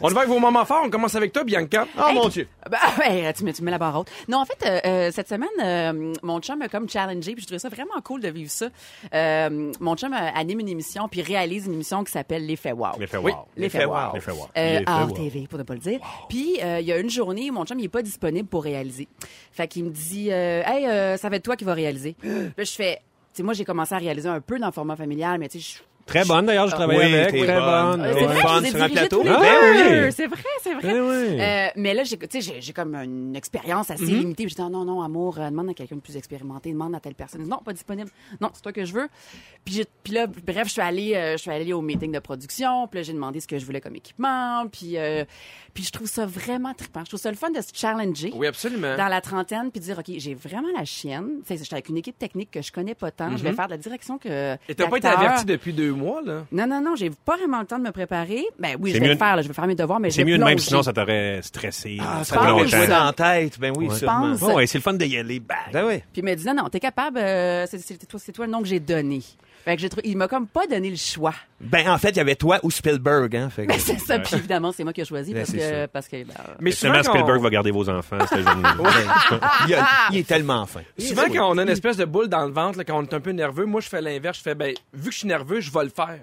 On 0.01 0.09
va 0.09 0.21
avec 0.21 0.31
vos 0.31 0.39
moments 0.39 0.65
forts. 0.65 0.83
On 0.85 0.91
commence 0.91 1.15
avec 1.15 1.33
toi, 1.33 1.43
Bianca. 1.43 1.87
Oh 1.99 2.13
mon 2.13 2.29
Dieu. 2.29 2.47
Ben, 2.71 2.79
ouais, 2.99 3.33
tu, 3.33 3.45
mets, 3.45 3.53
tu 3.53 3.63
mets 3.63 3.71
la 3.71 3.79
barre 3.79 4.01
haute. 4.01 4.11
Non, 4.29 4.39
en 4.39 4.45
fait, 4.45 4.59
euh, 4.65 4.81
euh, 4.85 5.11
cette 5.13 5.29
semaine, 5.29 5.49
euh, 5.63 6.15
mon 6.23 6.41
chum 6.41 6.59
m'a 6.59 6.69
comme 6.69 6.89
challengé, 6.89 7.33
puis 7.33 7.43
je 7.43 7.47
trouvais 7.47 7.59
ça 7.59 7.69
vraiment 7.69 8.01
cool 8.05 8.21
de 8.21 8.29
vivre 8.29 8.51
ça. 8.51 8.69
Mon 9.81 9.97
chum 9.97 10.13
anime 10.13 10.61
une 10.61 10.69
émission, 10.69 11.09
puis 11.09 11.23
réalise 11.23 11.67
une 11.67 11.75
émission 11.75 12.05
qui 12.05 12.13
s'appelle 12.13 12.47
L'effet 12.47 12.73
wow. 12.73 12.99
L'effet 12.99 13.17
wow. 13.17 13.47
L'effet 13.57 13.85
wow. 13.85 14.15
L'effet 14.15 14.33
wow. 14.33 14.49
À. 14.87 15.05
RTV, 15.05 15.47
pour 15.49 15.59
ne 15.59 15.65
pas 15.65 15.75
le 15.75 15.81
dire. 15.81 16.01
Puis, 16.29 16.59
il 16.61 16.85
y 16.87 16.93
a 16.93 16.99
une 16.99 17.11
journée 17.11 17.51
où 17.51 17.55
mon 17.55 17.65
chum, 17.65 17.79
il 17.79 17.87
est 17.87 17.89
pas 17.89 18.03
disponible 18.03 18.49
pour 18.49 18.65
réaliser. 18.65 19.09
Fait 19.53 19.69
qu'il 19.69 19.85
me 19.85 19.91
dit, 19.91 20.29
euh, 20.31 20.63
hey, 20.67 20.85
euh, 21.07 21.17
ça 21.17 21.29
va 21.29 21.37
être 21.37 21.45
toi 21.45 21.57
qui 21.57 21.65
vas 21.65 21.75
réaliser. 21.75 22.17
Là, 22.23 22.65
je 22.65 22.73
fais, 22.73 22.97
tu 22.97 23.03
sais, 23.39 23.43
moi, 23.43 23.55
j'ai 23.55 23.65
commencé 23.65 23.95
à 23.95 23.99
réaliser 23.99 24.29
un 24.29 24.41
peu 24.41 24.59
dans 24.59 24.67
le 24.67 24.73
format 24.73 24.97
familial, 24.97 25.39
mais 25.39 25.49
tu 25.49 25.61
sais, 25.61 25.79
je- 25.79 25.83
Très 26.07 26.25
bonne, 26.25 26.47
d'ailleurs, 26.47 26.69
je 26.69 26.75
travaille 26.75 26.99
Oui, 26.99 27.15
avec. 27.15 27.29
Très 27.29 27.47
bonne. 27.47 27.47
bonne. 27.47 28.01
Euh, 28.01 28.13
Ouais. 28.15 28.21
C'est 28.21 28.27
vrai, 28.27 28.41
Fun 28.41 28.49
je 28.55 28.61
vous 28.61 28.67
ai 28.67 28.71
sur 28.71 28.77
un 28.83 28.89
dirigé 28.89 28.95
plateau. 28.95 29.17
tous 29.19 29.23
les 29.25 29.31
Ah 29.31 29.41
deux. 29.41 30.05
oui. 30.07 30.13
C'est 30.13 30.27
vrai, 30.29 30.43
c'est 30.63 30.75
vrai. 30.75 30.93
Eh 30.95 31.01
oui. 31.01 31.41
Euh, 31.41 31.67
mais 31.77 31.95
là, 31.95 32.05
j'ai, 32.05 32.17
tu 32.17 32.27
sais, 32.31 32.41
j'ai, 32.41 32.61
j'ai 32.61 32.73
comme 32.73 32.95
une 32.95 33.35
expérience 33.35 33.91
assez 33.91 34.05
limitée. 34.07 34.45
Puis 34.45 34.55
J'ai 34.57 34.63
dit, 34.65 34.71
non, 34.71 34.71
non, 34.71 34.85
non, 34.85 35.03
amour, 35.03 35.39
euh, 35.41 35.51
demande 35.51 35.71
à 35.71 35.75
quelqu'un 35.75 35.97
de 35.97 36.01
plus 36.01 36.17
expérimenté, 36.17 36.71
demande 36.71 36.95
à 36.95 37.01
telle 37.01 37.15
personne. 37.17 37.47
Non, 37.49 37.59
pas 37.59 37.73
disponible. 37.73 38.09
Non, 38.41 38.51
c'est 38.55 38.63
toi 38.63 38.73
que 38.73 38.85
je 38.85 38.93
veux. 38.93 39.09
Puis, 39.65 39.75
j'ai- 39.75 39.87
puis 40.05 40.13
là, 40.13 40.27
bref, 40.29 40.69
je 40.69 40.73
suis 40.73 40.81
allée, 40.81 41.15
euh, 41.17 41.33
je 41.33 41.39
suis 41.39 41.51
allée 41.51 41.73
au 41.73 41.81
meeting 41.83 42.13
de 42.13 42.19
production. 42.21 42.87
Puis 42.87 43.01
là, 43.01 43.03
j'ai 43.03 43.13
demandé 43.13 43.41
ce 43.41 43.49
que 43.49 43.59
je 43.59 43.67
voulais 43.67 43.81
comme 43.81 43.97
équipement. 43.97 44.65
Puis, 44.71 44.97
euh, 44.99 45.25
puis 45.75 45.83
je 45.83 45.91
trouve 45.91 46.07
ça 46.07 46.25
vraiment 46.25 46.73
trippant. 46.73 47.01
Je 47.01 47.11
trouve 47.11 47.21
ça 47.21 47.31
le 47.31 47.37
fun 47.37 47.51
de 47.51 47.61
se 47.61 47.71
challenger. 47.75 48.33
Oui, 48.37 48.47
absolument. 48.47 48.97
Dans 48.97 49.09
la 49.09 49.21
trentaine, 49.21 49.71
puis 49.73 49.81
de 49.81 49.85
dire, 49.87 49.99
OK, 49.99 50.15
j'ai 50.19 50.35
vraiment 50.35 50.69
la 50.77 50.85
chienne. 50.85 51.41
Tu 51.47 51.57
sais, 51.57 51.63
j'étais 51.63 51.75
avec 51.75 51.89
une 51.89 51.97
équipe 51.99 52.17
technique 52.19 52.53
que 52.53 52.63
je 52.63 52.71
connais 52.71 52.95
pas 52.95 53.11
tant. 53.11 53.37
Je 53.37 53.43
vais 53.43 53.53
faire 53.53 53.67
de 53.67 53.73
la 53.73 53.79
direction 53.79 54.19
que. 54.19 54.55
Et 54.69 54.75
t'as 54.77 54.87
pas 54.87 54.99
été 54.99 55.09
averti 55.09 55.45
depuis 55.45 55.73
deux 55.73 55.96
mois, 55.97 56.23
là? 56.25 56.45
Non, 56.53 56.67
non, 56.67 56.81
non, 56.81 56.95
j'ai 56.97 57.11
pas 57.11 57.37
vraiment 57.37 57.61
le 57.61 57.67
temps 57.67 57.79
de 57.79 57.85
me 57.85 57.91
préparer. 57.91 58.45
Ben 58.59 58.77
oui, 58.81 58.91
je 58.93 58.99
vais 58.99 59.05
mieux 59.05 59.13
le 59.13 59.19
faire, 59.19 59.37
là, 59.37 59.43
je 59.43 59.49
vais 59.49 59.55
faire 59.55 59.67
mes 59.67 59.75
devoirs, 59.75 59.99
mais 60.01 60.11
je 60.11 60.17
C'est 60.17 60.25
mieux 60.25 60.39
de 60.39 60.45
même, 60.45 60.59
sinon 60.59 60.83
ça 60.83 60.93
t'aurait 60.93 61.41
stressé. 61.43 61.99
Ah, 62.01 62.23
ça 62.25 62.39
fait 62.41 62.49
longtemps. 62.49 62.89
dans 62.89 63.05
la 63.07 63.13
tête. 63.13 63.59
Ben 63.59 63.73
oui, 63.77 63.89
Ouais. 63.89 63.95
sûrement. 63.95 64.37
pense. 64.37 64.43
Oh, 64.43 64.55
ouais, 64.55 64.67
c'est 64.67 64.79
le 64.79 64.83
fun 64.83 64.93
d'y 64.95 65.17
aller. 65.17 65.41
Bang. 65.41 65.57
Ben 65.73 65.85
oui. 65.87 65.99
Puis 66.13 66.23
il 66.23 66.25
m'a 66.25 66.35
dit 66.35 66.47
non, 66.47 66.55
non, 66.55 66.69
t'es 66.69 66.81
capable, 66.81 67.19
euh, 67.19 67.67
c'est, 67.67 67.79
c'est 67.79 68.07
toi, 68.07 68.21
c'est 68.23 68.33
toi 68.33 68.47
le 68.47 68.53
nom 68.53 68.61
que 68.63 68.69
j'ai 68.69 68.81
donné. 68.81 69.23
Fait 69.67 69.75
que 69.75 69.83
j'ai 69.83 69.89
il 70.05 70.17
m'a 70.17 70.29
comme 70.29 70.47
pas 70.47 70.65
donné 70.69 70.91
le 70.91 70.97
choix. 70.97 71.35
Ben, 71.61 71.89
en 71.91 71.99
fait, 71.99 72.11
il 72.11 72.19
y 72.19 72.21
avait 72.21 72.37
toi 72.37 72.61
ou 72.63 72.71
Spielberg, 72.71 73.35
hein. 73.35 73.51
Fait 73.51 73.67
que- 73.67 73.73
Mais 73.73 73.81
c'est 73.81 73.99
ça, 73.99 74.21
puis 74.21 74.37
évidemment, 74.37 74.71
c'est 74.71 74.85
moi 74.85 74.93
qui 74.93 75.01
ai 75.01 75.05
choisi 75.05 75.35
Ben, 75.35 75.41
parce 75.41 75.51
que, 75.53 75.87
parce 75.87 76.07
que, 76.09 76.23
ben, 76.25 76.35
Mais 76.61 76.71
Seulement 76.71 76.99
quand 77.03 77.11
Spielberg 77.11 77.43
va 77.43 77.51
garder 77.51 77.73
vos 77.73 77.89
enfants 77.89 78.19
cette 78.29 78.43
journée. 78.43 78.63
il, 79.67 79.75
a- 79.75 79.89
il 80.13 80.19
est 80.19 80.29
tellement 80.29 80.65
fin. 80.67 80.83
Souvent, 81.01 81.25
quand 81.35 81.51
on 81.51 81.59
a 81.59 81.63
une 81.65 81.69
espèce 81.71 81.97
de 81.97 82.05
boule 82.05 82.29
dans 82.29 82.47
le 82.47 82.53
ventre, 82.53 82.79
là, 82.79 82.85
quand 82.85 82.97
on 82.97 83.03
est 83.03 83.13
un 83.13 83.19
peu 83.21 83.33
nerveux, 83.33 83.65
moi, 83.65 83.81
je 83.81 83.89
fais 83.89 84.01
l'inverse. 84.01 84.39
Je 84.39 84.43
fais, 84.45 84.55
ben, 84.55 84.73
vu 84.95 85.07
que 85.09 85.13
je 85.13 85.19
suis 85.19 85.27
nerveux, 85.29 85.59
je 85.61 85.73
vais 85.73 85.83
le 85.83 85.91
faire. 85.91 86.21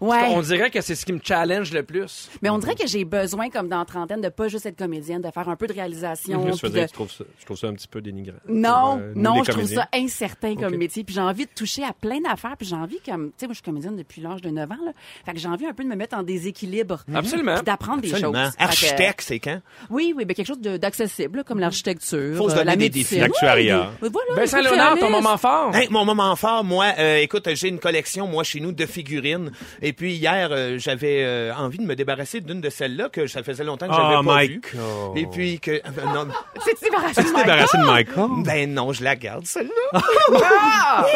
Ouais. 0.00 0.26
On 0.30 0.40
dirait 0.42 0.70
que 0.70 0.80
c'est 0.80 0.94
ce 0.94 1.04
qui 1.06 1.12
me 1.12 1.20
challenge 1.22 1.72
le 1.72 1.82
plus. 1.82 2.28
Mais 2.42 2.50
on 2.50 2.58
dirait 2.58 2.74
que 2.74 2.86
j'ai 2.86 3.04
besoin, 3.04 3.50
comme 3.50 3.68
dans 3.68 3.78
la 3.78 3.84
trentaine, 3.84 4.20
de 4.20 4.28
pas 4.28 4.48
juste 4.48 4.66
être 4.66 4.76
comédienne, 4.78 5.20
de 5.22 5.30
faire 5.30 5.48
un 5.48 5.56
peu 5.56 5.66
de 5.66 5.72
réalisation. 5.72 6.44
Je 6.56 6.66
de- 6.68 6.80
je 6.80 6.92
trouve 6.92 7.10
ça, 7.10 7.24
je 7.38 7.44
trouve 7.44 7.56
ça 7.56 7.66
un 7.68 7.74
petit 7.74 7.88
peu 7.88 8.00
dénigrant. 8.00 8.36
Non, 8.48 8.70
Pour, 8.70 9.00
euh, 9.00 9.12
non, 9.14 9.44
je 9.44 9.50
trouve 9.52 9.66
ça 9.66 9.88
incertain 9.94 10.54
comme 10.56 10.76
métier. 10.76 11.04
Puis 11.04 11.14
j'ai 11.14 11.20
envie 11.20 11.46
de 11.46 11.50
toucher 11.54 11.84
à 11.84 11.92
plein 11.92 12.20
d'affaires. 12.20 12.56
Puis 12.58 12.66
j'ai 12.68 12.76
envie, 12.76 12.98
comme, 13.04 13.28
tu 13.28 13.34
sais, 13.38 13.46
moi, 13.46 13.52
je 13.52 13.58
suis 13.58 13.62
comédienne 13.64 13.96
depuis 13.96 14.20
l'âge 14.20 14.40
de 14.42 14.50
9 14.50 14.70
ans, 14.70 14.76
là. 14.84 14.92
Fait 15.24 15.32
que 15.32 15.38
j'ai 15.38 15.48
envie 15.48 15.66
un 15.66 15.72
peu 15.74 15.82
de 15.84 15.88
me 15.88 15.96
mettre 15.96 16.16
en 16.16 16.22
déséquilibre. 16.22 17.04
Absolument. 17.14 17.54
Puis 17.56 17.64
d'apprendre 17.64 18.00
des 18.02 18.08
choses. 18.08 18.20
Que- 18.32 18.62
Architecte, 18.62 19.20
c'est 19.22 19.38
quand? 19.40 19.60
Oui, 19.90 20.12
oui, 20.16 20.24
ben 20.24 20.34
quelque 20.34 20.46
chose 20.46 20.60
d'accessible, 20.60 21.44
comme 21.44 21.58
l'architecture, 21.60 22.36
Faut 22.36 22.48
se 22.48 22.54
euh, 22.54 22.58
donner 22.58 22.64
la 22.66 22.76
des 22.76 22.84
médecine. 22.84 23.02
défis. 23.02 23.18
L'actuariat. 23.20 23.90
Oui, 24.02 24.08
voilà, 24.12 24.34
Vincent 24.40 24.60
Léonard, 24.60 24.98
ton 24.98 25.10
moment 25.10 25.36
fort. 25.36 25.74
Hey, 25.74 25.88
mon 25.90 26.04
moment 26.04 26.34
fort, 26.36 26.64
moi, 26.64 26.86
euh, 26.98 27.16
écoute, 27.18 27.48
j'ai 27.54 27.68
une 27.68 27.78
collection, 27.78 28.26
moi, 28.26 28.44
chez 28.44 28.60
nous, 28.60 28.72
de 28.72 28.86
figurines. 28.86 29.50
Et 29.82 29.87
puis 29.92 30.14
hier, 30.14 30.48
euh, 30.50 30.78
j'avais 30.78 31.22
euh, 31.24 31.54
envie 31.54 31.78
de 31.78 31.84
me 31.84 31.94
débarrasser 31.96 32.40
d'une 32.40 32.60
de 32.60 32.70
celles-là 32.70 33.08
que 33.08 33.26
ça 33.26 33.42
faisait 33.42 33.64
longtemps 33.64 33.88
que 33.88 33.94
j'avais 33.94 34.14
Oh, 34.18 34.22
pas 34.24 34.34
Mike. 34.34 34.74
vue. 34.74 34.80
Et 35.20 35.26
puis 35.26 35.60
que... 35.60 35.70
euh, 35.72 35.80
non, 36.14 36.28
C'est 36.64 36.80
débarrassé 36.82 37.22
de 37.22 37.28
débarrassé 37.36 37.78
Michael? 37.78 38.26
ben 38.44 38.72
non, 38.74 38.92
je 38.92 39.04
la 39.04 39.16
garde, 39.16 39.46
celle-là. 39.46 40.02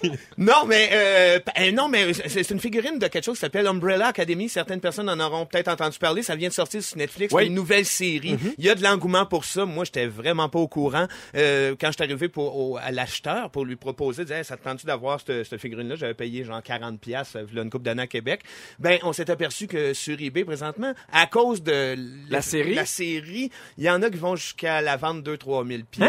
non, 0.38 0.64
mais 0.66 1.42
non, 1.72 1.88
mais 1.88 2.12
c'est 2.14 2.50
une 2.50 2.60
figurine 2.60 2.98
de 2.98 3.06
quelque 3.06 3.24
chose 3.24 3.36
qui 3.36 3.40
s'appelle 3.40 3.66
Umbrella 3.66 4.08
Academy. 4.08 4.48
Certaines 4.48 4.80
personnes 4.80 5.08
en 5.08 5.20
auront 5.20 5.46
peut-être 5.46 5.68
entendu 5.68 5.98
parler. 5.98 6.22
Ça 6.22 6.34
vient 6.36 6.48
de 6.48 6.54
sortir 6.54 6.82
sur 6.82 6.96
Netflix. 6.98 7.32
Oui. 7.34 7.42
C'est 7.42 7.48
une 7.48 7.54
nouvelle 7.54 7.84
série. 7.84 8.36
Il 8.58 8.64
y 8.64 8.70
a 8.70 8.74
de 8.74 8.82
l'engouement 8.82 9.26
pour 9.26 9.44
ça. 9.44 9.64
Moi, 9.64 9.84
j'étais 9.84 10.06
vraiment 10.06 10.48
pas 10.48 10.58
au 10.58 10.68
courant. 10.68 11.06
Euh, 11.36 11.74
quand 11.80 11.88
je 11.88 11.92
suis 11.92 12.02
arrivé 12.02 12.28
pour, 12.28 12.56
au- 12.56 12.76
à 12.78 12.90
l'acheteur 12.90 13.50
pour 13.50 13.64
lui 13.64 13.76
proposer, 13.76 14.24
dire, 14.24 14.36
Hey, 14.36 14.44
ça 14.44 14.56
te 14.56 14.64
tente 14.64 14.84
d'avoir 14.86 15.20
cette, 15.20 15.44
cette 15.44 15.60
figurine-là? 15.60 15.96
J'avais 15.96 16.14
payé 16.14 16.44
genre 16.44 16.62
40 16.62 16.98
pièces 17.00 17.29
une 17.36 17.70
coupe 17.70 17.82
d'années 17.82 18.02
à 18.02 18.06
Québec. 18.06 18.42
Ben, 18.78 18.98
on 19.02 19.12
s'est 19.12 19.30
aperçu 19.30 19.66
que 19.66 19.92
sur 19.94 20.20
eBay, 20.20 20.44
présentement, 20.44 20.92
à 21.12 21.26
cause 21.26 21.62
de 21.62 21.96
La 22.30 22.42
série? 22.42 22.74
la 22.74 22.86
série, 22.86 23.50
il 23.78 23.84
y 23.84 23.90
en 23.90 24.02
a 24.02 24.10
qui 24.10 24.18
vont 24.18 24.36
jusqu'à 24.36 24.80
la 24.80 24.96
vente 24.96 25.22
2-3 25.24 25.66
000 25.68 25.82
pièces. 25.90 26.08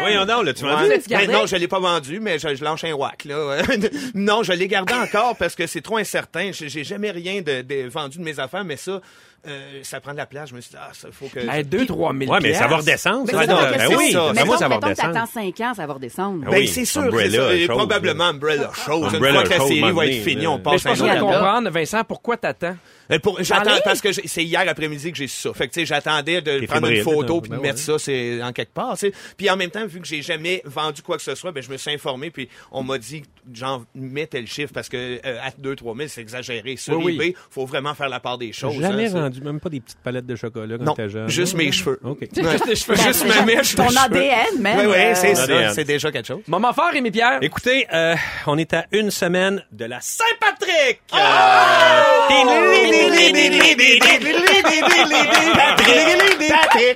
Voyons 0.00 0.24
donc, 0.24 0.44
là, 0.44 0.52
tu 0.54 0.64
m'as 0.64 0.82
Ouais. 0.82 0.98
dit. 0.98 1.04
Ben 1.08 1.30
non, 1.30 1.46
je 1.46 1.56
l'ai 1.56 1.68
pas 1.68 1.78
vendu, 1.78 2.18
mais 2.18 2.38
je, 2.38 2.54
je 2.54 2.64
lâche 2.64 2.82
un 2.84 2.92
whack, 2.94 3.26
là. 3.26 3.62
non, 4.14 4.42
je 4.42 4.52
l'ai 4.52 4.66
gardé 4.66 4.92
encore 4.92 5.36
parce 5.36 5.54
que 5.54 5.66
c'est 5.66 5.82
trop 5.82 5.98
incertain. 5.98 6.50
J'ai 6.52 6.68
j'ai 6.68 6.82
jamais 6.84 7.10
rien 7.12 7.42
de, 7.42 7.62
de 7.62 7.88
vendu 7.88 8.18
de 8.18 8.24
mes 8.24 8.40
affaires, 8.40 8.64
mais 8.64 8.76
ça, 8.76 9.00
euh, 9.46 9.80
ça 9.82 10.00
prend 10.00 10.12
de 10.12 10.16
la 10.16 10.26
place. 10.26 10.50
Je 10.50 10.54
me 10.54 10.60
suis 10.60 10.70
dit, 10.70 10.76
ah, 10.80 10.90
ça 10.92 11.08
faut 11.12 11.26
que. 11.28 11.38
Hey, 11.40 11.64
2-3 11.64 12.18
000 12.18 12.32
Ouais, 12.32 12.38
mais 12.42 12.54
ça 12.54 12.66
va 12.66 12.76
redescendre. 12.78 13.24
Mais 13.26 13.32
ça. 13.32 13.46
ça, 13.46 13.70
Ben 13.72 13.96
oui, 13.96 14.12
ça. 14.12 14.18
ben 14.20 14.32
Mettons- 14.34 14.46
moi, 14.46 14.56
ça 14.58 14.68
va 14.68 14.76
redescendre. 14.76 15.12
t'attends 15.14 15.26
5 15.26 15.60
ans, 15.60 15.74
ça 15.74 15.86
va 15.86 15.92
redescendre. 15.94 16.44
Ah 16.46 16.50
Ben, 16.50 16.56
oui, 16.58 16.68
c'est 16.68 16.84
sûr, 16.84 17.02
Umbrella, 17.02 17.30
c'est 17.30 17.38
ça. 17.60 17.66
Chose, 17.66 17.76
probablement 17.76 18.24
Umbrella 18.24 18.70
Chose. 18.74 19.08
Une 19.10 19.16
Umbrella 19.16 19.34
fois 19.34 19.42
que 19.44 19.48
la 19.50 19.66
série 19.68 19.92
va 19.92 20.06
être 20.06 20.22
finie, 20.24 20.46
on 20.46 20.56
Mais 20.56 20.62
passe 20.62 20.82
je 20.82 20.88
à 20.88 20.90
un 20.90 20.94
pense 20.94 21.00
qu'on 21.00 21.04
autre. 21.08 21.14
Canada. 21.20 21.38
comprendre, 21.38 21.70
Vincent, 21.70 22.04
pourquoi 22.04 22.36
t'attends? 22.36 22.76
Euh, 23.10 23.18
pour- 23.18 23.42
J'attends 23.42 23.78
parce 23.84 24.00
que 24.00 24.12
j'ai- 24.12 24.26
c'est 24.26 24.44
hier 24.44 24.64
après-midi 24.66 25.12
que 25.12 25.18
j'ai 25.18 25.26
su 25.26 25.40
ça. 25.40 25.52
Fait 25.52 25.68
que 25.68 25.72
tu 25.74 25.80
sais, 25.80 25.86
j'attendais 25.86 26.40
de 26.40 26.60
T'es 26.60 26.66
prendre 26.66 26.88
une 26.88 27.02
photo 27.02 27.34
là. 27.36 27.40
puis 27.42 27.50
Ben 27.50 27.56
de 27.58 27.62
mettre 27.62 27.74
ouais. 27.76 27.80
ça 27.82 27.98
c'est 27.98 28.42
en 28.42 28.52
quelque 28.52 28.72
part. 28.72 28.94
tu 28.98 29.08
sais. 29.08 29.12
Puis 29.36 29.50
en 29.50 29.56
même 29.56 29.70
temps, 29.70 29.86
vu 29.86 30.00
que 30.00 30.06
j'ai 30.06 30.22
jamais 30.22 30.62
vendu 30.64 31.02
quoi 31.02 31.16
que 31.16 31.22
ce 31.22 31.34
soit, 31.34 31.52
ben 31.52 31.62
je 31.62 31.70
me 31.70 31.76
suis 31.76 31.90
informé 31.92 32.30
puis 32.30 32.48
on 32.72 32.82
m'a 32.82 32.98
dit 32.98 33.22
genre 33.52 33.84
mets 33.94 34.26
tel 34.26 34.46
chiffre 34.46 34.72
parce 34.72 34.88
que 34.88 35.20
euh, 35.24 35.38
à 35.42 35.50
2 35.58 35.76
3 35.76 35.94
000 35.96 36.08
c'est 36.08 36.20
exagéré. 36.22 36.76
Sur 36.76 36.96
Oui, 36.98 37.04
oui. 37.04 37.14
eBay, 37.14 37.34
faut 37.50 37.66
vraiment 37.66 37.94
faire 37.94 38.08
la 38.08 38.20
part 38.20 38.38
des 38.38 38.52
choses. 38.52 38.80
Jamais 38.80 39.06
hein, 39.08 39.20
vendu, 39.22 39.40
même 39.42 39.60
pas 39.60 39.68
des 39.68 39.80
petites 39.80 39.98
palettes 40.02 40.26
de 40.26 40.36
chocolat 40.36 40.78
quand 40.78 40.84
Non, 40.84 40.94
t'étais 40.94 41.08
jeune. 41.10 41.28
juste 41.28 41.54
mes 41.54 41.70
cheveux. 41.72 42.00
OK. 42.04 42.20
Juste 42.34 42.66
les 42.66 42.76
cheveux. 42.76 42.96
Juste 42.96 43.26
ma 43.26 43.42
mèche. 43.44 43.74
Ton. 43.74 43.84
ADN, 43.88 44.60
même. 44.60 44.78
Oui, 44.78 44.84
oui, 44.86 44.96
euh, 44.96 45.14
c'est 45.14 45.36
ADN. 45.38 45.68
ça. 45.68 45.74
C'est 45.74 45.84
déjà 45.84 46.10
quelque 46.10 46.26
chose. 46.26 46.42
Moment 46.46 46.72
fort, 46.72 46.90
Rémi 46.92 47.10
Pierre. 47.10 47.38
Écoutez, 47.42 47.86
euh, 47.92 48.14
on 48.46 48.56
est 48.58 48.72
à 48.74 48.86
une 48.92 49.10
semaine 49.10 49.62
de 49.72 49.84
la 49.84 50.00
Saint-Patrick. 50.64 51.00
Euh, 51.14 51.24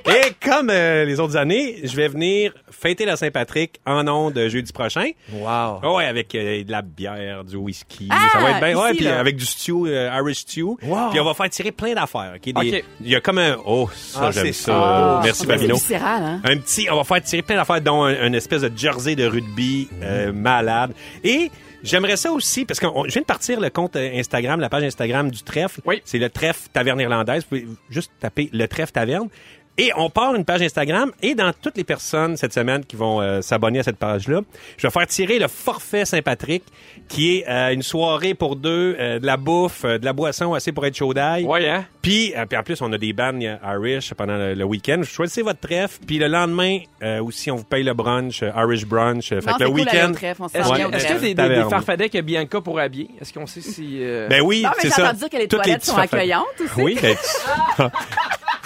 Et 0.08 0.32
comme 0.44 0.70
euh, 0.70 1.04
les 1.04 1.20
autres 1.20 1.36
années, 1.36 1.76
je 1.84 1.94
vais 1.96 2.08
venir 2.08 2.52
fêter 2.70 3.04
la 3.04 3.16
Saint-Patrick 3.16 3.80
en 3.86 4.06
ondes 4.08 4.38
jeudi 4.48 4.72
prochain. 4.72 5.10
Wow. 5.32 5.80
Oh 5.82 5.96
ouais, 5.96 6.06
avec 6.06 6.34
euh, 6.34 6.64
de 6.64 6.70
la 6.70 6.82
bière, 6.82 7.44
du 7.44 7.56
whisky. 7.56 8.08
Ah, 8.10 8.28
ça 8.32 8.38
va 8.40 8.50
être 8.52 8.60
bien. 8.64 8.78
Ouais, 8.78 8.94
puis 8.94 9.04
là. 9.04 9.18
avec 9.20 9.36
du 9.36 9.44
stew, 9.46 9.86
euh, 9.86 10.10
Irish 10.20 10.38
stew. 10.38 10.76
Wow. 10.82 11.10
Puis 11.10 11.20
on 11.20 11.24
va 11.24 11.34
faire 11.34 11.50
tirer 11.50 11.72
plein 11.72 11.94
d'affaires. 11.94 12.34
ok? 12.36 12.42
Des- 12.44 12.52
Ok. 12.78 12.84
Il 13.00 13.08
y 13.08 13.14
a 13.14 13.20
comme 13.20 13.38
un... 13.38 13.56
Oh, 13.64 13.88
ça, 13.94 14.20
Ah, 14.24 14.30
j'aime 14.30 14.52
ça. 14.52 14.72
Ah, 14.74 15.20
Merci, 15.24 15.46
Babino. 15.46 15.74
Viscéral, 15.76 16.22
hein? 16.22 16.40
Un 16.44 16.56
petit, 16.58 16.88
on 16.90 16.96
va 16.96 17.04
faire 17.04 17.22
tirer 17.22 17.42
plein 17.42 17.56
d'affaires, 17.56 17.80
dont 17.80 18.02
un, 18.04 18.26
une 18.26 18.34
espèce 18.34 18.62
de 18.62 18.72
jersey 18.76 19.14
de 19.14 19.26
rugby 19.26 19.88
euh, 20.02 20.32
malade. 20.32 20.92
Et 21.24 21.50
j'aimerais 21.82 22.16
ça 22.16 22.32
aussi, 22.32 22.64
parce 22.64 22.80
que 22.80 22.86
je 23.06 23.12
viens 23.12 23.22
de 23.22 23.26
partir 23.26 23.60
le 23.60 23.70
compte 23.70 23.96
euh, 23.96 24.18
Instagram, 24.18 24.60
la 24.60 24.68
page 24.68 24.84
Instagram 24.84 25.30
du 25.30 25.42
trèfle. 25.42 25.80
Oui. 25.84 26.02
C'est 26.04 26.18
le 26.18 26.30
trèfle 26.30 26.68
taverne 26.72 27.00
irlandaise. 27.00 27.42
Vous 27.42 27.58
pouvez 27.58 27.68
juste 27.90 28.12
taper 28.20 28.50
le 28.52 28.66
trèfle 28.68 28.92
taverne. 28.92 29.28
Et 29.78 29.92
on 29.96 30.10
part 30.10 30.34
une 30.34 30.44
page 30.44 30.60
Instagram 30.62 31.12
et 31.22 31.34
dans 31.36 31.52
toutes 31.52 31.76
les 31.76 31.84
personnes 31.84 32.36
cette 32.36 32.52
semaine 32.52 32.84
qui 32.84 32.96
vont 32.96 33.20
euh, 33.20 33.40
s'abonner 33.42 33.78
à 33.78 33.82
cette 33.84 33.96
page-là, 33.96 34.40
je 34.76 34.86
vais 34.86 34.90
faire 34.90 35.06
tirer 35.06 35.38
le 35.38 35.46
forfait 35.48 36.04
Saint-Patrick, 36.04 36.64
qui 37.08 37.36
est 37.38 37.48
euh, 37.48 37.72
une 37.72 37.82
soirée 37.82 38.34
pour 38.34 38.56
deux, 38.56 38.96
euh, 38.98 39.18
de 39.20 39.26
la 39.26 39.36
bouffe, 39.36 39.84
euh, 39.84 39.98
de 39.98 40.04
la 40.04 40.12
boisson 40.12 40.52
assez 40.54 40.72
pour 40.72 40.84
être 40.84 40.96
chaud 40.96 41.14
d'ail. 41.14 41.44
Ouais, 41.44 41.68
hein? 41.68 41.84
Puis, 42.02 42.34
euh, 42.36 42.44
puis 42.46 42.58
en 42.58 42.62
plus, 42.62 42.82
on 42.82 42.92
a 42.92 42.98
des 42.98 43.14
euh, 43.18 43.56
Irish 43.64 44.14
pendant 44.14 44.36
le, 44.36 44.54
le 44.54 44.64
week-end. 44.64 45.00
Choisissez 45.04 45.42
votre 45.42 45.60
trèfle. 45.60 45.98
Puis 46.06 46.18
le 46.18 46.26
lendemain, 46.26 46.78
euh, 47.02 47.22
aussi, 47.22 47.50
on 47.50 47.56
vous 47.56 47.64
paye 47.64 47.84
le 47.84 47.94
brunch, 47.94 48.42
euh, 48.42 48.50
Irish 48.56 48.84
brunch. 48.84 49.30
Euh, 49.32 49.40
Fait 49.40 49.52
que 49.52 49.62
le 49.62 49.68
cool, 49.70 49.80
week-end. 49.80 50.12
Est-ce 50.20 50.68
Ouais, 50.70 50.80
est-ce 50.92 51.06
qu'il 51.06 51.14
y 51.14 51.18
a 51.18 51.18
des, 51.20 51.34
des, 51.34 51.48
des 51.62 51.68
farfadets 51.70 52.08
que 52.08 52.20
Bianca 52.20 52.60
pour 52.60 52.78
habiller? 52.80 53.10
Est-ce 53.20 53.32
qu'on 53.32 53.46
sait 53.46 53.60
si... 53.60 53.98
euh, 54.02 54.26
Ben 54.28 54.42
oui, 54.42 54.64
c'est 54.80 54.90
ça. 54.90 55.10
entendu 55.10 55.24
que 55.30 55.36
les 55.36 55.46
Toutes 55.48 55.62
toilettes 55.62 55.84
sont 55.84 55.94
farfadets. 55.94 56.16
accueillantes 56.22 56.46
aussi. 56.60 56.82
Oui, 56.82 56.98
ben, 57.00 57.16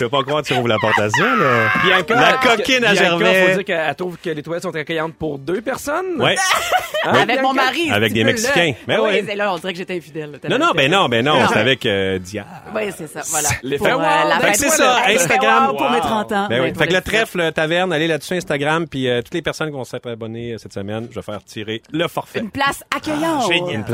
tu 0.03 0.07
veux 0.07 0.11
pas 0.11 0.23
croire 0.25 0.43
que 0.43 0.49
tu 0.49 0.55
ouvres 0.55 0.67
la 0.69 0.79
porte 0.79 0.99
à 0.99 1.09
ça, 1.11 1.23
là. 1.37 1.69
Bianca, 1.85 2.15
La 2.15 2.33
coquine 2.57 2.85
à 2.85 2.95
Gervais. 2.95 3.47
faut 3.51 3.55
dire 3.59 3.65
qu'elle 3.65 3.95
trouve 3.95 4.17
que 4.19 4.31
les 4.31 4.43
toilettes 4.43 4.65
sont 4.65 4.75
accueillantes 4.75 5.15
pour 5.15 5.39
deux 5.39 5.61
personnes. 5.61 6.21
Ouais. 6.21 6.35
Hein, 7.05 7.15
Avec 7.15 7.27
Bianca? 7.27 7.43
mon 7.43 7.53
mari. 7.53 7.91
Avec 7.91 8.09
si 8.11 8.15
des 8.15 8.23
Mexicains. 8.23 8.67
là. 8.69 8.75
Ben 8.87 9.01
oui, 9.03 9.11
ouais. 9.27 9.35
là, 9.35 9.53
on 9.53 9.59
dirait 9.59 9.73
que 9.73 9.79
j'étais 9.81 9.97
infidèle. 9.97 10.39
Non, 10.49 10.57
non, 10.57 10.71
ben 10.73 10.89
non, 10.89 11.09
ben 11.09 11.25
non, 11.25 11.41
Non. 11.41 11.49
c'est 11.53 11.59
avec 11.59 11.85
euh, 11.85 12.21
Dia. 12.21 12.47
Oui, 12.73 12.83
c'est 12.97 13.09
ça, 13.09 13.23
voilà. 13.29 13.49
Les 13.65 13.77
Pour, 13.77 13.89
faits 13.89 13.97
euh, 13.97 14.29
la 14.29 14.39
Fait 14.39 14.53
que 14.53 14.59
c'est 14.59 14.69
ça, 14.69 14.99
Instagram. 15.09 15.71
wow 15.71 15.77
pour 15.79 15.91
mes 15.91 15.99
30 15.99 16.31
ans. 16.33 16.47
Ben 16.49 16.63
oui. 16.63 16.73
Fait 16.79 16.87
que 16.87 16.93
les 16.93 17.01
trèfle 17.01 17.41
euh, 17.41 17.51
taverne, 17.51 17.93
allez 17.93 18.07
là-dessus 18.07 18.35
Instagram, 18.35 18.87
puis 18.87 19.09
euh, 19.09 19.21
toutes 19.21 19.35
les 19.35 19.43
personnes 19.43 19.67
qui 19.71 19.75
vont 19.75 19.83
s'être 19.83 20.09
abonnées 20.09 20.55
cette 20.59 20.73
semaine, 20.75 21.09
je 21.11 21.17
vais 21.17 21.23
faire 21.23 21.43
tirer 21.43 21.83
le 21.93 22.07
forfait. 22.07 22.39
Une 22.39 22.53
place 22.53 22.85
accueillante. 22.95 23.51
Génial. 23.51 23.85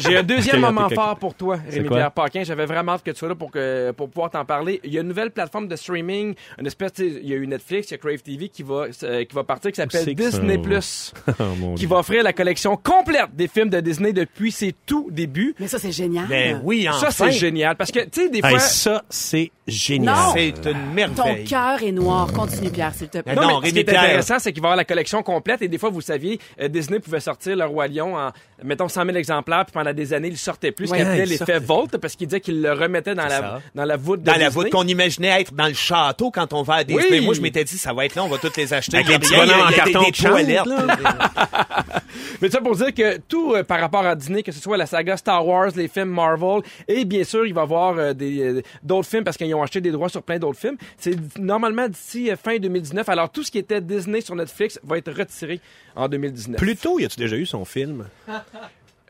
J'ai 0.00 0.18
un 0.18 0.22
deuxième 0.22 0.60
moment 0.60 0.90
fort 0.90 1.16
pour 1.16 1.32
toi, 1.34 1.56
Rémi? 1.70 1.88
Pierre 1.88 2.12
Paquin. 2.12 2.42
J'avais 2.44 2.66
vraiment 2.66 2.92
hâte 2.92 3.04
que 3.04 3.10
tu 3.10 3.16
sois 3.16 3.28
là 3.30 3.34
pour, 3.36 3.50
que, 3.52 3.90
pour 3.92 4.10
pouvoir 4.10 4.28
t'en 4.30 4.44
parler. 4.44 4.80
Il 4.84 4.92
y 4.92 4.98
a 4.98 5.00
une 5.00 5.08
nouvelle 5.08 5.30
plateforme 5.34 5.68
de 5.68 5.76
streaming, 5.76 6.34
une 6.58 6.66
espèce, 6.66 6.92
il 6.98 7.26
y 7.28 7.32
a 7.32 7.36
eu 7.36 7.46
Netflix, 7.46 7.88
il 7.88 7.92
y 7.92 7.94
a 7.94 7.98
Crave 7.98 8.22
TV 8.22 8.48
qui 8.48 8.62
va, 8.62 8.86
euh, 9.02 9.24
qui 9.24 9.34
va 9.34 9.44
partir, 9.44 9.70
qui 9.70 9.76
s'appelle 9.76 10.14
Disney 10.14 10.56
ouais. 10.56 10.62
Plus, 10.62 11.12
Oh, 11.40 11.42
mon 11.58 11.74
qui 11.74 11.86
va 11.86 11.96
offrir 11.98 12.22
la 12.22 12.32
collection 12.32 12.76
complète 12.76 13.34
des 13.34 13.48
films 13.48 13.68
de 13.70 13.80
Disney 13.80 14.12
depuis 14.12 14.52
ses 14.52 14.74
tout 14.86 15.08
débuts. 15.10 15.54
Mais 15.58 15.68
ça, 15.68 15.78
c'est 15.78 15.92
génial. 15.92 16.26
Ben 16.28 16.60
oui, 16.64 16.86
enfin. 16.88 17.10
Ça, 17.10 17.26
c'est 17.26 17.32
génial. 17.32 17.76
Parce 17.76 17.90
que, 17.92 18.00
tu 18.00 18.22
sais, 18.22 18.28
des 18.30 18.38
Hey, 18.44 18.50
fois... 18.50 18.58
ça, 18.60 19.04
c'est 19.10 19.50
génial. 19.66 20.16
C'est 20.34 20.48
une 20.48 20.62
Ton 20.62 20.74
merveille. 20.94 21.44
cœur 21.44 21.82
est 21.82 21.92
noir. 21.92 22.32
Continue, 22.32 22.70
Pierre, 22.70 22.94
s'il 22.94 23.08
te 23.08 23.18
plaît. 23.18 23.34
Ben 23.34 23.42
Non, 23.42 23.48
non, 23.48 23.60
mais 23.60 23.68
ce 23.68 23.74
qui 23.74 23.80
est 23.80 23.84
Pierre. 23.84 24.02
intéressant, 24.02 24.38
c'est 24.38 24.52
qu'il 24.52 24.62
va 24.62 24.66
y 24.66 24.68
avoir 24.68 24.76
la 24.76 24.84
collection 24.84 25.22
complète 25.22 25.62
et 25.62 25.68
des 25.68 25.78
fois, 25.78 25.90
vous 25.90 26.00
saviez, 26.00 26.38
euh, 26.60 26.68
Disney 26.68 27.00
pouvait 27.00 27.20
sortir 27.20 27.56
le 27.56 27.64
Roi 27.64 27.88
Lion 27.88 28.16
en, 28.16 28.30
mettons, 28.62 28.88
100 28.88 29.04
000 29.06 29.16
exemplaires, 29.16 29.64
puis 29.64 29.72
pendant 29.72 29.92
des 29.92 30.12
années, 30.12 30.28
il 30.28 30.36
sortait 30.38 30.72
plus, 30.72 30.86
ce 30.86 30.92
Ouais, 30.92 30.98
qu'il 30.98 31.06
appelait 31.06 31.22
il 31.24 31.28
l'effet 31.30 31.58
Volt, 31.58 31.96
parce 31.98 32.14
qu'il 32.16 32.26
disait 32.26 32.40
qu'il 32.40 32.60
le 32.62 32.72
remettait 32.72 33.14
dans 33.14 33.24
la, 33.24 33.30
ça. 33.30 33.60
dans 33.74 33.84
la 33.84 33.96
voûte 33.96 34.20
de 34.20 34.26
Dans 34.26 34.36
la 34.36 34.48
voûte 34.48 34.70
qu'on 34.70 34.86
imaginait 34.86 35.23
être 35.28 35.52
dans 35.54 35.66
le 35.66 35.74
château 35.74 36.30
quand 36.30 36.52
on 36.52 36.62
va 36.62 36.74
à 36.76 36.84
Disney. 36.84 37.18
Oui. 37.18 37.24
Moi, 37.24 37.34
je 37.34 37.40
m'étais 37.40 37.64
dit, 37.64 37.78
ça 37.78 37.92
va 37.92 38.04
être 38.06 38.14
là, 38.14 38.24
on 38.24 38.28
va 38.28 38.38
toutes 38.38 38.56
les 38.56 38.72
acheter. 38.72 38.96
Avec 38.96 39.08
les 39.08 39.18
petits 39.18 39.34
bonhommes 39.34 39.60
en 39.60 39.68
des- 39.68 39.74
carton 39.74 40.02
des 40.02 40.12
toilettes. 40.12 40.62
Mais 42.40 42.50
ça 42.50 42.60
pour 42.60 42.76
dire 42.76 42.92
que 42.94 43.18
tout 43.18 43.54
euh, 43.54 43.62
par 43.64 43.80
rapport 43.80 44.04
à 44.04 44.14
Disney, 44.14 44.42
que 44.42 44.52
ce 44.52 44.60
soit 44.60 44.76
la 44.76 44.86
saga 44.86 45.16
Star 45.16 45.46
Wars, 45.46 45.70
les 45.76 45.88
films 45.88 46.10
Marvel, 46.10 46.62
et 46.88 47.04
bien 47.04 47.24
sûr, 47.24 47.46
il 47.46 47.54
va 47.54 47.62
y 47.62 47.64
avoir 47.64 47.96
euh, 47.98 48.12
des, 48.12 48.40
euh, 48.40 48.62
d'autres 48.82 49.08
films 49.08 49.24
parce 49.24 49.36
qu'ils 49.36 49.54
ont 49.54 49.62
acheté 49.62 49.80
des 49.80 49.90
droits 49.90 50.08
sur 50.08 50.22
plein 50.22 50.38
d'autres 50.38 50.58
films. 50.58 50.76
C'est 50.98 51.16
normalement 51.38 51.88
d'ici 51.88 52.30
euh, 52.30 52.36
fin 52.36 52.56
2019. 52.58 53.08
Alors 53.08 53.30
tout 53.30 53.42
ce 53.42 53.50
qui 53.50 53.58
était 53.58 53.80
Disney 53.80 54.20
sur 54.20 54.34
Netflix 54.36 54.78
va 54.84 54.98
être 54.98 55.12
retiré 55.12 55.60
en 55.96 56.08
2019. 56.08 56.56
Plus 56.58 56.76
tôt, 56.76 56.98
y 56.98 57.04
a-tu 57.04 57.18
déjà 57.18 57.36
eu 57.36 57.46
son 57.46 57.64
film? 57.64 58.04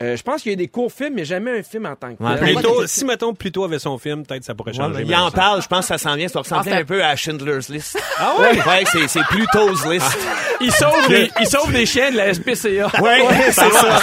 Euh, 0.03 0.17
je 0.17 0.23
pense 0.25 0.43
qu'il 0.43 0.51
y 0.51 0.55
a 0.55 0.57
des 0.57 0.67
courts 0.67 0.91
films, 0.93 1.15
mais 1.15 1.25
jamais 1.25 1.57
un 1.59 1.63
film 1.63 1.87
en 1.87 1.95
tant 1.95 2.15
que 2.15 2.23
Ouais, 2.23 2.37
Plutôt, 2.55 2.85
si, 2.87 3.05
mettons, 3.05 3.33
Pluto 3.33 3.63
avait 3.65 3.79
son 3.79 3.97
film, 3.97 4.27
peut-être 4.27 4.43
ça 4.43 4.53
pourrait 4.55 4.73
Ouais, 4.73 4.77
changer. 4.77 5.05
mais 5.05 5.11
il 5.11 5.15
en 5.15 5.31
ça- 5.31 5.37
parle, 5.37 5.63
je 5.63 5.69
pense 5.69 5.81
que 5.81 5.87
ça 5.87 5.99
s'en 5.99 6.17
vient. 6.17 6.27
Ça 6.27 6.41
ressemble 6.41 6.65
fait- 6.65 6.73
un 6.73 6.85
peu 6.85 7.05
à 7.05 7.15
Schindler's 7.15 7.69
List. 7.69 7.97
Ah 8.19 8.35
ouais? 8.41 8.59
Ouais, 8.67 8.85
c'est, 8.91 9.07
c'est 9.09 9.23
Pluto's 9.29 9.87
List. 9.87 10.19
Il 10.61 10.71
sauve, 10.73 11.09
des, 11.09 11.31
il 11.41 11.47
sauve 11.47 11.73
des 11.73 11.85
chiens 11.85 12.11
de 12.13 12.17
la 12.17 12.33
SPCA. 12.33 12.87
Ouais, 13.03 13.25
c'est 13.47 13.53
ça. 13.53 13.71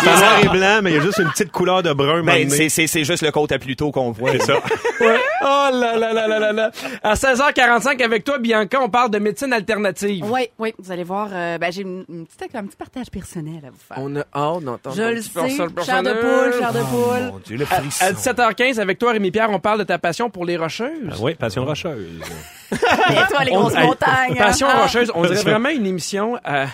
C'est 0.00 0.06
noir 0.16 0.38
et 0.44 0.48
blanc, 0.48 0.80
mais 0.82 0.92
il 0.92 0.96
y 0.96 0.98
a 0.98 1.02
juste 1.02 1.18
une 1.18 1.28
petite 1.30 1.50
couleur 1.50 1.82
de 1.82 1.92
brun. 1.92 2.22
Ben, 2.22 2.48
c'est, 2.48 2.56
donné. 2.56 2.68
c'est, 2.68 2.86
c'est 2.86 3.04
juste 3.04 3.22
le 3.22 3.30
côte 3.32 3.50
à 3.52 3.58
Pluto 3.58 3.90
qu'on 3.90 4.12
voit. 4.12 4.32
C'est 4.32 4.42
ça. 4.42 4.54
Ouais. 5.00 5.16
Oh 5.42 5.68
là 5.72 5.96
là 5.96 6.12
là 6.12 6.26
là 6.26 6.38
là 6.40 6.52
là. 6.52 6.70
À 7.04 7.14
16h45 7.14 8.02
avec 8.02 8.24
toi, 8.24 8.38
Bianca, 8.38 8.80
on 8.82 8.88
parle 8.88 9.10
de 9.12 9.18
médecine 9.20 9.52
alternative. 9.52 10.24
Oui, 10.28 10.48
oui, 10.58 10.74
vous 10.76 10.90
allez 10.90 11.04
voir. 11.04 11.28
euh, 11.32 11.56
ben, 11.58 11.70
j'ai 11.70 11.82
une, 11.82 12.04
une 12.08 12.26
petite, 12.26 12.52
un 12.56 12.64
petit 12.64 12.76
partage 12.76 13.06
personnel 13.08 13.60
à 13.64 13.70
vous 13.70 13.76
faire. 13.86 13.98
On 13.98 14.16
a 14.16 14.20
hâte 14.34 14.64
d'entendre 14.64 14.96
Personnel 15.34 15.68
chair 15.84 16.02
de 16.02 16.12
poule, 16.12 16.54
chair 16.58 16.72
de 16.72 16.80
Oh, 16.80 16.86
poule. 16.86 17.22
mon 17.32 17.38
Dieu, 17.44 17.56
le 17.56 17.64
À, 17.64 17.66
frisson. 17.80 18.04
à 18.04 18.12
17h15 18.12 18.78
avec 18.80 18.98
toi, 18.98 19.12
Rémi 19.12 19.30
Pierre, 19.30 19.50
on 19.50 19.58
parle 19.60 19.78
de 19.80 19.84
ta 19.84 19.98
passion 19.98 20.30
pour 20.30 20.44
les 20.44 20.56
rocheuses. 20.56 20.90
Ah 21.10 21.14
oui, 21.20 21.34
Passion 21.34 21.64
Rocheuse. 21.64 22.20
Et 22.72 22.76
toi, 22.76 23.44
les 23.44 23.52
On- 23.52 23.60
grosses 23.60 23.74
hey, 23.76 23.86
montagnes. 23.86 24.34
Passion 24.36 24.66
hein? 24.68 24.82
rocheuse, 24.82 25.10
on 25.14 25.22
dirait 25.22 25.42
vraiment 25.42 25.70
une 25.70 25.86
émission 25.86 26.36
à, 26.44 26.64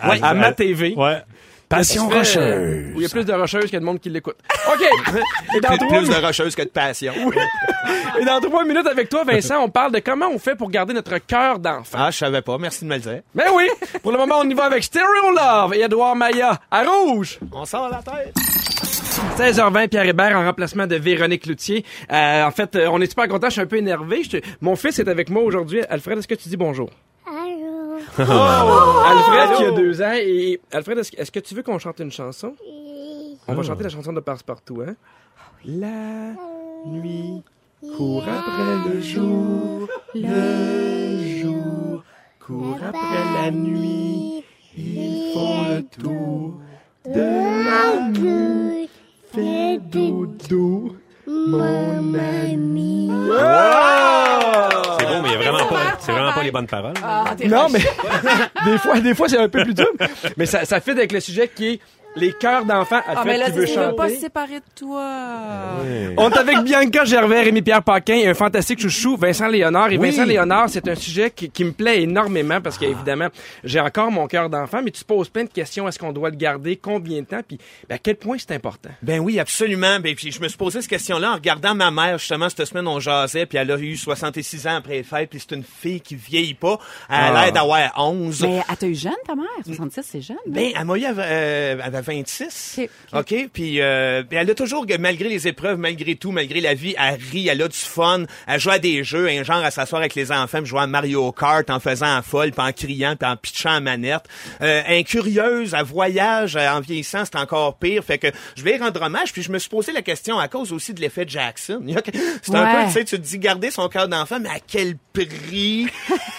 à 0.00 0.10
à- 0.22 0.34
ma 0.34 0.52
TV. 0.52 0.94
Ouais. 0.96 1.22
Passion 1.68 2.08
fait, 2.10 2.18
Rocheuse. 2.18 2.36
euh, 2.38 2.92
Où 2.94 3.00
il 3.00 3.02
y 3.02 3.06
a 3.06 3.08
plus 3.08 3.24
de 3.24 3.32
rocheuses 3.32 3.70
que 3.70 3.76
de 3.76 3.84
monde 3.84 3.98
qui 4.00 4.08
l'écoute. 4.08 4.36
OK. 4.72 4.82
Et 5.56 5.60
dans, 5.60 5.68
Plus, 5.70 5.78
trois, 5.78 5.98
plus 5.98 6.08
de 6.08 6.14
rocheuse 6.26 6.54
que 6.54 6.62
de 6.62 6.68
passion. 6.68 7.12
et 8.20 8.24
dans 8.24 8.40
trois 8.40 8.64
minutes 8.64 8.86
avec 8.86 9.08
toi, 9.08 9.24
Vincent, 9.24 9.60
on 9.62 9.68
parle 9.68 9.92
de 9.92 9.98
comment 9.98 10.28
on 10.28 10.38
fait 10.38 10.54
pour 10.54 10.70
garder 10.70 10.94
notre 10.94 11.18
cœur 11.18 11.58
d'enfant. 11.58 11.98
Ah, 12.00 12.10
je 12.10 12.18
savais 12.18 12.42
pas. 12.42 12.56
Merci 12.58 12.84
de 12.84 12.90
me 12.90 12.94
le 12.94 13.00
dire. 13.00 13.20
Mais 13.34 13.44
oui, 13.54 13.68
pour 14.02 14.12
le 14.12 14.18
moment, 14.18 14.36
on 14.40 14.48
y 14.48 14.54
va 14.54 14.64
avec 14.64 14.84
Stereo 14.84 15.30
Love 15.36 15.74
et 15.74 15.80
Edouard 15.82 16.14
Maya 16.14 16.60
à 16.70 16.84
rouge. 16.84 17.38
On 17.52 17.64
sort 17.64 17.88
la 17.90 17.98
tête. 18.02 18.34
16h20, 19.38 19.88
Pierre 19.88 20.06
Hébert 20.06 20.38
en 20.38 20.44
remplacement 20.44 20.86
de 20.86 20.96
Véronique 20.96 21.46
Loutier. 21.46 21.84
Euh, 22.12 22.44
en 22.44 22.50
fait, 22.50 22.76
euh, 22.76 22.88
on 22.90 23.00
est 23.00 23.08
super 23.08 23.28
content, 23.28 23.48
je 23.48 23.52
suis 23.54 23.60
un 23.62 23.66
peu 23.66 23.76
énervé. 23.76 24.22
Mon 24.60 24.76
fils 24.76 24.98
est 24.98 25.08
avec 25.08 25.30
moi 25.30 25.42
aujourd'hui. 25.42 25.80
Alfred, 25.88 26.18
est-ce 26.18 26.28
que 26.28 26.34
tu 26.34 26.48
dis 26.48 26.56
bonjour? 26.56 26.90
Allô? 28.18 28.98
Alfred 29.04 29.56
qui 29.56 29.64
a 29.64 29.70
deux 29.72 30.02
ans. 30.02 30.14
Et 30.14 30.60
Alfred, 30.72 30.98
est-ce, 30.98 31.30
que 31.30 31.40
tu 31.40 31.54
veux 31.54 31.62
qu'on 31.62 31.78
chante 31.78 32.00
une 32.00 32.10
chanson? 32.10 32.54
On 33.48 33.54
va 33.54 33.62
chanter 33.62 33.84
la 33.84 33.88
chanson 33.88 34.12
de 34.12 34.20
Passe-Partout, 34.20 34.82
hein? 34.86 34.94
La 35.64 36.34
nuit 36.86 37.42
court 37.96 38.24
après 38.24 38.88
le 38.88 39.00
jour, 39.00 39.88
le 40.14 41.40
jour 41.40 42.04
court 42.40 42.78
après 42.86 43.42
la 43.42 43.50
nuit. 43.50 44.44
Ils 44.76 45.32
font 45.32 45.68
le 45.68 45.82
tour 45.82 46.54
de 47.04 47.64
la 47.64 48.08
nuit. 48.10 48.88
Fais 49.32 49.78
dodo, 49.78 50.96
mon 51.26 52.14
ami. 52.14 53.10
C'est 54.98 55.06
beau, 55.06 55.20
mais 55.22 55.28
il 55.28 55.32
y 55.32 55.34
a 55.34 55.38
vraiment 55.38 55.66
pas, 55.66 55.96
c'est 55.98 56.12
vraiment 56.12 56.32
pas 56.32 56.42
les 56.42 56.50
bonnes 56.50 56.66
paroles. 56.66 56.94
Ah, 57.02 57.24
Non, 57.46 57.66
mais 57.70 57.80
des 58.64 58.78
fois, 58.78 59.00
des 59.00 59.14
fois 59.14 59.28
c'est 59.28 59.38
un 59.38 59.48
peu 59.48 59.62
plus 59.64 59.74
dur. 59.74 59.88
Mais 60.36 60.46
ça, 60.46 60.64
ça 60.64 60.80
fit 60.80 60.90
avec 60.92 61.12
le 61.12 61.20
sujet 61.20 61.48
qui 61.54 61.66
est 61.74 61.80
les 62.16 62.32
cœurs 62.32 62.64
d'enfants. 62.64 63.00
Ah, 63.06 63.10
Alfred 63.10 63.26
mais 63.26 63.38
là, 63.38 63.46
qui 63.46 63.52
veut 63.52 63.64
pas 63.94 64.08
se 64.08 64.14
chanter. 64.14 64.16
séparer 64.20 64.56
de 64.60 64.64
toi. 64.74 65.06
On 66.16 66.30
est 66.30 66.38
avec 66.38 66.58
Bianca 66.60 67.04
Gervais, 67.04 67.42
Rémi-Pierre 67.42 67.82
Paquin 67.82 68.14
et 68.14 68.26
un 68.26 68.34
fantastique 68.34 68.80
chouchou, 68.80 69.16
Vincent 69.16 69.48
Léonard. 69.48 69.90
Et 69.92 69.98
Oui. 69.98 70.10
Vincent 70.10 70.24
Léonard, 70.24 70.68
c'est 70.68 70.88
un 70.88 70.94
sujet 70.94 71.30
qui, 71.30 71.50
qui 71.50 71.64
me 71.64 71.72
plaît 71.72 72.02
énormément 72.02 72.60
parce 72.60 72.78
qu'évidemment, 72.78 73.28
j'ai 73.64 73.80
encore 73.80 74.10
mon 74.10 74.26
cœur 74.26 74.48
d'enfant, 74.50 74.80
mais 74.82 74.90
tu 74.90 75.02
te 75.02 75.06
poses 75.06 75.28
plein 75.28 75.44
de 75.44 75.50
questions. 75.50 75.86
Est-ce 75.88 75.98
qu'on 75.98 76.12
doit 76.12 76.30
le 76.30 76.36
garder? 76.36 76.76
Combien 76.76 77.20
de 77.20 77.26
temps? 77.26 77.40
Puis 77.46 77.58
ben, 77.88 77.96
à 77.96 77.98
quel 77.98 78.16
point 78.16 78.36
c'est 78.38 78.52
important? 78.54 78.90
Ben 79.02 79.20
oui, 79.20 79.38
absolument. 79.38 80.00
Ben, 80.00 80.14
puis 80.14 80.32
je 80.32 80.40
me 80.40 80.48
suis 80.48 80.56
posé 80.58 80.80
cette 80.80 80.90
question-là 80.90 81.32
en 81.32 81.34
regardant 81.34 81.74
ma 81.74 81.90
mère. 81.90 82.18
Justement, 82.18 82.48
cette 82.48 82.64
semaine, 82.64 82.86
on 82.88 82.98
jasait, 83.00 83.46
puis 83.46 83.58
elle 83.58 83.70
a 83.70 83.76
eu 83.78 83.96
66 83.96 84.66
ans 84.66 84.76
après 84.76 84.94
les 84.94 85.02
fêtes, 85.02 85.30
puis 85.30 85.40
c'est 85.46 85.54
une 85.54 85.64
fille 85.64 86.00
qui 86.00 86.14
vieillit 86.16 86.54
pas. 86.54 86.78
Elle 87.08 87.16
a 87.16 87.26
Ah. 87.36 87.42
l'air 87.44 87.52
d'avoir 87.52 87.92
11. 87.98 88.42
Mais 88.42 88.62
elle 88.68 88.76
t'a 88.76 88.86
eu 88.86 88.94
jeune, 88.94 89.12
ta 89.26 89.34
mère? 89.34 89.44
66, 89.64 90.02
c'est 90.02 90.20
jeune. 90.20 90.36
non? 90.46 90.52
Ben, 90.54 90.70
elle 90.78 90.84
m'a 90.84 90.96
eu, 90.96 91.04
euh, 91.04 91.76
elle 91.84 91.94
avait 91.96 92.05
26. 92.06 92.80
Ok, 93.12 93.18
OK. 93.20 93.48
Puis, 93.52 93.80
euh, 93.80 94.22
elle 94.30 94.50
a 94.50 94.54
toujours, 94.54 94.86
malgré 94.98 95.28
les 95.28 95.48
épreuves, 95.48 95.78
malgré 95.78 96.14
tout, 96.16 96.30
malgré 96.32 96.60
la 96.60 96.74
vie, 96.74 96.94
elle 96.98 97.18
rit, 97.32 97.48
elle 97.48 97.62
a 97.62 97.68
du 97.68 97.76
fun. 97.76 98.24
Elle 98.46 98.60
joue 98.60 98.70
à 98.70 98.78
des 98.78 99.02
jeux, 99.04 99.28
un 99.28 99.42
genre 99.42 99.64
à 99.64 99.70
s'asseoir 99.70 100.00
avec 100.00 100.14
les 100.14 100.30
enfants, 100.32 100.58
puis 100.58 100.66
jouer 100.66 100.80
à 100.80 100.86
Mario 100.86 101.32
Kart 101.32 101.68
en 101.70 101.80
faisant 101.80 102.14
la 102.16 102.22
folle, 102.22 102.52
puis 102.52 102.62
en 102.66 102.72
criant, 102.72 103.16
puis 103.16 103.28
en 103.28 103.36
pitchant 103.36 103.70
la 103.72 103.80
manette. 103.80 104.24
Euh, 104.62 104.82
incurieuse, 104.88 105.74
elle 105.78 105.84
voyage, 105.84 106.56
en 106.56 106.80
vieillissant, 106.80 107.24
c'est 107.24 107.36
encore 107.36 107.78
pire. 107.78 108.02
Fait 108.04 108.18
que 108.18 108.28
je 108.56 108.62
vais 108.62 108.76
y 108.76 108.78
rendre 108.78 109.00
hommage, 109.02 109.32
puis 109.32 109.42
je 109.42 109.50
me 109.50 109.58
suis 109.58 109.68
posé 109.70 109.92
la 109.92 110.02
question 110.02 110.38
à 110.38 110.48
cause 110.48 110.72
aussi 110.72 110.94
de 110.94 111.00
l'effet 111.00 111.24
Jackson. 111.26 111.82
C'est 112.42 112.54
un 112.54 112.64
Ouais. 112.64 112.82
peu, 112.82 112.86
tu 112.86 112.92
sais, 112.92 113.04
tu 113.04 113.16
te 113.16 113.22
dis 113.22 113.38
garder 113.38 113.70
son 113.70 113.88
cœur 113.88 114.08
d'enfant, 114.08 114.38
mais 114.40 114.48
à 114.48 114.58
quel 114.66 114.96
prix? 115.12 115.86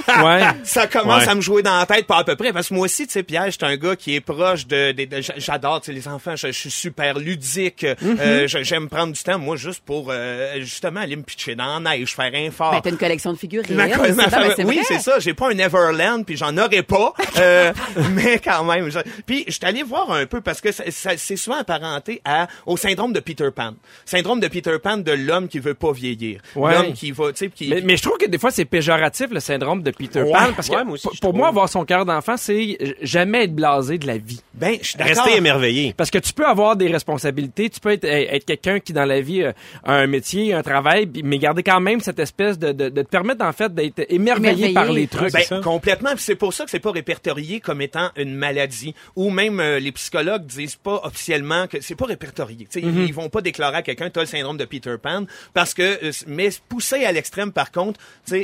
Ouais. 0.07 0.41
ça 0.63 0.87
commence 0.87 1.23
Ouais. 1.23 1.29
à 1.29 1.35
me 1.35 1.41
jouer 1.41 1.61
dans 1.61 1.77
la 1.77 1.85
tête, 1.85 2.07
pas 2.07 2.19
à 2.19 2.23
peu 2.23 2.35
près. 2.37 2.53
Parce 2.53 2.69
que 2.69 2.73
moi 2.73 2.85
aussi, 2.85 3.05
tu 3.07 3.11
sais, 3.13 3.23
Pierre, 3.23 3.51
j'étais 3.51 3.65
un 3.65 3.75
gars 3.75 3.95
qui 3.97 4.15
est 4.15 4.21
proche 4.21 4.65
de... 4.65 4.93
de- 4.93 5.03
de- 5.03 5.21
J'adore, 5.57 5.81
tu 5.81 5.87
sais, 5.87 5.93
les 5.93 6.07
enfants. 6.07 6.35
Je, 6.35 6.47
je 6.47 6.51
suis 6.51 6.69
super 6.69 7.17
ludique. 7.17 7.81
Mm-hmm. 7.83 8.19
Euh, 8.19 8.47
je- 8.47 8.63
J'aime 8.63 8.87
prendre 8.89 9.13
du 9.13 9.23
temps, 9.23 9.39
moi, 9.39 9.55
juste 9.55 9.81
pour, 9.83 10.09
euh, 10.11 10.59
justement, 10.59 10.99
aller 10.99 11.15
me 11.15 11.23
pitcher 11.23 11.55
dans 11.55 11.79
la 11.79 11.97
neige, 11.97 12.13
faire 12.15 12.31
un 12.33 12.51
fort. 12.51 12.71
Ben, 12.71 12.81
t'as 12.81 12.89
une 12.91 12.97
collection 12.97 13.33
de 13.33 13.37
figurines. 13.39 13.75
Ma- 13.75 13.87
c'est 13.89 14.13
ma 14.13 14.29
ça, 14.29 14.29
ben, 14.29 14.29
famille- 14.29 14.53
c'est 14.55 14.63
oui, 14.65 14.75
vrai. 14.75 14.85
c'est 14.87 14.99
ça. 14.99 15.19
J'ai 15.19 15.33
pas 15.33 15.49
un 15.49 15.53
Neverland, 15.55 16.23
puis 16.25 16.37
j'en 16.37 16.55
aurais 16.57 16.83
pas. 16.83 17.13
Euh, 17.37 17.73
mais 18.13 18.37
quand 18.39 18.63
même. 18.65 18.89
je- 18.91 18.99
Puis 19.25 19.45
je 19.47 19.53
suis 19.53 19.65
allé 19.65 19.81
voir 19.83 20.11
un 20.11 20.25
peu 20.27 20.41
parce 20.41 20.61
que 20.61 20.71
ça- 20.71 20.83
ça- 20.91 21.17
c'est 21.17 21.37
souvent 21.37 21.57
apparenté 21.57 22.21
à 22.23 22.47
au 22.67 22.77
syndrome 22.77 23.13
de 23.13 23.19
Peter 23.19 23.49
Pan. 23.55 23.73
Syndrome 24.05 24.39
de 24.39 24.47
Peter 24.47 24.77
Pan 24.81 24.97
de 24.97 25.11
l'homme 25.11 25.47
qui 25.47 25.57
veut 25.59 25.73
pas 25.73 25.91
vieillir. 25.91 26.39
Ouais. 26.55 26.73
L'homme 26.73 26.93
qui 26.93 27.11
va, 27.11 27.31
tu 27.31 27.37
sais, 27.45 27.49
qui. 27.49 27.69
Mais, 27.69 27.81
mais 27.81 27.97
je 27.97 28.03
trouve 28.03 28.17
que 28.17 28.27
des 28.27 28.37
fois, 28.37 28.51
c'est 28.51 28.65
péjoratif, 28.65 29.27
le 29.31 29.39
syndrome 29.39 29.81
de 29.81 29.91
Peter 29.91 30.21
Ouais. 30.21 30.31
Pan. 30.33 30.53
Parce 30.55 30.69
que 30.69 30.75
Ouais, 30.75 30.83
moi 30.83 30.93
aussi, 30.93 31.07
pour- 31.19 31.33
moi, 31.33 31.47
avoir 31.47 31.67
son 31.69 31.83
cœur 31.85 32.05
d'enfant, 32.05 32.37
c'est 32.37 32.77
jamais 33.01 33.45
être 33.45 33.55
blasé 33.55 33.97
de 33.97 34.05
la 34.05 34.17
vie. 34.17 34.41
ben, 34.53 34.77
je 34.81 34.87
suis 34.89 34.97
d'accord. 34.97 35.23
Restez 35.25 35.37
émerveillé. 35.47 35.93
Parce 35.95 36.09
que 36.11 36.17
tu 36.17 36.33
peux 36.33 36.45
avoir 36.45 36.75
des 36.75 36.87
responsabilités, 36.87 37.69
tu 37.69 37.79
peux 37.79 37.91
être, 37.91 38.05
être 38.05 38.45
quelqu'un 38.45 38.79
qui 38.79 38.93
dans 38.93 39.05
la 39.05 39.21
vie 39.21 39.43
euh, 39.43 39.51
a 39.83 39.93
un 39.93 40.07
métier, 40.07 40.53
un 40.53 40.63
travail, 40.63 41.09
mais 41.23 41.37
garder 41.37 41.63
quand 41.63 41.79
même 41.79 41.99
cette 41.99 42.19
espèce 42.19 42.57
de, 42.57 42.71
de, 42.71 42.89
de 42.89 43.01
te 43.01 43.07
permettre 43.09 43.45
en 43.45 43.53
fait 43.53 43.73
d'être 43.73 43.99
émerveillé, 44.09 44.67
Émerveillé. 44.69 44.73
par 44.73 44.91
les 44.91 45.07
trucs. 45.07 45.33
Ben, 45.33 45.61
complètement. 45.61 46.11
C'est 46.17 46.35
pour 46.35 46.53
ça 46.53 46.65
que 46.65 46.71
c'est 46.71 46.79
pas 46.79 46.91
répertorié 46.91 47.59
comme 47.59 47.81
étant 47.81 48.09
une 48.15 48.33
maladie. 48.35 48.93
Ou 49.15 49.29
même 49.29 49.59
euh, 49.59 49.79
les 49.79 49.91
psychologues 49.91 50.45
disent 50.45 50.75
pas 50.75 51.01
officiellement 51.03 51.67
que 51.67 51.79
c'est 51.81 51.95
pas 51.95 52.05
répertorié. 52.05 52.67
Sais, 52.69 52.81
Mm-hmm. 52.87 53.07
ils, 53.07 53.13
vont 53.13 53.29
pas 53.29 53.41
déclarer 53.41 53.77
à 53.77 53.81
quelqu'un 53.81 54.09
t'as 54.09 54.21
le 54.21 54.27
syndrome 54.27 54.57
de 54.57 54.65
Peter 54.65 54.95
Pan 55.01 55.25
parce 55.53 55.73
que 55.73 56.05
euh, 56.05 56.11
mais 56.27 56.49
poussé 56.69 57.03
à 57.05 57.11
l'extrême 57.11 57.51
par 57.51 57.71
contre, 57.71 57.99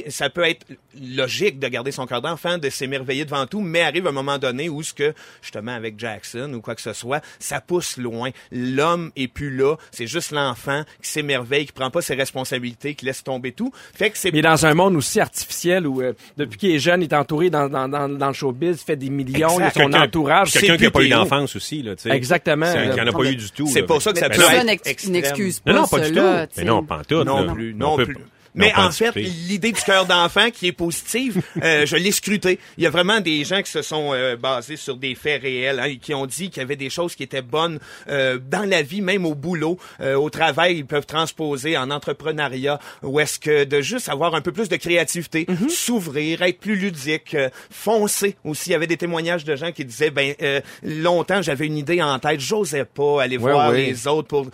ça 0.10 0.30
peut 0.30 0.44
être 0.44 0.66
logique 1.00 1.60
de 1.60 1.68
garder 1.68 1.92
son 1.92 2.06
cœur 2.06 2.22
d'enfant, 2.22 2.58
de 2.58 2.70
s'émerveiller 2.70 3.26
devant 3.26 3.46
tout, 3.46 3.62
mais 3.62 3.82
arrive 3.82 4.08
un 4.08 4.12
moment 4.12 4.38
donné 4.38 4.70
où 4.70 4.84
ce 4.84 4.94
que 4.94 5.14
justement 5.42 5.74
avec 5.74 6.00
Jackson 6.00 6.52
ou 6.54 6.62
quoi 6.62 6.76
que 6.76 6.82
ce 6.84 6.94
soit, 6.94 7.22
ça 7.40 7.62
pousse 7.62 7.98
loin. 7.98 8.30
L'homme 8.52 9.12
est 9.16 9.28
plus 9.28 9.56
là, 9.56 9.76
c'est 9.92 10.08
juste 10.08 10.32
l'enfant 10.32 10.84
qui 11.02 11.10
s'émerveille, 11.10 11.66
qui 11.66 11.72
prend 11.72 11.90
pas 11.90 12.02
ses 12.02 12.16
responsabilités, 12.16 12.94
qui 12.96 13.06
laisse 13.06 13.24
tomber 13.24 13.52
tout. 13.52 13.72
Fait 13.94 14.10
que 14.10 14.18
c'est 14.18 14.32
Mais 14.32 14.42
dans 14.42 14.66
un 14.66 14.74
monde 14.74 14.96
aussi 14.96 15.20
artificiel 15.20 15.88
où, 15.88 16.02
euh, 16.02 16.14
depuis 16.38 16.58
qu'il 16.58 16.72
est 16.72 16.80
jeune, 16.80 17.02
il 17.02 17.06
est 17.06 17.14
entouré 17.16 17.50
dans, 17.50 17.70
dans, 17.70 17.88
dans, 17.88 18.10
dans 18.10 18.28
le 18.28 18.34
showbiz, 18.34 18.82
fait 18.84 18.96
des 18.96 19.10
millions, 19.10 19.58
il 19.60 19.64
a 19.64 19.68
Exact. 19.70 19.82
son 19.84 19.94
entourage. 19.94 20.52
c'est 20.52 20.60
Quelqu'un 20.60 20.78
qui 20.78 20.84
n'a 20.84 20.92
pas 20.92 21.00
plus 21.00 21.08
eu 21.08 21.12
d'enfance 21.12 21.56
aussi, 21.56 21.82
là, 21.84 21.96
tu 21.96 22.04
sais. 22.04 22.10
Exactement. 22.12 22.66
C'est- 22.72 22.94
Qui 22.94 23.02
en 23.02 23.08
a 23.08 23.12
pas 23.12 23.24
eu 23.26 23.36
du 23.36 23.52
tout. 23.52 23.68
c'est 23.68 23.84
pour 23.84 24.02
ça 24.02 24.12
que 24.14 24.20
ça 24.20 24.30
peut 24.30 24.42
être 24.42 25.04
une 25.08 25.16
excuse 25.16 25.62
Non, 25.66 25.74
pas, 25.74 25.80
non, 25.82 25.88
pas 25.88 26.00
du 26.10 26.14
ça, 26.16 26.48
tout. 26.48 26.54
Mais 26.58 26.64
non, 26.66 26.84
pas 26.84 26.98
en 27.00 27.04
tout. 27.04 27.24
Non 27.24 27.54
plus, 27.54 27.74
On 27.74 27.78
non 27.78 27.96
peut- 27.98 28.06
plus. 28.06 28.18
Mais 28.56 28.74
en 28.76 28.92
fait, 28.92 29.12
l'idée 29.16 29.72
du 29.72 29.82
cœur 29.82 30.06
d'enfant 30.06 30.50
qui 30.52 30.68
est 30.68 30.72
positive, 30.74 31.42
euh, 31.64 31.86
je 31.88 31.96
l'ai 31.96 32.12
scruté. 32.12 32.60
Il 32.78 32.84
y 32.84 32.88
a 32.88 32.90
vraiment 32.90 33.20
des 33.20 33.44
gens 33.44 33.62
qui 33.62 33.72
se 33.72 33.82
sont 33.82 34.12
euh, 34.14 34.36
basés 34.36 34.76
sur 34.76 34.96
des 34.98 35.16
faits 35.16 35.42
réels, 35.42 35.80
hein, 35.80 35.96
qui 36.02 36.14
ont 36.14 36.26
dit 36.26 36.50
qu'il 36.50 36.62
y 36.62 36.64
avait 36.64 36.76
des 36.76 36.90
choses 36.90 37.16
qui 37.16 37.24
étaient 37.24 37.42
bonnes 37.42 37.80
euh, 38.10 38.38
dans 38.40 38.68
la 38.70 38.82
vie, 38.82 39.02
même 39.02 39.26
au 39.26 39.34
boulot, 39.36 39.78
euh, 40.02 40.16
au 40.16 40.30
travail, 40.30 40.78
ils 40.78 40.86
peuvent 40.86 41.06
transposer 41.06 41.78
en 41.78 41.90
entrepreneuriat, 41.90 42.80
ou 43.02 43.20
est-ce 43.20 43.40
que 43.40 43.64
de 43.64 43.82
juste 43.82 44.10
avoir 44.10 44.36
un 44.36 44.42
peu 44.42 44.52
plus 44.52 44.70
de 44.70 44.76
créativité, 44.76 45.46
Mm-hmm. 45.54 45.70
s'ouvrir, 45.70 46.42
être 46.42 46.60
plus 46.60 46.76
ludique, 46.76 47.34
euh, 47.36 47.50
foncer 47.70 48.36
aussi. 48.44 48.70
Il 48.70 48.72
y 48.74 48.76
avait 48.76 48.88
des 48.88 48.98
témoignages 48.98 49.44
de 49.44 49.56
gens 49.56 49.72
qui 49.72 49.84
disaient, 49.86 50.10
ben 50.10 50.34
euh, 50.42 50.62
longtemps 50.84 51.42
j'avais 51.42 51.66
une 51.68 51.78
idée 51.78 52.02
en 52.02 52.18
tête, 52.20 52.40
j'osais 52.40 52.86
pas 52.86 53.22
aller 53.24 53.38
Ouais, 53.38 53.52
voir 53.52 53.72
ouais. 53.72 53.86
les 53.88 54.08
autres 54.08 54.28
pour 54.28 54.48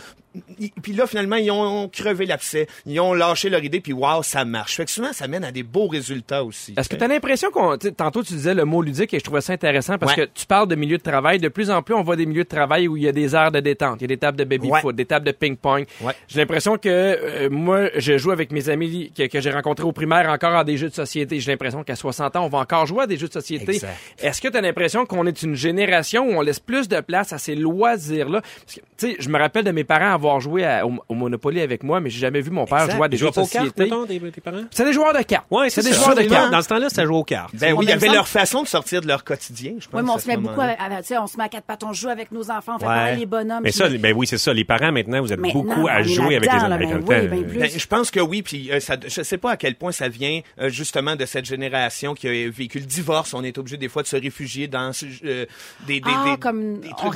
ils- 0.59 0.71
Puis 0.81 0.93
là, 0.93 1.07
finalement, 1.07 1.35
ils 1.37 1.51
ont 1.51 1.87
crevé 1.89 2.25
l'abcès. 2.25 2.67
Ils 2.85 2.99
ont 2.99 3.13
lâché 3.13 3.49
leur 3.49 3.63
idée, 3.63 3.79
puis 3.81 3.93
waouh, 3.93 4.23
ça 4.23 4.45
marche. 4.45 4.75
Fait 4.75 4.85
que 4.85 4.91
souvent, 4.91 5.11
ça 5.13 5.27
mène 5.27 5.43
à 5.43 5.51
des 5.51 5.63
beaux 5.63 5.87
résultats 5.87 6.43
aussi. 6.43 6.73
Est-ce 6.77 6.87
que 6.89 6.95
tu 6.95 7.03
as 7.03 7.07
l'impression 7.07 7.49
qu'on. 7.51 7.77
Tantôt, 7.77 8.23
tu 8.23 8.33
disais 8.33 8.53
le 8.53 8.65
mot 8.65 8.81
ludique 8.81 9.13
et 9.13 9.19
je 9.19 9.23
trouvais 9.23 9.41
ça 9.41 9.53
intéressant 9.53 9.97
parce 9.97 10.15
Ouais. 10.15 10.27
que 10.27 10.31
tu 10.33 10.45
parles 10.45 10.67
de 10.67 10.75
milieu 10.75 10.97
de 10.97 11.03
travail. 11.03 11.39
De 11.39 11.47
plus 11.49 11.71
en 11.71 11.81
plus, 11.81 11.95
on 11.95 12.03
voit 12.03 12.15
des 12.15 12.25
milieux 12.25 12.43
de 12.43 12.49
travail 12.49 12.87
où 12.87 12.95
il 12.97 13.03
y 13.03 13.07
a 13.07 13.11
des 13.11 13.35
aires 13.35 13.51
de 13.51 13.59
détente. 13.59 13.97
Il 13.99 14.03
y 14.03 14.05
a 14.05 14.07
des 14.07 14.17
tables 14.17 14.37
de 14.37 14.43
baby-foot, 14.43 14.83
Ouais. 14.83 14.93
des 14.93 15.05
tables 15.05 15.25
de 15.25 15.31
ping-pong. 15.31 15.85
Ouais. 16.01 16.13
J'ai 16.27 16.39
l'impression 16.39 16.77
que 16.77 16.87
euh, 16.89 17.49
moi, 17.49 17.89
je 17.95 18.17
joue 18.17 18.31
avec 18.31 18.51
mes 18.51 18.69
amis 18.69 19.11
que, 19.17 19.27
que 19.27 19.41
j'ai 19.41 19.51
rencontrés 19.51 19.85
au 19.85 19.91
primaire 19.91 20.29
encore 20.29 20.55
à 20.55 20.63
des 20.63 20.77
jeux 20.77 20.89
de 20.89 20.93
société. 20.93 21.39
J'ai 21.39 21.51
l'impression 21.51 21.83
qu'à 21.83 21.95
60 21.95 22.35
ans, 22.35 22.45
on 22.45 22.49
va 22.49 22.59
encore 22.59 22.85
jouer 22.85 23.03
à 23.03 23.07
des 23.07 23.17
jeux 23.17 23.27
de 23.27 23.33
société. 23.33 23.79
Est-ce 24.19 24.41
que 24.41 24.47
tu 24.47 24.57
as 24.57 24.61
l'impression 24.61 25.05
qu'on 25.05 25.25
est 25.25 25.41
une 25.41 25.55
génération 25.55 26.23
où 26.27 26.33
on 26.33 26.41
laisse 26.41 26.59
plus 26.59 26.87
de 26.87 26.99
place 27.01 27.33
à 27.33 27.37
ces 27.37 27.55
loisirs-là? 27.55 28.41
Tu 28.67 28.79
sais, 28.97 29.15
je 29.19 29.29
me 29.29 29.37
rappelle 29.39 29.63
de 29.63 29.71
mes 29.71 29.83
parents 29.83 30.13
avoir 30.27 30.39
joué 30.39 30.65
à- 30.65 30.85
au, 30.85 30.93
au 31.07 31.13
Monopoly 31.15 31.61
avec 31.61 31.83
moi, 31.83 31.99
mais 31.99 32.09
j'ai 32.09 32.19
jamais 32.19 32.41
vu 32.41 32.51
mon 32.51 32.65
père 32.65 32.79
Exact. 32.83 32.95
jouer 32.95 33.05
à 33.05 33.07
des 33.09 33.17
jeux 33.17 33.29
de 33.29 33.33
société. 33.33 33.83
mettons, 33.83 34.05
tes, 34.05 34.19
tes 34.19 34.41
parents? 34.41 34.63
C'est 34.71 34.85
des 34.85 34.93
joueurs 34.93 35.13
de 35.13 35.21
cartes. 35.23 35.45
Ouais, 35.51 35.69
c'est 35.69 35.81
des 35.83 35.93
ça. 35.93 36.03
joueurs 36.03 36.15
de 36.15 36.23
cartes. 36.23 36.51
Dans 36.51 36.61
ce 36.61 36.67
temps-là, 36.69 36.89
ça 36.89 37.05
joue 37.05 37.15
aux 37.15 37.23
cartes. 37.23 37.55
Ben 37.55 37.73
oui, 37.73 37.85
il 37.85 37.89
y 37.89 37.93
avait 37.93 38.07
leur 38.09 38.27
façon 38.27 38.63
de 38.63 38.67
sortir 38.67 39.01
de 39.01 39.07
leur 39.07 39.23
quotidien, 39.23 39.73
je 39.79 39.87
pense. 39.87 39.99
Oui, 39.99 40.05
mais 40.05 40.11
on 40.11 40.15
à 40.15 40.19
se 40.19 40.27
met 40.27 40.37
beaucoup 40.37 40.61
sais, 41.03 41.17
on 41.17 41.27
se 41.27 41.37
met 41.37 41.43
à 41.43 41.49
quatre 41.49 41.63
pattes, 41.65 41.83
on 41.83 41.93
joue 41.93 42.09
avec 42.09 42.31
nos 42.31 42.49
enfants, 42.51 42.73
on 42.75 42.79
fait 42.79 42.85
pareil, 42.85 43.19
les 43.19 43.25
bonhommes. 43.25 43.61
Mais 43.63 43.71
ça, 43.71 43.87
ben 43.89 44.13
oui, 44.15 44.27
c'est 44.27 44.37
ça. 44.37 44.53
Les 44.53 44.65
parents, 44.65 44.91
maintenant, 44.91 45.21
vous 45.21 45.31
êtes 45.33 45.39
beaucoup 45.39 45.87
à 45.87 46.03
jouer 46.03 46.35
avec 46.35 46.51
les 46.51 46.59
avec 46.59 46.89
ben 47.05 47.27
ben 47.29 47.69
je 47.77 47.87
pense 47.87 48.11
que 48.11 48.19
oui, 48.19 48.41
puis 48.41 48.71
euh, 48.71 48.79
ça, 48.79 48.95
je 49.05 49.21
sais 49.23 49.37
pas 49.37 49.51
à 49.51 49.57
quel 49.57 49.75
point 49.75 49.91
ça 49.91 50.07
vient 50.09 50.41
euh, 50.59 50.69
justement 50.69 51.15
de 51.15 51.25
cette 51.25 51.45
génération 51.45 52.13
qui 52.13 52.27
a 52.27 52.49
vécu 52.49 52.79
le 52.79 52.85
divorce. 52.85 53.33
On 53.33 53.43
est 53.43 53.57
obligé 53.57 53.77
des 53.77 53.89
fois 53.89 54.01
de 54.03 54.07
se 54.07 54.15
réfugier 54.15 54.67
dans 54.67 54.91
euh, 55.25 55.45
des, 55.87 55.99
des, 55.99 56.01
Ah, 56.05 56.31
des- 56.31 56.37
comme 56.39 56.79
des 56.79 56.89
on 56.89 57.09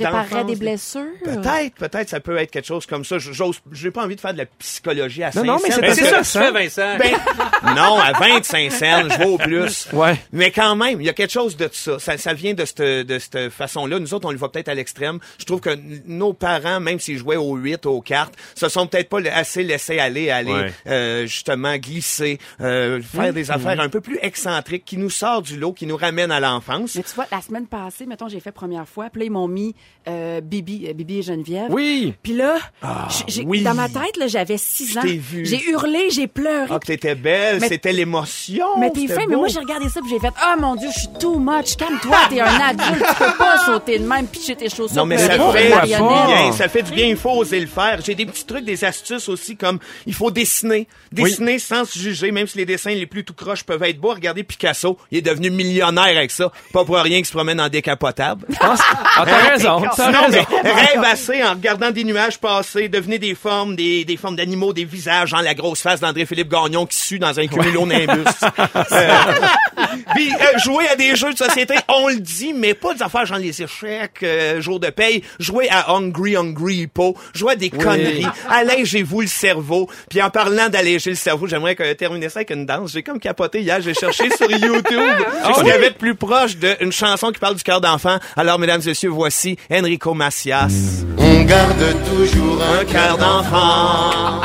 des 0.46 0.54
des- 0.54 0.60
blessures. 0.60 1.02
Peut-être, 1.24 1.76
peut-être, 1.76 2.10
ça 2.10 2.20
peut 2.20 2.38
être 2.38 2.52
quelque 2.52 2.66
chose 2.68 2.86
comme 2.94 3.06
ça. 3.06 3.18
J'ose, 3.18 3.60
j'ai 3.72 3.92
pas 3.92 4.04
envie 4.04 4.16
de 4.16 4.22
faire 4.22 4.34
de 4.34 4.38
la 4.40 4.46
psychologie 4.46 5.24
à 5.24 5.32
Non, 5.36 5.44
non, 5.44 5.58
mais 5.64 5.72
Saint-Saëns, 5.72 5.94
c'est 5.96 6.06
ça 6.06 6.20
que 6.20 6.24
tu 6.24 6.38
fais, 6.46 6.52
Vincent. 6.52 6.98
Ben, 7.00 7.74
non, 7.76 7.98
à 8.00 8.12
25 8.14 8.72
cents, 8.72 9.10
je 9.10 9.24
vaux 9.24 9.38
plus. 9.38 9.88
Ouais. 9.94 10.20
Mais 10.32 10.52
quand 10.52 10.76
même, 10.76 11.00
il 11.02 11.06
y 11.06 11.10
a 11.10 11.14
quelque 11.14 11.32
chose 11.32 11.56
de 11.58 11.70
ça. 11.72 12.00
Ça, 12.00 12.18
ça 12.18 12.34
vient 12.34 12.54
de 12.54 12.66
cette, 12.66 12.82
de 12.82 13.20
cette 13.20 13.50
façon-là. 13.50 14.00
Nous 14.00 14.14
autres, 14.14 14.28
on 14.28 14.32
le 14.32 14.38
voit 14.38 14.52
peut-être 14.52 14.70
à 14.70 14.74
l'extrême. 14.74 15.20
Je 15.38 15.46
trouve 15.46 15.60
que 15.62 15.70
n- 15.72 16.02
nos 16.06 16.34
parents, 16.34 16.80
même 16.80 17.00
s'ils 17.00 17.18
jouaient 17.18 17.36
au 17.36 17.56
8, 17.56 17.86
aux 17.86 18.02
cartes, 18.02 18.34
se 18.56 18.70
sont 18.70 18.88
peut-être 18.88 19.10
pas 19.10 19.20
assez 19.34 19.64
laissés 19.64 20.00
aller, 20.00 20.30
aller 20.30 20.52
Ouais. 20.52 20.74
euh, 20.88 21.26
justement 21.26 21.76
glisser, 21.78 22.38
euh, 22.62 23.02
faire 23.02 23.34
des 23.34 23.50
affaires 23.52 23.80
un 23.80 23.90
peu 23.90 24.02
plus 24.02 24.18
excentriques 24.22 24.86
qui 24.86 24.98
nous 24.98 25.10
sortent 25.10 25.46
du 25.46 25.58
lot, 25.60 25.74
qui 25.74 25.86
nous 25.88 25.98
ramènent 25.98 26.32
à 26.32 26.40
l'enfance. 26.40 26.96
Mais 26.96 27.04
tu 27.04 27.14
vois, 27.16 27.26
la 27.32 27.42
semaine 27.42 27.68
passée, 27.68 28.06
mettons, 28.06 28.28
j'ai 28.28 28.40
fait 28.40 28.52
première 28.52 28.88
fois, 28.88 29.10
puis 29.12 29.22
là, 29.22 29.26
ils 29.26 29.32
m'ont 29.32 29.48
mis 29.48 29.76
euh, 30.08 30.42
Bibi, 30.42 30.88
euh, 30.90 30.94
Bibi 30.94 31.20
et 31.20 31.22
Geneviève. 31.24 31.68
Oui. 31.72 32.14
Puis 32.24 32.34
là, 32.34 32.58
j'ai- 33.10 33.24
j'ai- 33.28 33.44
oui. 33.46 33.62
dans 33.62 33.74
ma 33.74 33.88
tête, 33.90 34.18
là, 34.18 34.28
j'avais 34.28 34.58
6 34.58 34.94
Je 34.94 35.00
ans. 35.00 35.02
t'ai 35.02 35.18
vu. 35.18 35.46
J'ai 35.46 35.62
hurlé, 35.70 36.10
j'ai 36.12 36.28
pleuré. 36.28 36.68
Ah, 36.70 36.80
que 36.80 36.88
t'étais 36.88 37.16
belle, 37.16 37.60
Mais- 37.62 37.68
c'était 37.70 37.94
l'émotion. 37.94 38.66
Mais 38.80 38.92
t'es 38.92 39.08
fin, 39.08 39.22
mais 39.28 39.34
beau. 39.36 39.40
moi 39.42 39.48
j'ai 39.48 39.60
regardé 39.60 39.90
ça 39.90 40.02
puis 40.02 40.10
j'ai 40.10 40.20
fait 40.20 40.34
Ah 40.42 40.56
mon 40.60 40.76
dieu, 40.76 40.90
je 40.94 41.00
suis 41.00 41.10
too 41.20 41.40
much, 41.40 41.76
calme-toi, 41.78 42.18
t'es 42.30 42.40
un 42.42 42.46
adulte, 42.70 43.06
tu 43.08 43.16
peux 43.24 43.38
pas 43.38 43.58
sauter 43.66 44.00
de 44.00 44.06
même, 44.08 44.28
pitcher 44.28 44.56
tes 44.56 44.70
chaussures. 44.70 44.96
Non, 44.98 45.06
mais 45.06 45.18
ça 45.18 45.30
fait 45.52 45.70
du 45.70 45.86
bien. 45.88 46.52
Ça 46.52 46.68
fait 46.70 46.84
du 46.84 46.92
bien. 46.92 47.08
Il 47.08 47.18
faut 47.18 47.32
oser 47.32 47.60
le 47.60 47.68
faire. 47.68 48.00
J'ai 48.04 48.16
des 48.16 48.26
petits 48.26 48.46
trucs, 48.46 48.66
des 48.66 48.84
astuces 48.84 49.30
aussi, 49.30 49.56
comme 49.56 49.80
il 50.06 50.14
faut 50.14 50.32
dessiner. 50.32 50.88
Dessiner 51.12 51.60
sans 51.60 51.86
se 51.86 51.98
juger, 51.98 52.32
même 52.32 52.48
si 52.48 52.58
les 52.58 52.66
dessins 52.66 52.92
les 52.92 53.06
plus 53.06 53.24
tout 53.24 53.34
croches 53.34 53.64
peuvent 53.64 53.84
être 53.84 54.00
beaux. 54.00 54.14
Regardez 54.14 54.44
Picasso. 54.44 54.98
Il 55.12 55.20
est 55.20 55.22
devenu 55.22 55.50
millionnaire 55.52 56.04
avec 56.18 56.32
ça. 56.32 56.52
Pas 56.74 56.84
pour 56.86 56.98
rien 56.98 57.18
qu'il 57.18 57.26
se 57.28 57.32
promène 57.32 57.62
en 57.62 57.70
décapotable. 57.70 58.46
Ah, 58.60 58.76
t'as 59.26 59.50
raison. 59.50 59.84
T'as 59.96 60.12
raison. 60.12 60.46
mais 60.64 60.72
rêve 60.72 61.04
assez 61.04 61.44
en 61.44 61.52
regardant 61.52 61.92
des 61.92 62.04
nuages 62.04 62.40
passer 62.40 62.73
devenez 62.80 63.20
des 63.20 63.36
formes, 63.36 63.76
des, 63.76 64.06
des 64.06 64.18
formes 64.18 64.36
d'animaux, 64.36 64.74
des 64.74 64.86
visages, 64.86 65.30
genre 65.30 65.42
la 65.42 65.54
grosse 65.54 65.82
face 65.82 66.00
d'André-Philippe 66.00 66.50
Gagnon 66.50 66.86
qui 66.86 66.98
sue 66.98 67.20
dans 67.20 67.40
un 67.40 67.48
cumulonimbus. 67.48 68.24
Euh, 68.92 69.08
Puis 70.16 70.32
euh, 70.32 70.60
jouer 70.60 70.88
à 70.88 70.96
des 70.96 71.16
jeux 71.16 71.34
de 71.34 71.38
société, 71.38 71.76
on 71.88 72.08
le 72.10 72.20
dit, 72.20 72.54
mais 72.54 72.74
pas 72.74 72.94
des 72.94 73.02
affaires 73.04 73.26
genre 73.26 73.38
les 73.38 73.62
échecs, 73.62 74.20
euh, 74.24 74.62
jour 74.62 74.80
de 74.80 74.90
paye. 74.90 75.24
Jouer 75.40 75.68
à 75.70 75.92
Hungry 75.92 76.36
Hungry 76.36 76.82
Hippo, 76.82 77.16
jouer 77.34 77.54
à 77.54 77.56
des 77.56 77.70
conneries. 77.70 78.26
Allégez-vous 78.50 79.22
le 79.22 79.28
cerveau. 79.28 79.90
Puis 80.10 80.22
en 80.22 80.30
parlant 80.30 80.70
d'alléger 80.70 81.10
le 81.10 81.16
cerveau, 81.16 81.48
j'aimerais 81.48 81.76
que 81.76 81.94
terminer 81.94 82.30
ça 82.30 82.40
avec 82.40 82.52
une 82.52 82.66
danse. 82.66 82.92
J'ai 82.92 83.04
comme 83.04 83.20
capoté 83.20 83.62
hier, 83.62 83.82
j'ai 83.82 83.94
cherché 83.94 84.30
sur 84.36 84.50
YouTube 84.50 85.00
ce 85.56 85.60
qu'il 85.60 85.68
y 85.68 85.72
avait 85.72 85.92
de 85.92 85.96
plus 85.96 86.16
proche 86.16 86.58
d'une 86.58 86.92
chanson 86.92 87.32
qui 87.32 87.40
parle 87.40 87.56
du 87.56 87.64
cœur 87.64 87.82
d'enfant. 87.82 88.18
Alors, 88.36 88.60
mesdames 88.60 88.82
et 88.86 88.90
messieurs, 88.90 89.10
voici 89.10 89.58
Enrico 89.72 90.14
Macias. 90.14 91.04
On 91.26 91.44
garde 91.44 91.96
toujours 92.10 92.62
Un 92.62 92.84
cœur 92.86 93.18
d'enfant. 93.18 94.42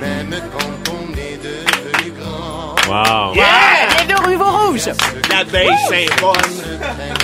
même 0.00 0.34
quand 0.52 0.92
on 0.92 1.12
est 1.16 1.38
devenu 1.38 2.12
grand. 2.18 2.74
Wow. 2.88 3.32
Bienvenue 3.32 4.14
au 4.14 4.26
Ruveau 4.26 4.50
Rouge! 4.50 4.88
Traîne 5.22 5.76
sérieux. 5.88 6.10
Mais 6.18 7.21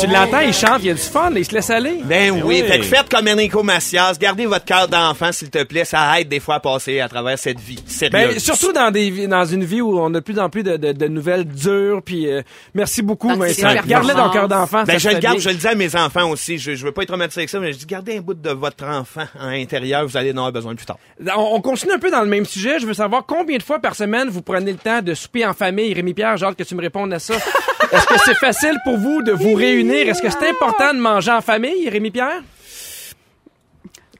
tu 0.00 0.06
l'entends, 0.06 0.40
il 0.40 0.52
chante, 0.52 0.78
il 0.80 0.86
y 0.86 0.90
a 0.90 0.94
du 0.94 1.00
fun, 1.00 1.30
il 1.36 1.44
se 1.44 1.52
laisse 1.52 1.70
aller. 1.70 1.98
Ben 2.04 2.30
oui, 2.30 2.40
oui. 2.44 2.64
fait 2.68 2.78
que 2.78 2.84
faites 2.84 3.08
comme 3.08 3.28
Enrico 3.28 3.62
Macias, 3.62 4.14
gardez 4.20 4.46
votre 4.46 4.64
cœur 4.64 4.88
d'enfant 4.88 5.32
s'il 5.32 5.50
te 5.50 5.62
plaît, 5.64 5.84
ça 5.84 6.20
aide 6.20 6.28
des 6.28 6.40
fois 6.40 6.56
à 6.56 6.60
passer 6.60 7.00
à 7.00 7.08
travers 7.08 7.38
cette 7.38 7.60
vie. 7.60 7.82
Ben, 8.10 8.38
surtout 8.38 8.72
dans 8.72 8.90
des 8.90 9.26
dans 9.26 9.44
une 9.44 9.64
vie 9.64 9.80
où 9.80 9.98
on 9.98 10.08
a 10.14 10.18
de 10.18 10.20
plus 10.20 10.38
en 10.38 10.50
plus 10.50 10.62
de, 10.62 10.76
de, 10.76 10.92
de 10.92 11.08
nouvelles 11.08 11.44
dures 11.44 12.02
puis 12.04 12.30
euh, 12.30 12.42
merci 12.74 13.02
beaucoup 13.02 13.28
Dans 13.28 13.34
tes 13.34 13.52
Vincent. 13.52 13.74
Garde-le 13.86 14.14
dans 14.14 14.26
le 14.26 14.32
cœur 14.32 14.48
d'enfant. 14.48 14.84
Ben, 14.84 14.92
ça 14.94 14.98
je 14.98 15.08
le 15.08 15.14
fait 15.16 15.20
garde, 15.20 15.36
bien. 15.36 15.44
je 15.44 15.48
le 15.50 15.56
dis 15.56 15.66
à 15.66 15.74
mes 15.74 15.96
enfants 15.96 16.30
aussi. 16.30 16.58
Je, 16.58 16.74
je 16.74 16.84
veux 16.84 16.92
pas 16.92 17.02
être 17.02 17.08
traumatisé 17.08 17.40
avec 17.40 17.50
ça, 17.50 17.60
mais 17.60 17.72
je 17.72 17.78
dis 17.78 17.86
gardez 17.86 18.18
un 18.18 18.20
bout 18.20 18.34
de 18.34 18.50
votre 18.50 18.84
enfant 18.84 19.24
à 19.38 19.50
l'intérieur, 19.50 20.06
vous 20.06 20.16
allez 20.16 20.32
en 20.32 20.36
avoir 20.36 20.52
besoin 20.52 20.74
plus 20.74 20.86
tard. 20.86 20.98
On, 21.36 21.56
on 21.56 21.60
continue 21.60 21.92
un 21.92 21.98
peu 21.98 22.10
dans 22.10 22.22
le 22.22 22.28
même 22.28 22.44
sujet. 22.44 22.78
Je 22.78 22.86
veux 22.86 22.94
savoir 22.94 23.24
combien 23.26 23.56
de 23.58 23.62
fois 23.62 23.78
par 23.78 23.94
semaine 23.94 24.28
vous 24.28 24.42
prenez 24.42 24.72
le 24.72 24.78
temps 24.78 25.02
de 25.02 25.14
souper 25.14 25.46
en 25.46 25.54
famille. 25.54 25.92
Rémi 25.94 26.14
Pierre, 26.14 26.36
j'ai 26.36 26.46
hâte 26.46 26.56
que 26.56 26.62
tu 26.64 26.74
me 26.74 26.80
répondes 26.80 27.12
à 27.12 27.18
ça. 27.18 27.34
Est-ce 27.92 28.06
que 28.06 28.14
c'est 28.24 28.36
facile 28.38 28.76
pour 28.84 28.96
vous 28.96 29.22
de 29.22 29.32
vous 29.32 29.54
réunir? 29.54 29.81
Est-ce 29.90 30.22
que 30.22 30.30
c'est 30.30 30.48
important 30.48 30.94
de 30.94 30.98
manger 30.98 31.32
en 31.32 31.40
famille, 31.40 31.88
Rémi 31.88 32.10
Pierre? 32.10 32.42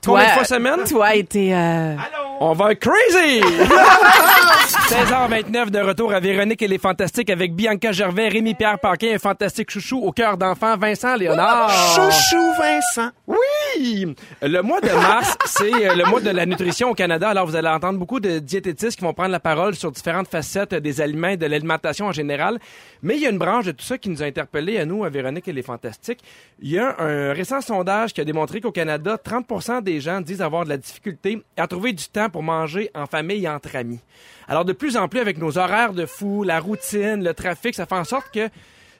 Combien 0.05 0.27
de 0.27 0.31
fois 0.31 0.45
semaine? 0.45 0.85
Toi, 0.89 1.15
été, 1.15 1.55
euh... 1.55 1.95
On 2.41 2.53
va 2.55 2.73
être 2.73 2.81
crazy! 2.81 3.41
16h29 4.93 5.71
de 5.71 5.79
retour 5.79 6.13
à 6.13 6.21
Véronique 6.21 6.61
et 6.61 6.69
les 6.69 6.77
Fantastiques 6.77 7.31
avec 7.31 7.55
Bianca 7.55 7.93
Gervais, 7.93 8.29
Rémi 8.29 8.55
Pierre 8.55 8.79
Paquin, 8.79 9.15
un 9.15 9.19
fantastique 9.19 9.71
chouchou 9.71 9.97
au 9.97 10.13
cœur 10.13 10.37
d'enfant, 10.37 10.77
Vincent 10.77 11.17
Léonard. 11.17 11.71
Chouchou 11.71 12.53
Vincent. 12.59 13.11
Oui! 13.27 14.15
Le 14.43 14.61
mois 14.61 14.83
de 14.83 14.91
mars, 14.91 15.39
c'est 15.47 15.73
euh, 15.73 15.95
le 15.95 16.05
mois 16.05 16.21
de 16.21 16.29
la 16.29 16.45
nutrition 16.45 16.91
au 16.91 16.95
Canada. 16.95 17.31
Alors, 17.31 17.47
vous 17.47 17.57
allez 17.57 17.71
entendre 17.71 17.99
beaucoup 17.99 18.21
de 18.21 18.39
diététistes 18.39 18.99
qui 18.99 19.05
vont 19.05 19.15
prendre 19.15 19.31
la 19.31 19.41
parole 19.41 19.75
sur 19.75 19.91
différentes 19.91 20.29
facettes 20.29 20.75
des 20.75 21.01
aliments 21.01 21.29
et 21.29 21.37
de 21.39 21.47
l'alimentation 21.47 22.09
en 22.09 22.13
général. 22.13 22.59
Mais 23.03 23.17
il 23.17 23.23
y 23.23 23.27
a 23.27 23.31
une 23.31 23.39
branche 23.39 23.65
de 23.65 23.73
tout 23.73 23.85
ça 23.87 23.97
qui 23.97 24.11
nous 24.11 24.23
a 24.23 24.27
interpellés 24.27 24.77
à 24.77 24.85
nous, 24.85 25.05
à 25.05 25.09
Véronique 25.09 25.49
et 25.49 25.55
les 25.55 25.63
Fantastiques. 25.63 26.21
Il 26.61 26.71
y 26.71 26.79
a 26.79 27.01
un 27.01 27.33
récent 27.33 27.63
sondage 27.63 28.13
qui 28.13 28.21
a 28.21 28.25
démontré 28.27 28.61
qu'au 28.61 28.73
Canada, 28.73 29.17
30 29.17 29.83
des 29.83 30.03
gens 30.03 30.21
disent 30.21 30.43
avoir 30.43 30.65
de 30.65 30.69
la 30.69 30.77
difficulté 30.77 31.43
à 31.57 31.67
trouver 31.67 31.95
du 31.95 32.05
temps 32.09 32.29
pour 32.29 32.43
manger 32.43 32.91
en 32.95 33.07
famille 33.07 33.45
et 33.45 33.49
entre 33.49 33.75
amis. 33.75 34.01
Alors, 34.49 34.67
de 34.67 34.75
plus 34.83 34.97
en 34.97 35.07
plus, 35.09 35.21
avec 35.21 35.39
nos 35.39 35.59
horaires 35.59 35.93
de 35.93 36.07
fou, 36.07 36.43
la 36.43 36.59
routine, 36.59 37.23
le 37.23 37.35
trafic, 37.35 37.75
ça 37.75 37.87
fait 37.87 37.95
en 37.95 38.05
sorte 38.05 38.27
que 38.35 38.49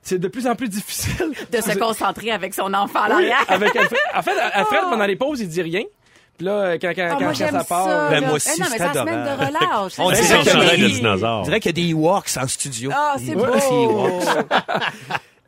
c'est 0.01 0.19
de 0.19 0.29
plus 0.29 0.47
en 0.47 0.55
plus 0.55 0.69
difficile 0.69 1.33
de 1.51 1.61
se 1.61 1.77
concentrer 1.79 2.31
avec 2.31 2.55
son 2.55 2.73
enfant 2.73 3.01
à 3.01 3.07
oui, 3.07 3.11
l'arrière. 3.27 3.45
avec 3.49 3.75
Alfred. 3.75 4.01
En 4.15 4.23
fait, 4.23 4.39
Alfred, 4.53 4.81
pendant 4.91 5.07
les 5.07 5.17
pauses, 5.17 5.41
il 5.41 5.49
dit 5.49 5.63
rien. 5.63 5.83
Puis 6.39 6.47
là, 6.47 6.79
quand, 6.79 6.93
quand, 6.95 7.03
Ah, 7.05 7.09
quand, 7.11 7.21
moi, 7.21 7.29
quand 7.29 7.35
j'aime 7.35 7.51
ça 7.51 7.65
part... 7.65 7.85
ça. 7.85 8.09
Ben, 8.11 8.25
moi 8.25 8.33
aussi, 8.35 8.49
Eh 8.57 8.63
c'est 8.63 8.71
c'est 8.71 8.79
la 8.79 8.93
semaine 8.95 9.25
de 9.25 9.45
relâche. 9.45 9.93
On 9.99 10.11
dirait 10.11 10.43
qu'il 10.43 10.63
y 10.63 10.71
a 10.71 10.77
des- 10.89 10.95
dinosaure. 10.95 11.41
On 11.41 11.43
dirait 11.43 11.61
qu'il 11.61 11.79
y 11.79 11.83
a 11.83 11.85
des 11.85 11.91
Ewoks 11.91 12.37
en 12.41 12.49
studio. 12.49 12.91
Ah, 12.95 13.17
c'est 13.19 13.35
beau. 13.35 13.47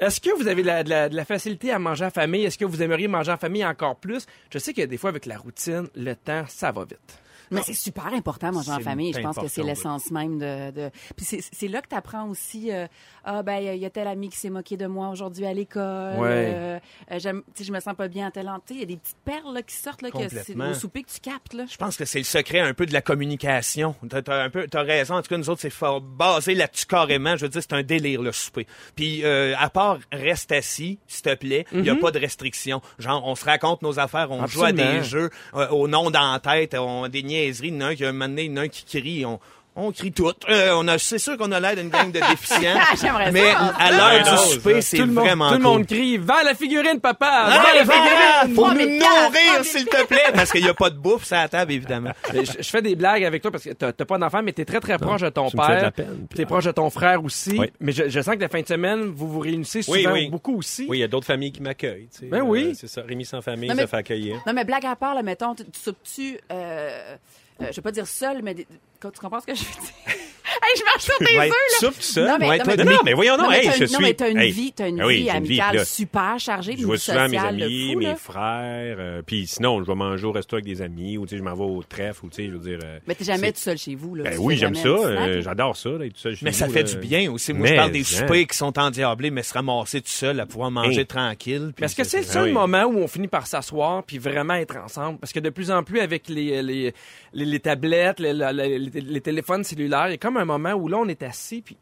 Est-ce 0.01 0.20
que 0.20 0.31
vous 0.37 0.49
avez 0.49 0.62
de 0.62 0.66
la, 0.66 0.83
de 0.83 0.90
la- 0.90 1.09
de 1.09 1.16
la 1.16 1.25
facilité 1.25 1.70
à 1.70 1.79
manger 1.79 2.05
en 2.05 2.11
famille? 2.11 2.44
Est-ce 2.44 2.59
que 2.59 2.64
vous 2.64 2.83
aimeriez 2.83 3.09
manger 3.09 3.33
en 3.33 3.37
famille 3.37 3.64
encore 3.64 3.97
plus? 3.97 4.27
Je 4.53 4.59
sais 4.59 4.75
que 4.75 4.83
des 4.83 4.97
fois, 4.99 5.11
avec 5.11 5.25
la 5.27 5.38
routine, 5.38 5.87
le 5.94 6.14
temps, 6.14 6.44
ça 6.49 6.73
va 6.73 6.83
vite. 6.85 7.18
Mais 7.50 7.62
c'est 7.62 7.74
super 7.74 8.07
important 8.07 8.52
manger 8.52 8.72
en 8.72 8.80
famille. 8.80 9.12
Je 9.12 9.20
pense 9.20 9.37
que 9.37 9.48
c'est 9.48 9.62
l'essence 9.62 10.11
même 10.11 10.38
de. 10.38 10.70
de... 10.70 10.90
Puis 11.16 11.24
c'est- 11.26 11.68
là 11.68 11.80
que 11.83 11.88
tu 11.88 11.94
apprends 11.96 12.28
aussi. 12.28 12.70
euh, 12.72 12.87
ah 13.24 13.42
ben 13.42 13.57
il 13.59 13.78
y 13.80 13.87
a 13.87 13.90
tel 13.90 14.07
ami 14.07 14.28
qui 14.28 14.37
s'est 14.37 14.50
moqué 14.50 14.76
de 14.76 14.87
moi 14.87 15.09
aujourd'hui 15.09 15.46
à 15.46 15.54
l'école. 15.54 16.18
Ouais. 16.18 16.52
euh, 16.54 16.78
euh, 17.11 17.18
j'aime- 17.18 17.42
tu 17.54 17.62
sais, 17.62 17.64
je 17.64 17.72
me 17.72 17.80
sens 17.80 17.94
pas 17.96 18.09
bien 18.09 18.26
à 18.26 18.30
tel 18.30 18.46
endroit. 18.48 18.62
Il 18.70 18.78
y 18.80 18.83
a 18.83 18.87
des 18.87 18.96
petites 18.96 19.16
perles 19.24 19.54
là, 19.54 19.62
qui 19.62 19.74
sortent 19.74 20.02
là, 20.02 20.11
que 20.11 20.18
c'est 20.28 20.54
au 20.70 20.74
souper 20.74 21.02
que 21.02 21.11
tu 21.11 21.20
captes 21.20 21.54
là. 21.54 21.64
Je 21.70 21.76
pense 21.76 21.96
que 21.96 22.04
c'est 22.04 22.18
le 22.18 22.24
secret 22.24 22.61
un 22.61 22.74
peu 22.74 22.87
de 22.87 22.92
la 22.92 23.00
communication. 23.02 23.94
T'as, 24.09 24.22
t'as 24.22 24.42
un 24.44 24.50
peu, 24.50 24.66
t'as 24.68 24.83
raison. 24.83 25.14
En 25.14 25.22
tout 25.22 25.28
cas, 25.28 25.37
nous 25.38 25.50
autres, 25.50 25.61
c'est 25.61 25.70
fort 25.70 26.00
basé 26.00 26.54
là-dessus 26.54 26.87
carrément. 26.87 27.37
Je 27.37 27.42
veux 27.46 27.48
dire, 27.48 27.62
c'est 27.62 27.72
un 27.74 27.83
délire, 27.83 28.22
le 28.22 28.33
souper. 28.33 28.66
Puis, 28.94 29.24
euh, 29.24 29.54
à 29.59 29.70
part, 29.70 29.98
reste 30.12 30.52
assis, 30.52 30.98
s'il 31.07 31.22
te 31.22 31.35
plaît. 31.35 31.64
Il 31.72 31.85
y 31.85 31.90
a 31.90 31.96
pas 31.96 32.11
de 32.11 32.18
restriction. 32.18 32.80
Genre, 32.98 33.22
on 33.26 33.35
se 33.35 33.44
raconte 33.44 33.83
nos 33.83 33.98
affaires, 33.98 34.30
on 34.30 34.46
joue 34.46 34.64
à 34.64 34.72
des 34.72 35.02
jeux 35.02 35.30
au 35.70 35.88
nom 35.88 36.11
la 36.11 36.40
tête, 36.40 36.74
on 36.78 37.09
des 37.09 37.22
Il 37.35 37.66
y 37.66 37.77
en 37.77 37.81
a 37.81 37.87
un 37.87 37.94
qui 37.94 38.05
a 38.05 38.09
un 38.09 38.12
moment 38.12 38.29
donné, 38.29 38.44
il 38.44 38.51
y 38.51 38.55
en 38.55 38.59
a 38.59 38.62
un 38.62 38.68
qui 38.68 38.85
crie. 38.85 39.25
On, 39.25 39.40
on 39.77 39.91
crie 39.93 40.13
tout. 40.13 40.31
Euh, 40.49 40.71
on 40.77 40.87
a, 40.89 40.99
c'est 40.99 41.19
sûr 41.19 41.37
qu'on 41.37 41.51
a 41.53 41.59
l'air 41.61 41.75
d'une 41.77 41.89
gang 41.89 42.13
de 42.13 42.21
déficients. 42.31 42.79
Ça, 42.97 43.31
mais 43.33 43.53
ça. 43.53 43.75
à 43.79 43.91
l'heure 43.91 44.23
du 44.23 44.53
souper, 44.53 44.81
c'est 44.81 44.99
tout 44.99 45.03
le 45.07 45.13
monde, 45.13 45.25
vraiment 45.25 45.49
tout 45.49 45.55
le 45.59 45.61
cool. 45.63 45.73
monde 45.73 45.87
crie 45.87 46.17
«Va 46.19 46.43
la 46.45 46.55
figurine, 46.55 47.01
papa! 47.01 47.47
Va 47.49 47.63
Ah, 47.67 47.75
la 47.75 47.81
figurine! 47.81 48.55
Faut 48.55 48.63
Trois 48.63 48.75
nous 48.75 48.81
nourrir, 48.99 49.65
s'il 49.65 49.85
te 49.87 50.05
plaît, 50.07 50.31
parce 50.35 50.53
qu'il 50.53 50.63
n'y 50.63 50.69
a 50.69 50.75
pas 50.75 50.91
de 50.91 50.97
bouffe 50.97 51.25
sur 51.25 51.37
la 51.37 51.49
table, 51.49 51.73
évidemment. 51.73 52.11
Je, 52.33 52.41
je 52.63 52.69
fais 52.69 52.83
des 52.83 52.95
blagues 52.97 53.25
avec 53.25 53.43
toi 53.43 53.51
parce 53.51 53.65
que 53.65 53.71
t'as 53.71 53.93
t'as 53.93 54.05
pas 54.05 54.19
d'enfant, 54.19 54.43
mais 54.43 54.53
t'es 54.53 54.65
très 54.65 54.81
très 54.81 54.99
proche 54.99 55.23
de 55.23 55.29
ton 55.29 55.51
père. 55.51 55.91
T'es 56.35 56.47
proche 56.47 56.65
de 56.65 56.73
ton 56.73 56.91
frère 56.91 57.23
aussi. 57.25 57.57
Oui. 57.59 57.71
Mais 57.81 57.93
je, 57.93 58.09
je 58.09 58.21
sens 58.21 58.35
que 58.37 58.41
la 58.41 58.49
fin 58.49 58.61
de 58.61 58.67
semaine, 58.69 59.03
vous 59.07 59.29
vous 59.29 59.41
réunissez 59.41 59.83
souvent 59.83 59.97
Oui, 59.97 60.07
oui. 60.13 60.29
beaucoup 60.31 60.57
aussi. 60.59 60.87
Oui, 60.89 60.99
il 60.99 61.01
y 61.01 61.05
a 61.05 61.09
d'autres 61.09 61.27
familles 61.27 61.53
qui 61.53 61.63
m'accueillent. 61.63 62.09
tu 62.13 62.21
sais. 62.21 62.27
Ben 62.27 62.43
oui. 62.43 62.69
Euh, 62.71 62.73
c'est 62.75 62.89
ça. 62.89 63.03
Rémi 63.07 63.25
sans 63.25 63.41
famille, 63.43 63.69
Non, 63.69 63.75
mais- 63.75 63.83
ça 63.83 63.89
fait 63.89 63.97
accueillir. 63.99 64.41
Non 64.47 64.53
mais 64.53 64.65
blague 64.65 64.87
à 64.87 64.97
part 64.97 65.15
là, 65.15 65.23
mettons, 65.23 65.55
tu, 65.55 65.65
tu 65.65 65.81
soupes-tu. 65.81 66.39
Euh, 66.53 67.17
euh, 67.61 67.67
je 67.71 67.77
vais 67.77 67.83
pas 67.83 67.93
dire 67.93 68.07
seul, 68.07 68.43
mais 68.43 68.55
des- 68.55 68.67
tu 69.01 69.21
comprends 69.21 69.40
ce 69.40 69.47
que 69.47 69.55
je 69.55 69.64
veux 69.64 69.81
dire? 69.81 70.14
Hey, 70.62 70.79
je 70.79 70.85
marche 70.85 71.03
sur 71.05 71.19
tes 71.19 71.25
Ouais, 71.38 71.49
œufs 71.49 71.53
là. 71.73 71.79
Soupe 71.81 71.95
tout 71.97 72.03
seul. 72.03 72.27
Non, 72.29 72.37
mais- 72.38 72.49
Ouais, 72.49 72.59
non, 72.59 72.64
toi, 72.64 72.75
mais- 72.77 72.85
non, 72.85 72.90
non, 72.93 72.99
mais 73.05 73.12
voyons, 73.14 73.37
non, 73.37 73.49
mais 73.51 73.59
hey, 73.64 73.71
je 73.73 73.77
une- 73.77 73.81
non, 73.83 73.87
suis. 73.99 74.05
mais 74.05 74.14
t'as 74.14 74.31
une 74.31 74.38
hey, 74.38 74.51
vie, 74.53 74.73
t'as 74.73 74.88
une 74.88 75.01
ah 75.01 75.07
oui, 75.07 75.17
vie 75.17 75.29
j'ai 75.31 75.37
une 75.38 75.45
vie, 75.45 75.61
amicale 75.61 75.87
super 75.87 76.38
chargée, 76.38 76.77
Je 76.79 76.85
vois 76.87 76.99
souvent 76.99 77.29
mes 77.29 77.38
amis, 77.38 77.93
fou, 77.93 77.99
mes 77.99 78.05
là. 78.07 78.17
frères. 78.17 78.97
euh, 78.99 79.23
Puis 79.27 79.47
sinon, 79.47 79.83
je 79.83 79.87
vais 79.87 79.95
manger 79.95 80.27
au 80.27 80.33
resto 80.33 80.57
avec 80.57 80.64
des 80.67 80.83
amis 80.83 81.19
ou 81.19 81.27
tu 81.27 81.31
sais, 81.31 81.38
je 81.38 81.43
m'en 81.43 81.55
vais 81.55 81.62
au 81.64 81.83
trèfle 81.83 82.27
ou 82.27 82.29
tu 82.31 82.37
sais, 82.37 82.47
je 82.47 82.53
veux 82.53 82.59
dire. 82.59 82.79
euh, 82.85 82.99
Mais 83.07 83.14
t'es 83.14 83.25
jamais 83.25 83.53
tout 83.53 83.59
seul 83.61 83.79
chez 83.79 83.95
vous 83.95 84.14
là. 84.14 84.25
Ben 84.25 84.37
oui, 84.38 84.57
j'aime 84.57 84.75
ça. 84.75 84.88
euh. 84.88 85.43
J'adore 85.43 85.77
ça, 85.77 85.90
là, 85.90 86.07
tout 86.09 86.12
ça. 86.17 86.31
chez 86.33 86.45
Mais 86.45 86.53
ça 86.53 86.69
fait 86.69 86.83
là. 86.83 86.90
du 86.90 86.97
bien 86.99 87.31
aussi. 87.33 87.53
Moi, 87.53 87.67
je 87.69 87.75
parle 87.75 87.93
des 87.93 88.01
hein. 88.01 88.05
soupers 88.05 88.47
qui 88.47 88.57
sont 88.57 88.79
endiablés, 88.79 89.31
mais 89.31 89.43
se 89.43 89.55
ramasser 89.55 90.01
tout 90.01 90.09
seul 90.09 90.38
à 90.40 90.47
pouvoir 90.47 90.71
manger 90.71 91.05
tranquille. 91.05 91.73
est-ce 91.81 91.97
que 91.97 92.05
c'est 92.05 92.19
le 92.21 92.27
Ah 92.29 92.33
seul 92.33 92.53
moment 92.53 92.85
où 92.85 92.99
on 92.99 93.09
finit 93.09 93.29
par 93.29 93.47
s'asseoir 93.47 94.03
puis 94.05 94.19
vraiment 94.19 94.55
être 94.55 94.77
ensemble? 94.77 95.19
Parce 95.19 95.33
que 95.33 95.40
de 95.40 95.51
plus 95.51 95.71
en 95.71 95.83
plus, 95.83 96.01
avec 96.01 96.29
les, 96.29 96.62
les, 96.62 96.93
les, 97.33 97.45
les 97.45 97.61
tablettes, 97.61 98.21
les 98.21 99.21
téléphones 99.21 99.64
cellulaires, 99.64 100.09
il 100.09 100.12
y 100.12 100.14
a 100.14 100.19
comme 100.19 100.37
un 100.44 100.59
moment 100.59 100.72
où 100.74 100.88
là, 100.88 100.98
on 100.98 101.09
est 101.09 101.22
assis 101.22 101.61
puis 101.62 101.76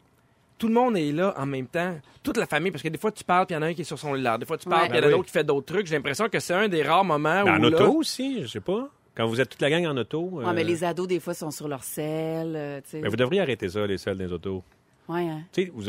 tout 0.57 0.67
le 0.67 0.73
monde 0.73 0.95
est 0.97 1.11
là 1.11 1.33
en 1.37 1.45
même 1.45 1.67
temps. 1.67 1.95
Toute 2.23 2.37
la 2.37 2.45
famille, 2.45 2.71
parce 2.71 2.81
que 2.83 2.87
des 2.89 2.97
fois, 2.97 3.11
tu 3.11 3.23
parles 3.23 3.45
puis 3.45 3.53
il 3.53 3.57
y 3.57 3.59
en 3.59 3.63
a 3.63 3.67
un 3.67 3.73
qui 3.73 3.81
est 3.81 3.85
sur 3.85 3.99
son 3.99 4.11
cellulaire. 4.11 4.39
Des 4.39 4.45
fois, 4.45 4.57
tu 4.57 4.69
parles 4.69 4.87
puis 4.87 4.91
il 4.91 4.95
y 4.95 4.97
en 4.99 5.01
Ben 5.01 5.03
a 5.03 5.07
oui. 5.07 5.13
d'autres 5.13 5.25
qui 5.27 5.31
fait 5.33 5.43
d'autres 5.43 5.65
trucs. 5.73 5.87
J'ai 5.87 5.95
l'impression 5.95 6.29
que 6.29 6.39
c'est 6.39 6.53
un 6.53 6.67
des 6.69 6.83
rares 6.83 7.03
moments 7.03 7.43
Ben, 7.43 7.53
où 7.61 7.65
en 7.65 7.69
là- 7.69 7.77
auto 7.81 7.97
aussi, 7.97 8.41
je 8.43 8.47
sais 8.47 8.59
pas. 8.61 8.89
Quand 9.15 9.27
vous 9.27 9.39
êtes 9.41 9.49
toute 9.49 9.61
la 9.61 9.69
gang 9.69 9.85
en 9.85 9.97
auto. 9.97 10.21
Ouais, 10.31 10.45
euh, 10.45 10.53
mais 10.53 10.63
les 10.63 10.83
ados, 10.83 11.07
des 11.07 11.19
fois, 11.19 11.33
sont 11.35 11.51
sur 11.51 11.67
leur 11.67 11.83
selle. 11.83 12.53
euh, 12.55 12.81
tu 12.81 12.89
sais. 12.91 12.99
ben, 13.01 13.09
vous 13.09 13.15
devriez 13.15 13.41
arrêter 13.41 13.69
ça, 13.69 13.85
les 13.85 13.97
seuls 13.97 14.17
dans 14.17 14.23
les 14.23 14.31
autos. 14.31 14.63
Ouais, 15.09 15.27
hein. 15.27 15.41
Vous- 15.73 15.83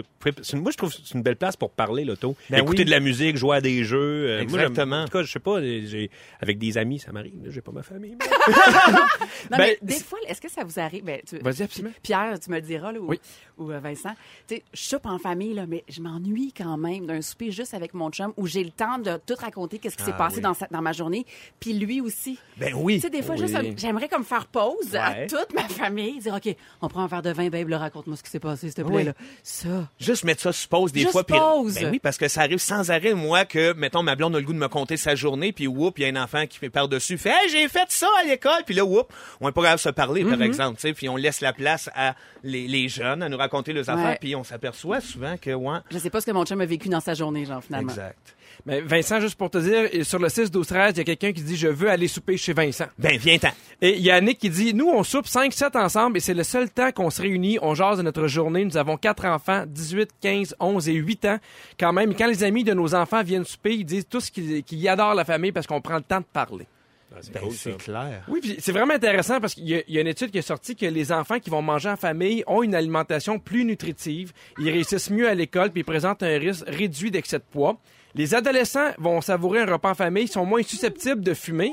moi, 0.61 0.73
je 0.73 0.77
trouve 0.77 0.91
que 0.91 0.97
c'est 1.05 1.15
une 1.15 1.23
belle 1.23 1.37
place 1.37 1.57
pour 1.57 1.71
parler, 1.71 2.05
l'auto. 2.05 2.35
Ben 2.51 2.59
Écouter 2.65 2.81
oui. 2.81 2.85
de 2.87 2.91
la 2.91 2.99
musique, 3.01 3.37
jouer 3.37 3.57
à 3.59 3.61
des 3.61 3.85
jeux. 3.85 3.99
euh, 4.29 4.35
moi, 4.49 4.61
Exactement. 4.63 5.03
en 5.03 5.05
tout 5.05 5.13
cas, 5.13 5.23
je 5.23 5.31
sais 5.31 5.39
pas, 5.39 5.61
j'ai, 5.63 6.11
avec 6.41 6.59
des 6.59 6.77
amis, 6.79 6.99
ça 6.99 7.13
m'arrive. 7.13 7.35
J'ai 7.49 7.61
pas 7.61 7.71
ma 7.71 7.83
famille. 7.85 8.17
mais- 8.19 8.27
Non, 9.51 9.59
Ben, 9.59 9.59
mais 9.59 9.79
des 9.83 9.95
fois, 10.01 10.19
est-ce 10.27 10.41
que 10.41 10.51
ça 10.51 10.65
vous 10.65 10.81
arrive? 10.81 11.05
Ben, 11.05 11.21
tu- 11.27 11.39
Vas-y, 11.39 11.63
absolument. 11.63 11.95
Pierre, 12.03 12.39
tu 12.41 12.51
me 12.51 12.57
le 12.57 12.63
diras, 12.63 12.93
là, 12.93 13.01
ou, 13.01 13.07
Oui. 13.09 13.21
ou 13.59 13.71
euh, 13.71 13.79
Vincent. 13.79 14.15
Tu 14.49 14.57
sais, 14.57 14.63
je 14.73 14.81
soupe 14.81 15.07
en 15.07 15.19
famille, 15.19 15.55
là, 15.55 15.67
mais 15.67 15.85
je 15.89 16.01
m'ennuie 16.01 16.53
quand 16.57 16.77
même 16.77 17.07
d'un 17.07 17.23
souper 17.23 17.51
juste 17.53 17.75
avec 17.75 17.95
mon 17.95 18.11
chum 18.11 18.33
où 18.37 18.47
j'ai 18.47 18.65
le 18.65 18.71
temps 18.71 18.99
de 18.99 19.19
tout 19.27 19.35
raconter, 19.39 19.79
qu'est-ce 19.79 19.97
qui 19.97 20.03
s'est 20.05 20.13
Ah, 20.15 20.19
passé 20.19 20.37
oui. 20.37 20.43
dans, 20.43 20.55
sa- 20.55 20.67
dans 20.71 20.83
ma 20.83 20.93
journée, 20.93 21.25
puis 21.61 21.75
lui 21.75 22.01
aussi. 22.01 22.39
Ben 22.57 22.75
oui. 22.75 22.95
Tu 22.97 23.01
sais, 23.03 23.11
des 23.11 23.23
fois, 23.23 23.37
juste, 23.37 23.55
j'aimerais 23.77 24.09
comme 24.09 24.25
faire 24.25 24.47
pause 24.47 24.97
à 24.97 25.27
toute 25.27 25.53
ma 25.55 25.69
famille, 25.69 26.19
dire, 26.19 26.35
OK, 26.35 26.55
on 26.83 26.89
prend 26.89 27.03
un 27.03 27.07
verre 27.07 27.23
de 27.23 27.31
vin, 27.31 27.49
babe, 27.49 27.69
là, 27.69 27.79
raconte-moi 27.79 28.17
ce 28.17 28.23
qui 28.23 28.31
s'est 28.31 28.41
passé, 28.41 28.67
s'il 28.69 28.75
te 28.75 28.83
plaît, 28.83 29.04
Oui. 29.05 29.09
là. 29.09 29.13
Ça. 29.43 29.89
Juste 29.99 30.25
mettre 30.25 30.43
ça 30.43 30.53
sur 30.53 30.69
pause 30.69 30.93
des 30.93 31.01
Juste 31.01 31.13
fois. 31.13 31.25
pause. 31.25 31.75
Ben 31.75 31.91
oui, 31.91 31.99
parce 31.99 32.17
que 32.19 32.29
ça 32.29 32.43
arrive 32.43 32.59
sans 32.59 32.91
arrêt, 32.91 33.15
moi, 33.15 33.45
que, 33.45 33.73
mettons, 33.75 34.03
ma 34.03 34.17
blonde 34.17 34.35
a 34.37 34.39
le 34.41 34.45
goût 34.45 34.53
de 34.53 34.59
me 34.59 34.69
compter 34.69 34.97
sa 34.97 35.15
journée, 35.15 35.53
puis 35.53 35.67
whoop, 35.67 35.99
il 35.99 36.03
y 36.03 36.05
a 36.05 36.09
un 36.09 36.23
enfant 36.23 36.47
qui 36.47 36.59
fait 36.59 36.71
par-dessus, 36.71 37.19
fait, 37.19 37.31
hey, 37.31 37.49
j'ai 37.51 37.69
fait 37.69 37.87
ça 37.91 38.09
à 38.21 38.25
l'école, 38.25 38.63
puis 38.67 38.75
là, 38.75 38.85
whoop, 38.85 39.13
on 39.41 39.49
est 39.49 39.53
pas 39.53 39.63
capable 39.63 39.79
de 39.79 39.83
se 39.83 39.89
parler, 39.91 40.25
par 40.25 40.41
exemple, 40.43 40.77
tu 40.77 40.83
sais, 40.89 40.93
puis 40.95 41.09
on 41.09 41.17
laisse 41.17 41.41
la 41.41 41.53
place 41.53 41.89
à 41.95 42.15
les, 42.43 42.67
les 42.69 42.89
jeunes 42.89 43.23
à 43.23 43.29
nous 43.29 43.37
raconter 43.39 43.73
leurs 43.73 43.89
affaires, 43.91 44.19
puis 44.21 44.35
on 44.37 44.45
s'aperçoit 44.45 45.01
souvent 45.01 45.37
que, 45.37 45.51
ouais, 45.53 45.79
Je 45.91 45.99
sais 45.99 46.11
pas 46.11 46.21
ce 46.21 46.27
que 46.27 46.33
mon 46.33 46.45
chum 46.45 46.61
a 46.61 46.67
vécu 46.67 46.89
dans 46.89 47.01
sa 47.01 47.15
journée, 47.15 47.45
genre, 47.45 47.63
finalement. 47.63 47.91
exact. 47.91 48.35
Mais 48.67 48.81
Vincent, 48.81 49.21
juste 49.21 49.37
pour 49.37 49.51
te 49.51 49.59
dire, 49.59 50.05
sur 50.05 50.19
le 50.19 50.29
6 50.29 50.51
12 50.51 50.67
13 50.67 50.93
il 50.95 50.99
y 50.99 51.01
a 51.01 51.05
quelqu'un 51.05 51.33
qui 51.33 51.43
dit 51.43 51.57
je 51.57 51.69
veux 51.69 51.91
aller 51.91 52.09
souper 52.09 52.37
chez 52.37 52.53
Vincent. 52.53 52.87
Ben, 52.99 53.17
viens-t'en. 53.17 53.51
Et 53.81 53.97
il 53.97 54.03
y 54.03 54.11
a 54.11 54.17
Annick 54.17 54.39
qui 54.39 54.51
dit 54.51 54.75
nous 54.75 54.89
on 54.89 55.03
soupe 55.05 55.27
5 55.27 55.53
7 55.53 55.77
ensemble 55.77 56.17
et 56.17 56.21
c'est 56.21 56.35
le 56.35 56.45
seul 56.45 56.71
temps 56.71 56.93
qu'on 56.93 57.11
se 57.11 57.23
réunit, 57.23 57.59
on 57.63 57.75
jase 57.75 57.99
de 57.99 58.03
notre 58.03 58.27
journée. 58.27 58.65
Nous 58.65 58.77
avons 58.77 58.97
quatre 58.97 59.25
enfants, 59.27 59.65
18, 59.67 60.11
15, 60.21 60.57
11 60.61 60.89
et 60.89 60.95
8 60.95 61.25
ans. 61.27 61.39
Quand 61.79 61.93
même, 61.93 62.15
quand 62.15 62.27
les 62.27 62.45
amis 62.45 62.65
de 62.65 62.75
nos 62.75 62.95
enfants 62.95 63.23
viennent 63.23 63.45
souper, 63.45 63.75
ils 63.75 63.85
disent 63.85 64.07
tous 64.09 64.31
qu'ils 64.31 64.63
qu'ils 64.63 64.89
adorent 64.89 65.15
la 65.15 65.25
famille 65.25 65.53
parce 65.53 65.67
qu'on 65.67 65.81
prend 65.81 65.97
le 65.97 66.03
temps 66.03 66.21
de 66.21 66.27
parler. 66.33 66.67
Ah, 67.15 67.19
c'est 67.23 67.33
Ben, 67.33 67.41
cool, 67.43 67.77
clair. 67.79 68.25
Oui, 68.29 68.41
puis 68.43 68.57
c'est 68.59 68.73
vraiment 68.73 68.95
intéressant 68.95 69.41
parce 69.41 69.55
qu'il 69.55 69.69
y, 69.69 69.75
a- 69.77 69.83
il 69.87 69.95
y 69.95 69.99
a 69.99 70.01
une 70.01 70.07
étude 70.09 70.31
qui 70.31 70.39
est 70.39 70.43
sortie 70.43 70.75
que 70.75 70.87
les 70.87 71.13
enfants 71.13 71.39
qui 71.39 71.49
vont 71.51 71.63
manger 71.63 71.89
en 71.91 71.97
famille 71.97 72.43
ont 72.47 72.63
une 72.63 72.75
alimentation 72.75 73.39
plus 73.39 73.65
nutritive, 73.65 74.33
ils 74.59 74.71
réussissent 74.71 75.11
mieux 75.11 75.29
à 75.29 75.35
l'école 75.35 75.71
puis 75.71 75.81
ils 75.83 75.85
présentent 75.85 76.23
un 76.23 76.39
risque 76.39 76.65
réduit 76.67 77.11
d'excès 77.11 77.39
de 77.39 77.45
poids. 77.51 77.79
Les 78.15 78.35
adolescents 78.35 78.91
vont 78.99 79.21
savourer 79.21 79.61
un 79.61 79.67
repas 79.67 79.91
en 79.91 79.95
famille, 79.95 80.29
sont 80.29 80.45
moins 80.47 80.63
susceptibles 80.63 81.21
de 81.23 81.35
fumer. 81.35 81.73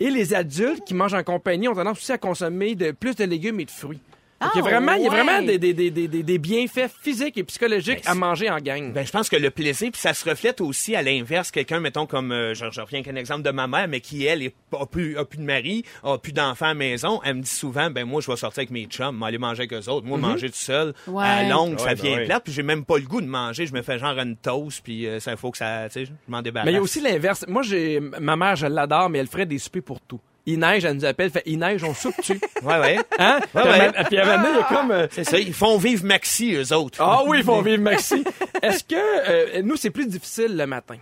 Et 0.00 0.10
les 0.10 0.32
adultes 0.34 0.84
qui 0.86 0.94
mangent 0.94 1.14
en 1.14 1.24
compagnie 1.24 1.66
ont 1.66 1.74
tendance 1.74 1.98
aussi 1.98 2.12
à 2.12 2.18
consommer 2.18 2.74
de, 2.76 2.92
plus 2.92 3.16
de 3.16 3.24
légumes 3.24 3.58
et 3.60 3.64
de 3.64 3.70
fruits. 3.70 4.00
Il 4.40 4.58
y 4.58 4.60
a 4.60 4.62
vraiment, 4.62 4.92
il 4.94 5.02
y 5.02 5.06
a 5.06 5.10
vraiment 5.10 5.42
des, 5.42 5.58
des, 5.58 5.74
des, 5.74 5.90
des, 5.90 6.06
des- 6.06 6.22
des 6.22 6.38
bienfaits 6.38 6.90
physiques 7.02 7.36
et 7.38 7.42
psychologiques 7.44 8.04
Ben, 8.04 8.12
à 8.12 8.14
manger 8.14 8.48
en 8.48 8.58
gang. 8.58 8.92
Ben, 8.92 9.04
je 9.04 9.10
pense 9.10 9.28
que 9.28 9.34
le 9.36 9.50
plaisir, 9.50 9.90
puis 9.90 10.00
ça 10.00 10.14
se 10.14 10.28
reflète 10.28 10.60
aussi 10.60 10.94
à 10.94 11.02
l'inverse. 11.02 11.50
Quelqu'un, 11.50 11.80
mettons, 11.80 12.06
comme, 12.06 12.30
euh, 12.30 12.54
je, 12.54 12.66
je 12.70 12.80
reviens 12.80 13.02
qu'un 13.02 13.16
exemple 13.16 13.42
de 13.42 13.50
ma 13.50 13.66
mère, 13.66 13.88
mais 13.88 14.00
qui, 14.00 14.24
elle, 14.26 14.42
est, 14.44 14.54
a, 14.78 14.86
plus, 14.86 15.18
a 15.18 15.24
plus 15.24 15.38
de 15.38 15.42
mari, 15.42 15.84
a 16.04 16.18
plus 16.18 16.32
d'enfants 16.32 16.66
à 16.66 16.68
la 16.68 16.74
maison, 16.74 17.20
elle 17.24 17.34
me 17.36 17.42
dit 17.42 17.50
souvent, 17.50 17.90
ben, 17.90 18.04
moi, 18.04 18.20
je 18.20 18.30
vais 18.30 18.36
sortir 18.36 18.60
avec 18.60 18.70
mes 18.70 18.84
chums, 18.86 19.20
aller 19.24 19.38
manger 19.38 19.62
avec 19.62 19.72
eux 19.72 19.90
autres. 19.90 20.06
Moi, 20.06 20.18
manger 20.18 20.48
tout 20.50 20.56
seul, 20.56 20.94
Ouais. 21.08 21.24
à 21.24 21.48
longue, 21.48 21.72
Ouais, 21.72 21.78
ça 21.78 21.94
ben 21.96 22.02
vient 22.02 22.16
ouais. 22.18 22.24
plate, 22.26 22.44
puis 22.44 22.52
j'ai 22.52 22.62
même 22.62 22.84
pas 22.84 22.98
le 22.98 23.04
goût 23.06 23.20
de 23.20 23.26
manger. 23.26 23.66
Je 23.66 23.72
me 23.74 23.82
fais 23.82 23.98
genre 23.98 24.16
une 24.18 24.36
toast, 24.36 24.82
puis 24.84 25.06
euh, 25.08 25.18
ça 25.18 25.36
faut 25.36 25.50
que 25.50 25.58
ça, 25.58 25.88
tu 25.88 25.94
sais, 25.94 26.04
je 26.04 26.10
m'en 26.28 26.42
débarrasse. 26.42 26.66
Mais 26.66 26.72
il 26.72 26.76
y 26.76 26.78
a 26.78 26.82
aussi 26.82 27.00
l'inverse. 27.00 27.44
Moi, 27.48 27.62
j'ai 27.62 27.98
ma 28.00 28.36
mère, 28.36 28.54
je 28.54 28.66
l'adore, 28.66 29.10
mais 29.10 29.18
elle 29.18 29.26
ferait 29.26 29.46
des 29.46 29.58
soupers 29.58 29.82
pour 29.82 30.00
tout. 30.00 30.20
Il 30.50 30.58
neige, 30.60 30.84
elle 30.84 30.94
nous 30.94 31.04
appelle, 31.04 31.26
elle 31.26 31.32
fait 31.32 31.42
il 31.44 31.58
neige, 31.58 31.84
on 31.84 31.92
soupe 31.92 32.16
dessus. 32.18 32.40
Ouais, 32.62 32.78
ouais. 32.80 32.98
Hein? 33.18 33.38
Ouais, 33.54 33.62
Puis, 33.62 33.70
ouais. 33.70 33.96
à- 33.96 34.04
Puis 34.04 34.16
à 34.18 34.22
un 34.22 34.24
moment 34.24 34.42
donné, 34.42 34.54
il 34.54 34.58
y 34.58 34.62
a 34.62 34.64
comme. 34.80 34.90
euh, 34.90 35.06
C'est 35.10 35.24
ça, 35.24 35.38
ils 35.38 35.52
font 35.52 35.76
vivre 35.78 36.04
Maxi, 36.06 36.54
eux 36.54 36.72
autres. 36.74 36.98
Ah 37.00 37.22
oui, 37.26 37.38
ils 37.40 37.44
font 37.44 37.60
vivre 37.60 37.82
Maxi. 37.82 38.24
Est-ce 38.62 38.82
que 38.82 38.94
euh, 38.96 39.62
nous, 39.62 39.76
c'est 39.76 39.90
plus 39.90 40.06
difficile 40.06 40.56
le 40.56 40.66
matin? 40.66 40.96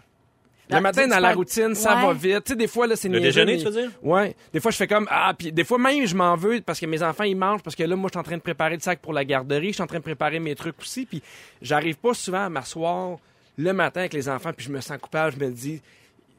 Le 0.68 0.80
matin, 0.80 1.06
dans 1.06 1.20
la 1.20 1.32
routine, 1.32 1.76
ça 1.76 1.94
Ouais. 1.94 2.06
va 2.06 2.12
vite. 2.12 2.42
Tu 2.44 2.52
sais, 2.52 2.56
des 2.56 2.66
fois, 2.66 2.88
là, 2.88 2.96
c'est 2.96 3.09
Le 3.09 3.20
niaiseux, 3.20 3.44
déjeuner, 3.44 3.52
mais- 3.52 3.59
tu 3.59 3.64
veux 3.66 3.82
dire? 3.82 3.90
Ouais. 4.02 4.35
Des 4.52 4.59
fois, 4.59 4.72
je 4.72 4.76
fais 4.76 4.88
comme, 4.88 5.06
ah, 5.12 5.32
puis 5.38 5.52
des 5.52 5.62
fois, 5.62 5.78
même, 5.78 6.04
je 6.06 6.16
m'en 6.16 6.35
veux 6.35 6.61
parce 6.61 6.80
que 6.80 6.87
mes 6.87 7.00
enfants, 7.04 7.22
ils 7.22 7.37
mangent, 7.37 7.62
parce 7.62 7.76
que 7.76 7.85
là, 7.85 7.94
moi, 7.94 8.09
je 8.12 8.18
suis 8.18 8.20
en 8.20 8.24
train 8.24 8.37
de 8.37 8.42
préparer 8.42 8.74
le 8.74 8.80
sac 8.80 8.98
pour 8.98 9.12
la 9.12 9.24
garderie, 9.24 9.68
je 9.68 9.74
suis 9.74 9.82
en 9.82 9.87
train 9.87 9.98
de 9.98 10.02
préparer 10.02 10.40
mes 10.40 10.56
trucs 10.56 10.74
aussi, 10.80 11.06
puis 11.06 11.22
j'arrive 11.62 11.94
pas 11.98 12.14
souvent 12.14 12.46
à 12.46 12.48
m'asseoir 12.48 13.18
le 13.56 13.72
matin 13.72 14.00
avec 14.00 14.12
les 14.12 14.28
enfants, 14.28 14.50
puis 14.56 14.66
je 14.66 14.72
me 14.72 14.80
sens 14.80 14.98
coupable, 15.00 15.37
je 15.38 15.44
me 15.46 15.52
dis, 15.52 15.80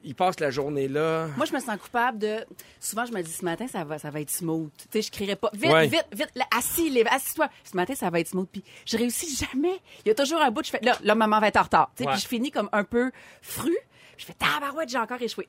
ils 0.07 0.15
passent 0.15 0.39
la 0.39 0.49
journée 0.49 0.87
là. 0.87 1.27
Moi, 1.37 1.45
je 1.45 1.53
me 1.53 1.59
sens 1.59 1.77
coupable 1.77 2.17
de. 2.19 2.37
Souvent, 2.79 3.05
je 3.05 3.11
me 3.11 3.21
dis 3.21 3.31
ce 3.31 3.43
matin, 3.45 3.67
ça 3.67 3.83
va, 3.83 3.97
ça 3.99 4.09
va 4.09 4.21
être 4.21 4.29
smooth. 4.31 4.69
Tu 4.77 4.85
sais, 4.93 5.01
je 5.01 5.11
crierai 5.11 5.35
pas. 5.35 5.49
Vite, 5.53 5.71
Ouais. 5.71 5.87
vite, 5.87 6.05
vite. 6.11 6.29
Là, 6.35 6.45
assis, 6.57 6.89
lève, 6.89 7.07
assis-toi. 7.11 7.47
Ce 7.69 7.75
matin, 7.75 7.93
ça 7.95 8.09
va 8.09 8.19
être 8.19 8.29
smooth. 8.29 8.47
Puis, 8.51 8.63
je 8.85 8.97
réussis 8.97 9.35
jamais. 9.35 9.79
Il 10.05 10.07
y 10.07 10.11
a 10.11 10.15
toujours 10.15 10.41
un 10.41 10.49
bout. 10.51 10.63
Je 10.65 10.71
fais, 10.71 10.79
là, 10.81 10.97
là, 11.03 11.13
maman 11.15 11.39
va 11.39 11.47
être 11.49 11.57
en 11.57 11.63
retard. 11.63 11.91
Tu 11.95 12.03
sais, 12.03 12.07
Ouais. 12.09 12.13
puis 12.15 12.21
je 12.23 12.27
finis 12.27 12.51
comme 12.51 12.69
un 12.71 12.83
peu 12.83 13.11
fru. 13.41 13.75
Je 14.17 14.25
fais, 14.25 14.33
tabarouette, 14.33 14.89
j'ai 14.89 14.97
encore 14.97 15.21
échoué. 15.21 15.47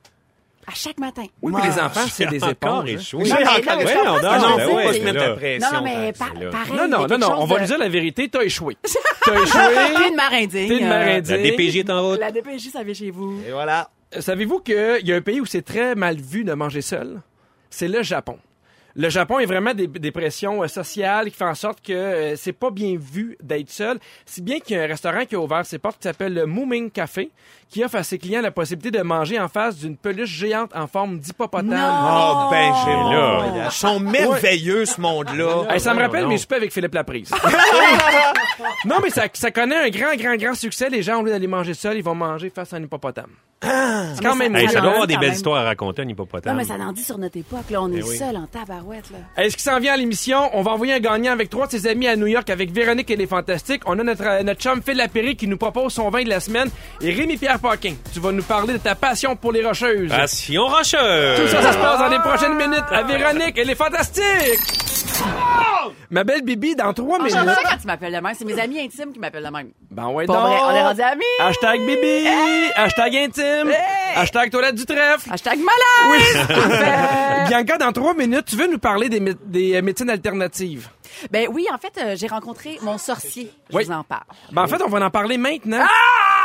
À 0.67 0.73
chaque 0.75 0.99
matin. 0.99 1.23
Oui, 1.41 1.51
mais 1.55 1.63
les 1.67 1.79
enfants, 1.79 2.05
c'est 2.11 2.27
des 2.27 2.43
encore 2.43 2.51
éponges. 2.85 2.89
hein. 2.91 2.99
échoué. 2.99 3.23
Non, 3.23 3.35
mais 3.35 3.43
là, 3.43 3.51
Ouais, 3.55 3.61
je 3.61 3.65
comprends 3.65 4.03
non, 4.03 4.13
non, 4.13 4.19
tu 4.19 4.25
Ah 4.27 4.37
non, 4.37 4.59
faut 4.59 4.67
dire. 4.77 4.83
pas 4.85 4.93
se 4.93 4.99
mettre 4.99 5.19
la 5.19 5.33
pression. 5.35 5.67
Non, 5.71 5.77
non, 5.77 5.83
mais 5.83 6.13
pareil. 6.13 6.43
Non, 6.77 6.87
non, 6.87 7.07
non, 7.07 7.17
non, 7.17 7.35
on 7.39 7.45
va 7.45 7.55
de- 7.55 7.59
lui 7.61 7.67
dire 7.67 7.77
la 7.79 7.89
vérité, 7.89 8.29
t'as 8.29 8.41
échoué. 8.43 8.77
T'as 9.25 9.31
T'es 9.33 9.43
échoué. 9.43 10.07
une 10.09 10.15
marindigne. 10.15 10.67
T'es 10.67 10.77
une 10.79 10.87
marindigne. 10.89 11.35
La 11.37 11.43
DPJ 11.43 11.75
est 11.77 11.89
en 11.89 12.09
route. 12.09 12.19
La 12.19 12.31
DPJ, 12.31 12.69
ça 12.71 12.83
vient 12.83 12.93
chez 12.93 13.09
vous. 13.09 13.41
Et 13.47 13.51
voilà. 13.51 13.89
Savez-vous 14.17 14.59
qu'il 14.59 15.01
y 15.03 15.13
a 15.13 15.15
un 15.15 15.21
pays 15.21 15.39
où 15.39 15.45
c'est 15.45 15.61
très 15.61 15.93
mal 15.93 16.17
vu 16.17 16.43
de 16.43 16.53
manger 16.53 16.81
seul? 16.81 17.21
C'est 17.69 17.87
le 17.87 18.01
Japon. 18.01 18.39
Le 18.99 19.07
Japon 19.07 19.39
est 19.39 19.45
vraiment 19.45 19.73
des, 19.73 19.87
des 19.87 20.11
pressions 20.11 20.61
euh, 20.61 20.67
sociales 20.67 21.31
qui 21.31 21.37
font 21.37 21.45
en 21.45 21.55
sorte 21.55 21.81
que 21.81 21.93
euh, 21.93 22.35
c'est 22.35 22.51
pas 22.51 22.69
bien 22.69 22.97
vu 22.99 23.37
d'être 23.41 23.69
seul. 23.69 23.97
Si 24.25 24.41
bien 24.41 24.59
qu'il 24.59 24.75
y 24.75 24.79
a 24.79 24.83
un 24.83 24.87
restaurant 24.87 25.23
qui 25.23 25.35
a 25.35 25.39
ouvert 25.39 25.65
ses 25.65 25.77
portes 25.77 25.99
qui 25.99 26.03
s'appelle 26.03 26.33
le 26.33 26.45
Mooming 26.45 26.91
Café, 26.91 27.31
qui 27.69 27.83
offre 27.83 27.95
à 27.95 28.03
ses 28.03 28.17
clients 28.17 28.41
la 28.41 28.51
possibilité 28.51 28.97
de 28.97 29.01
manger 29.03 29.39
en 29.39 29.47
face 29.47 29.77
d'une 29.77 29.95
peluche 29.95 30.31
géante 30.31 30.75
en 30.75 30.87
forme 30.87 31.19
d'hippopotame. 31.19 31.69
Oh, 31.71 32.47
ben, 32.51 32.73
j'ai 32.83 32.91
là. 32.91 33.55
là. 33.55 33.65
Ils 33.67 33.71
sont 33.71 33.99
merveilleux, 33.99 34.85
ce 34.85 34.99
monde-là. 34.99 35.67
Hey, 35.69 35.79
ça 35.79 35.93
me 35.93 36.01
rappelle 36.01 36.23
non. 36.23 36.29
mes 36.29 36.37
soupers 36.37 36.57
avec 36.57 36.73
Philippe 36.73 36.95
Laprise. 36.95 37.31
non, 38.85 38.97
mais 39.01 39.11
ça, 39.11 39.27
ça 39.31 39.51
connaît 39.51 39.77
un 39.77 39.89
grand, 39.89 40.15
grand, 40.15 40.35
grand 40.35 40.55
succès. 40.55 40.89
Les 40.89 41.03
gens, 41.03 41.19
au 41.19 41.23
lieu 41.23 41.31
d'aller 41.31 41.47
manger 41.47 41.75
seul, 41.75 41.97
ils 41.97 42.03
vont 42.03 42.15
manger 42.15 42.49
face 42.49 42.73
à 42.73 42.77
un 42.77 42.83
hippopotame. 42.83 43.31
c'est 43.61 44.23
quand 44.23 44.35
même 44.35 44.55
Hey, 44.55 44.67
Ça 44.67 44.75
ça 44.75 44.81
doit 44.81 44.91
avoir 44.91 45.07
des 45.07 45.17
belles 45.17 45.33
histoires 45.33 45.61
à 45.61 45.63
raconter, 45.63 46.01
un 46.01 46.07
hippopotame. 46.09 46.51
Non, 46.53 46.57
mais 46.57 46.65
ça 46.65 46.73
en 46.73 46.91
dit 46.91 47.03
sur 47.03 47.19
notre 47.19 47.37
époque. 47.37 47.69
Là, 47.69 47.83
on 47.83 47.91
est 47.91 48.01
oui. 48.01 48.17
seul 48.17 48.35
en 48.35 48.47
tabarouette. 48.47 48.88
Là. 48.89 49.19
Est-ce 49.37 49.55
qu'il 49.55 49.63
s'en 49.63 49.79
vient 49.79 49.93
à 49.93 49.97
l'émission? 49.97 50.49
On 50.53 50.61
va 50.61 50.71
envoyer 50.71 50.93
un 50.93 50.99
gagnant 50.99 51.31
avec 51.31 51.49
trois 51.49 51.67
de 51.67 51.71
ses 51.71 51.87
amis 51.87 52.07
à 52.07 52.15
New 52.15 52.27
York 52.27 52.49
avec 52.49 52.71
Véronique 52.71 53.09
et 53.11 53.15
les 53.15 53.27
Fantastiques. 53.27 53.83
On 53.85 53.97
a 53.99 54.03
notre, 54.03 54.25
euh, 54.25 54.43
notre 54.43 54.61
chum 54.61 54.81
Phil 54.81 54.97
Lapéry 54.97 55.35
qui 55.35 55.47
nous 55.47 55.57
propose 55.57 55.93
son 55.93 56.09
vin 56.09 56.23
de 56.23 56.29
la 56.29 56.39
semaine. 56.39 56.69
Et 57.01 57.13
Rémi-Pierre 57.13 57.59
Paquin, 57.59 57.93
tu 58.11 58.19
vas 58.19 58.31
nous 58.31 58.43
parler 58.43 58.73
de 58.73 58.79
ta 58.79 58.95
passion 58.95 59.35
pour 59.35 59.51
les 59.51 59.65
rocheuses. 59.65 60.09
Passion 60.09 60.67
rocheuse! 60.67 61.39
Tout 61.39 61.47
ça, 61.47 61.61
ça 61.61 61.73
se 61.73 61.77
passe 61.77 61.99
dans 61.99 62.09
les 62.09 62.19
prochaines 62.19 62.55
minutes 62.55 62.85
à 62.91 63.03
Véronique 63.03 63.57
et 63.57 63.63
les 63.63 63.75
Fantastiques! 63.75 64.88
Ma 66.11 66.23
belle 66.23 66.41
Bibi, 66.41 66.75
dans 66.75 66.91
trois 66.93 67.17
Ah, 67.21 67.25
J'aime 67.29 67.41
minutes. 67.41 67.55
ça 67.61 67.69
quand 67.69 67.77
tu 67.77 67.87
m'appelles 67.87 68.13
de 68.13 68.19
même. 68.19 68.33
C'est 68.37 68.45
mes 68.45 68.59
amis 68.59 68.79
intimes 68.79 69.13
qui 69.13 69.19
m'appellent 69.19 69.45
de 69.45 69.49
même. 69.51 69.69
Ben 69.91 70.07
ouais, 70.09 70.25
Pas 70.25 70.33
donc. 70.33 70.41
vrai, 70.43 70.57
on 70.67 70.71
est 70.71 70.81
rendus 70.83 71.01
amis. 71.01 71.23
Hashtag 71.39 71.79
Bibi! 71.85 72.27
Hashtag 72.75 73.15
intime! 73.15 73.71
Hashtag 74.15 74.49
toilette 74.49 74.75
du 74.75 74.85
trèfle! 74.85 75.31
Hashtag 75.31 75.59
malade. 75.59 77.47
Bianca, 77.49 77.77
dans 77.77 77.91
trois 77.91 78.13
minutes, 78.15 78.45
tu 78.45 78.55
veux 78.55 78.67
nous 78.71 78.79
parler 78.79 79.07
des, 79.09 79.19
mé- 79.19 79.35
des 79.45 79.75
euh, 79.75 79.81
médecines 79.81 80.09
alternatives? 80.09 80.89
Ben 81.31 81.47
oui, 81.51 81.67
en 81.73 81.77
fait, 81.77 81.97
euh, 81.97 82.15
j'ai 82.15 82.27
rencontré 82.27 82.77
mon 82.81 82.97
sorcier. 82.97 83.51
Je 83.69 83.75
Oui. 83.77 83.83
vous 83.85 83.91
en 83.91 84.03
parle. 84.03 84.23
Ben, 84.51 84.63
en 84.63 84.67
fait, 84.67 84.81
on 84.83 84.89
va 84.89 85.05
en 85.05 85.09
parler 85.09 85.37
maintenant. 85.37 85.85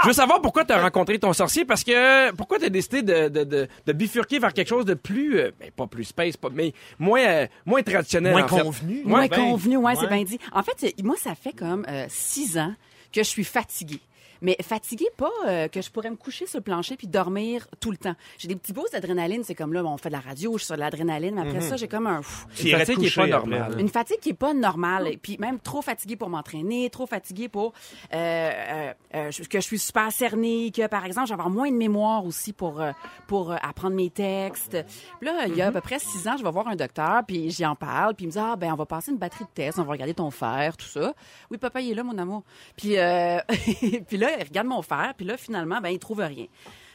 Je 0.02 0.08
veux 0.08 0.14
savoir 0.14 0.40
pourquoi 0.42 0.64
tu 0.64 0.72
as 0.72 0.82
rencontré 0.82 1.18
ton 1.18 1.32
sorcier, 1.32 1.64
parce 1.64 1.82
que 1.84 2.30
pourquoi 2.32 2.58
tu 2.58 2.66
as 2.66 2.68
décidé 2.70 3.02
de, 3.02 3.28
de, 3.28 3.44
de, 3.44 3.68
de 3.86 3.92
bifurquer 3.92 4.38
vers 4.38 4.52
quelque 4.52 4.68
chose 4.68 4.84
de 4.84 4.94
plus, 4.94 5.38
euh, 5.38 5.50
ben, 5.58 5.70
pas 5.70 5.86
plus 5.86 6.04
space, 6.04 6.36
pas, 6.36 6.48
mais 6.52 6.72
moins, 6.98 7.24
euh, 7.24 7.46
moins 7.64 7.82
traditionnel. 7.82 8.32
Moins 8.32 8.44
en 8.44 8.48
fait. 8.48 8.62
convenu. 8.62 9.02
Moins 9.04 9.26
ben, 9.26 9.36
convenu, 9.36 9.76
ouais, 9.78 9.94
c'est 9.94 10.02
ouais. 10.02 10.08
bien 10.08 10.24
dit. 10.24 10.38
En 10.52 10.62
fait, 10.62 10.84
euh, 10.84 10.90
moi, 11.02 11.16
ça 11.18 11.34
fait 11.34 11.52
comme 11.52 11.86
euh, 11.88 12.06
six 12.08 12.58
ans 12.58 12.74
que 13.12 13.22
je 13.22 13.28
suis 13.28 13.44
fatiguée. 13.44 14.00
Mais 14.44 14.56
fatiguée, 14.62 15.08
pas 15.16 15.30
euh, 15.46 15.68
que 15.68 15.80
je 15.80 15.90
pourrais 15.90 16.10
me 16.10 16.16
coucher 16.16 16.46
sur 16.46 16.58
le 16.58 16.62
plancher 16.62 16.96
puis 16.96 17.06
dormir 17.06 17.66
tout 17.80 17.90
le 17.90 17.96
temps. 17.96 18.14
J'ai 18.38 18.46
des 18.46 18.56
petits 18.56 18.72
boosts 18.72 18.92
d'adrénaline. 18.92 19.42
C'est 19.42 19.54
comme 19.54 19.72
là, 19.72 19.82
bon, 19.82 19.90
on 19.90 19.96
fait 19.96 20.10
de 20.10 20.14
la 20.14 20.20
radio, 20.20 20.52
je 20.52 20.58
suis 20.58 20.66
sur 20.66 20.76
de 20.76 20.80
l'adrénaline. 20.80 21.34
Mais 21.34 21.40
après 21.48 21.62
ça, 21.62 21.76
j'ai 21.76 21.88
comme 21.88 22.06
un... 22.06 22.18
pff, 22.18 22.46
Puis 22.54 22.70
Une 22.70 22.78
fatigue 22.78 22.98
qui 22.98 23.06
est 23.06 23.14
pas 23.16 23.26
normale. 23.26 23.80
Une 23.80 23.88
fatigue 23.88 24.20
qui 24.20 24.28
est 24.28 24.34
pas 24.34 24.54
normale, 24.54 25.08
et 25.08 25.16
puis 25.16 25.38
même 25.38 25.58
trop 25.58 25.82
fatiguée 25.82 26.16
pour 26.16 26.28
m'entraîner, 26.28 26.90
trop 26.90 27.06
fatiguée 27.06 27.48
pour 27.48 27.72
euh, 28.12 28.50
euh, 28.54 28.92
euh, 29.14 29.30
que 29.48 29.60
je 29.60 29.64
suis 29.64 29.78
super 29.78 30.12
cernée, 30.12 30.70
que 30.70 30.86
par 30.86 31.04
exemple, 31.04 31.28
j'ai 31.28 31.34
avoir 31.34 31.50
moins 31.50 31.70
de 31.70 31.76
mémoire 31.76 32.24
aussi 32.24 32.52
pour 32.52 32.80
euh, 32.80 32.92
pour 33.26 33.52
euh, 33.52 33.56
apprendre 33.62 33.96
mes 33.96 34.10
textes. 34.10 34.76
Puis 35.20 35.26
là, 35.26 35.46
il 35.46 35.56
y 35.56 35.62
a 35.62 35.68
à 35.68 35.72
peu 35.72 35.80
près 35.80 35.98
six 35.98 36.28
ans, 36.28 36.36
je 36.38 36.44
vais 36.44 36.50
voir 36.50 36.68
un 36.68 36.76
docteur, 36.76 37.22
puis 37.26 37.50
j'y 37.50 37.64
en 37.64 37.74
parle, 37.74 38.14
puis 38.14 38.24
il 38.24 38.28
me 38.28 38.32
dit 38.32 38.38
ah 38.38 38.56
ben 38.56 38.72
on 38.72 38.76
va 38.76 38.86
passer 38.86 39.10
une 39.10 39.18
batterie 39.18 39.44
de 39.44 39.50
tests, 39.54 39.78
on 39.78 39.84
va 39.84 39.92
regarder 39.92 40.14
ton 40.14 40.30
fer, 40.30 40.76
tout 40.76 40.86
ça. 40.86 41.14
Oui, 41.50 41.58
papa, 41.58 41.80
il 41.80 41.92
est 41.92 41.94
là, 41.94 42.02
mon 42.02 42.16
amour. 42.18 42.42
Puis 42.76 42.98
euh, 42.98 43.38
puis 44.08 44.16
là, 44.16 44.33
regarde 44.42 44.66
mon 44.66 44.82
fer, 44.82 45.14
puis 45.16 45.26
là 45.26 45.36
finalement, 45.36 45.80
ben 45.80 45.90
il 45.90 45.98
trouve 45.98 46.20
rien. 46.20 46.46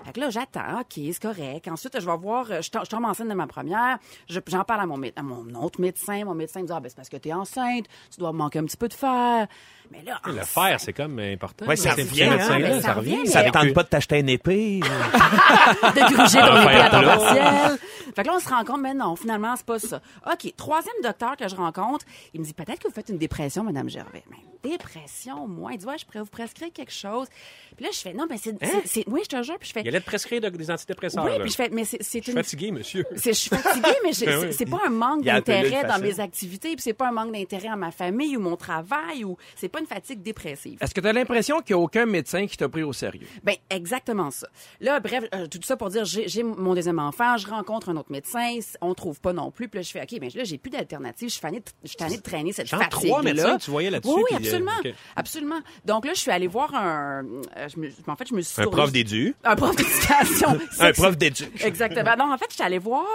Fait 0.05 0.13
que 0.13 0.19
là, 0.21 0.29
j'attends, 0.29 0.79
OK, 0.79 0.93
c'est 0.95 1.21
correct. 1.21 1.67
Ensuite, 1.67 1.99
je 1.99 2.05
vais 2.05 2.17
voir, 2.17 2.45
euh, 2.51 2.61
je 2.61 2.69
tom- 2.69 2.81
je 2.85 2.89
tombe 2.89 3.05
enceinte 3.05 3.27
de 3.27 3.33
ma 3.33 3.47
première, 3.47 3.97
je- 4.29 4.39
j'en 4.47 4.63
parle 4.63 4.81
à 4.81 4.85
mon, 4.85 4.99
à 5.15 5.21
mon 5.21 5.45
autre 5.61 5.81
médecin. 5.81 6.23
Mon 6.25 6.33
médecin 6.35 6.61
me 6.61 6.67
dit, 6.67 6.73
ah, 6.73 6.79
ben, 6.79 6.87
c'est 6.89 6.95
parce 6.95 7.09
que 7.09 7.17
t'es 7.17 7.33
enceinte, 7.33 7.85
tu 8.13 8.19
dois 8.19 8.31
manquer 8.31 8.59
un 8.59 8.65
petit 8.65 8.77
peu 8.77 8.87
de 8.87 8.93
fer. 8.93 9.47
Mais 9.91 10.01
là, 10.03 10.19
Le 10.25 10.33
enceinte- 10.33 10.45
fer, 10.45 10.79
c'est 10.79 10.93
comme 10.93 11.19
important. 11.19 11.65
Ouais, 11.65 11.75
ça 11.75 11.95
C'est- 11.95 12.03
revient, 12.03 12.15
ces 12.15 12.23
hein, 12.23 12.59
mais 12.59 12.73
ça 12.75 12.81
ça 12.81 12.93
revient. 12.93 13.15
revient, 13.17 13.27
Ça 13.27 13.41
mais- 13.43 13.47
te 13.51 13.53
tente 13.57 13.73
pas 13.73 13.83
de 13.83 13.87
t'acheter 13.89 14.19
une 14.19 14.29
épée? 14.29 14.79
de 14.83 16.13
gruger 16.15 16.39
ton 16.39 16.45
Un 16.53 16.63
épée 16.63 16.75
à 16.75 16.89
temps 16.89 17.03
partiel. 17.03 17.77
Fait 18.15 18.23
que 18.23 18.27
là, 18.27 18.33
on 18.35 18.39
se 18.39 18.49
rend 18.49 18.63
compte, 18.63 18.81
mais 18.81 18.93
non, 18.93 19.15
finalement, 19.15 19.55
c'est 19.55 19.65
pas 19.65 19.79
ça. 19.79 20.01
OK, 20.31 20.53
troisième 20.55 20.95
docteur 21.03 21.35
que 21.37 21.47
je 21.47 21.55
rencontre, 21.55 22.05
il 22.33 22.39
me 22.41 22.45
dit, 22.45 22.53
peut-être 22.53 22.79
que 22.79 22.87
vous 22.87 22.93
faites 22.93 23.09
une 23.09 23.17
dépression, 23.17 23.63
Madame 23.63 23.89
Gervais. 23.89 24.23
Mais 24.29 24.37
dépression, 24.71 25.47
moi? 25.47 25.71
Il 25.73 25.77
dit, 25.79 25.85
ouais, 25.85 25.97
je 25.97 26.05
pourrais 26.05 26.19
vous 26.19 26.25
prescrire 26.29 26.71
quelque 26.73 26.91
chose. 26.91 27.27
Puis 27.75 27.85
là, 27.85 27.91
je 27.93 27.99
fais, 27.99 28.13
non, 28.13 28.25
mais 28.29 28.37
c'est... 28.37 28.55
c'est- 28.85 29.05
Oui, 29.07 29.21
je 29.23 29.29
te 29.37 29.41
jure. 29.43 29.57
Puis 29.59 29.69
je 29.69 29.73
fais, 29.73 29.83
allait 29.89 29.99
te 29.99 30.05
prescrire 30.05 30.41
de- 30.41 30.49
des 30.49 30.71
antidépresseurs. 30.71 31.23
oui, 31.25 31.31
là. 31.31 31.39
puis 31.41 31.51
je 31.51 31.55
fais, 31.55 31.69
mais 31.69 31.83
c'est 31.85 31.97
c'est 32.01 32.19
Je 32.19 32.23
suis 32.23 32.31
une... 32.31 32.37
fatigué, 32.37 32.71
monsieur. 32.71 33.05
C'est- 33.15 33.33
Je 33.33 33.37
suis 33.39 33.49
fatiguée, 33.49 33.89
mais 34.03 34.09
Ben 34.25 34.41
c'est 34.41 34.51
c'est 34.53 34.65
pas 34.65 34.79
un 34.87 34.89
manque 34.89 35.23
d'intérêt 35.23 35.83
dans 35.85 35.99
mes 35.99 36.19
activités, 36.19 36.69
puis 36.75 36.81
c'est 36.81 36.93
pas 36.93 37.09
un 37.09 37.11
manque 37.11 37.31
d'intérêt 37.33 37.67
à 37.69 37.75
ma 37.75 37.91
famille 37.91 38.35
ou 38.37 38.39
mon 38.39 38.55
travail, 38.55 39.23
ou 39.23 39.37
c'est 39.55 39.69
pas 39.69 39.79
une 39.79 39.85
fatigue 39.87 40.21
dépressive. 40.21 40.77
Est-ce 40.81 40.93
que 40.93 41.01
tu 41.01 41.07
as 41.07 41.13
l'impression 41.13 41.61
qu'il 41.61 41.75
n'y 41.75 41.81
a 41.81 41.83
aucun 41.83 42.05
médecin 42.05 42.47
qui 42.47 42.57
t'a 42.57 42.67
pris 42.69 42.83
au 42.83 42.93
sérieux? 42.93 43.27
Ben 43.43 43.55
exactement 43.69 44.31
ça. 44.31 44.47
Là, 44.81 44.99
bref, 44.99 45.23
euh, 45.33 45.47
tout 45.47 45.59
ça 45.63 45.77
pour 45.77 45.89
dire, 45.89 46.05
j'ai 46.05 46.27
j'ai 46.27 46.43
mon 46.43 46.73
deuxième 46.73 46.99
enfant, 46.99 47.37
je 47.37 47.47
rencontre 47.47 47.89
un 47.89 47.97
autre 47.97 48.11
médecin, 48.11 48.57
on 48.81 48.93
trouve 48.93 49.19
pas 49.19 49.33
non 49.33 49.51
plus, 49.51 49.67
puis 49.69 49.79
là 49.79 49.83
je 49.83 49.91
fais, 49.91 50.01
ok, 50.01 50.19
ben 50.19 50.29
là 50.35 50.43
j'ai 50.43 50.57
plus 50.57 50.69
d'alternative, 50.69 51.27
je 51.29 51.33
suis 51.33 51.41
tannée 51.41 51.59
de- 51.59 51.65
je 51.83 51.87
suis 51.89 51.97
tannée 51.97 52.17
de 52.17 52.21
traîner 52.21 52.51
cette 52.53 52.67
Genre 52.67 52.79
fatigue 52.81 52.99
trois 53.09 53.21
médecins 53.23 53.57
tu 53.57 53.71
voyais 53.71 53.89
là-dessus, 53.89 54.13
Oui, 54.13 54.23
euh, 54.31 54.35
Absolument, 54.37 54.71
absolument. 55.15 55.59
Donc 55.85 56.05
là, 56.05 56.13
je 56.13 56.19
suis 56.19 56.31
allée 56.31 56.47
voir 56.47 56.73
un. 56.75 57.23
euh, 57.57 57.67
je 57.73 57.79
me- 57.79 57.89
en 58.07 58.15
fait, 58.15 58.27
je 58.27 58.33
me 58.33 58.41
suis 58.41 58.61
Un 58.61 58.67
prof 58.67 58.91
d'édu. 58.91 59.35
Un 59.43 59.55
prof 59.55 59.75
Un 60.79 60.91
prof 60.93 61.17
d'édu. 61.17 61.43
Exactement. 61.63 62.15
Non, 62.17 62.33
en 62.33 62.37
fait, 62.37 62.45
je 62.49 62.55
suis 62.55 62.63
allée 62.63 62.79
voir. 62.79 63.05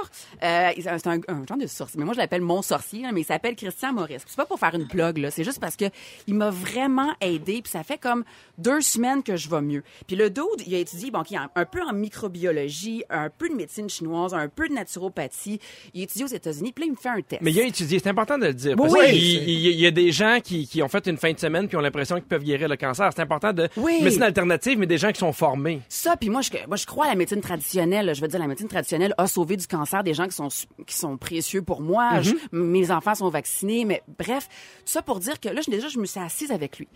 Euh, 0.42 0.70
c'est 0.76 0.88
un, 0.88 0.98
c'est 0.98 1.48
genre 1.48 1.58
de 1.60 1.66
sorcier. 1.66 1.98
Mais 1.98 2.04
moi, 2.04 2.14
je 2.14 2.18
l'appelle 2.18 2.40
mon 2.42 2.62
sorcier, 2.62 3.04
mais 3.12 3.22
il 3.22 3.24
s'appelle 3.24 3.54
Christian 3.56 3.92
Maurice. 3.92 4.22
C'est 4.26 4.36
pas 4.36 4.46
pour 4.46 4.58
faire 4.58 4.74
une 4.74 4.84
blog, 4.84 5.18
là. 5.18 5.30
C'est 5.30 5.44
juste 5.44 5.60
parce 5.60 5.76
que 5.76 5.86
il 6.26 6.34
m'a 6.34 6.50
vraiment 6.50 7.12
aidé. 7.20 7.60
Puis 7.62 7.70
ça 7.70 7.82
fait 7.82 7.98
comme 7.98 8.24
deux 8.58 8.80
semaines 8.80 9.22
que 9.22 9.36
je 9.36 9.48
vais 9.48 9.60
mieux. 9.62 9.82
Puis 10.06 10.16
le 10.16 10.30
dude, 10.30 10.44
il 10.66 10.74
a 10.74 10.78
étudié, 10.78 11.10
bon, 11.10 11.22
qui 11.22 11.36
un, 11.36 11.48
peu 11.64 11.80
en 11.82 11.92
microbiologie, 11.92 13.04
un 13.10 13.30
peu 13.30 13.48
de 13.48 13.54
médecine 13.54 13.88
chinoise, 13.88 14.34
un 14.34 14.48
peu 14.48 14.68
de 14.68 14.74
naturopathie. 14.74 15.60
Il 15.94 16.00
a 16.00 16.04
étudié 16.04 16.24
aux 16.24 16.28
États-Unis. 16.28 16.72
Puis 16.72 16.84
là, 16.84 16.86
il 16.88 16.92
me 16.92 16.96
fait 16.96 17.08
un 17.08 17.22
test. 17.22 17.42
Mais 17.42 17.50
il 17.52 17.60
a 17.60 17.64
étudié, 17.64 17.98
c'est 17.98 18.08
important 18.08 18.38
de 18.38 18.46
le 18.46 18.54
dire. 18.54 18.74
Oui, 18.78 18.88
parce 18.90 18.92
oui. 18.92 19.10
qu'il- 19.10 19.48
il, 19.48 19.66
il 19.66 19.80
y 19.80 19.86
a 19.86 19.90
des 19.90 20.12
gens 20.12 20.38
qui, 20.42 20.66
qui 20.66 20.82
ont 20.82 20.88
fait 20.88 21.06
une 21.06 21.16
fin 21.16 21.32
de 21.32 21.38
semaine 21.38 21.68
puis 21.68 21.76
ont 21.76 21.80
l'impression 21.80 22.16
qu'ils 22.16 22.24
peuvent 22.24 22.42
guérir 22.44 22.68
le 22.68 22.76
cancer. 22.76 23.10
C'est 23.14 23.22
important 23.22 23.52
de 23.52 23.68
Oui. 23.76 24.02
médecine 24.02 24.22
alternative, 24.22 24.78
mais 24.78 24.86
des 24.86 24.98
gens 24.98 25.12
qui 25.12 25.18
sont 25.20 25.32
formés. 25.32 25.80
Ça, 25.88 26.16
puis 26.16 26.30
moi 26.30 26.40
je, 26.40 26.50
moi, 26.66 26.76
je 26.76 26.86
crois 26.86 27.06
à 27.06 27.08
la 27.08 27.14
médecine 27.14 27.40
traditionnelle. 27.40 28.14
Je 28.14 28.20
veux 28.20 28.28
dire, 28.28 28.38
la 28.40 28.46
médecine 28.46 28.68
traditionnelle 28.68 29.14
a 29.18 29.26
sauvé 29.26 29.56
du 29.56 29.66
cancer 29.66 30.02
des 30.04 30.14
gens 30.14 30.26
qui 30.26 30.34
sont, 30.34 30.48
qui 30.86 30.94
sont 30.96 31.16
précieux 31.16 31.62
pour 31.62 31.80
moi. 31.80 32.20
Je- 32.22 32.34
mes 32.52 32.90
enfants 32.90 33.14
sont 33.14 33.28
vaccinés, 33.28 33.84
mais 33.84 34.02
bref, 34.18 34.48
tout 34.80 34.92
ça 34.92 35.02
pour 35.02 35.20
dire 35.20 35.40
que 35.40 35.48
là, 35.48 35.60
je- 35.64 35.70
déjà, 35.70 35.88
je 35.88 35.98
me 35.98 36.06
suis 36.06 36.20
assise 36.20 36.50
avec 36.50 36.78
lui. 36.78 36.88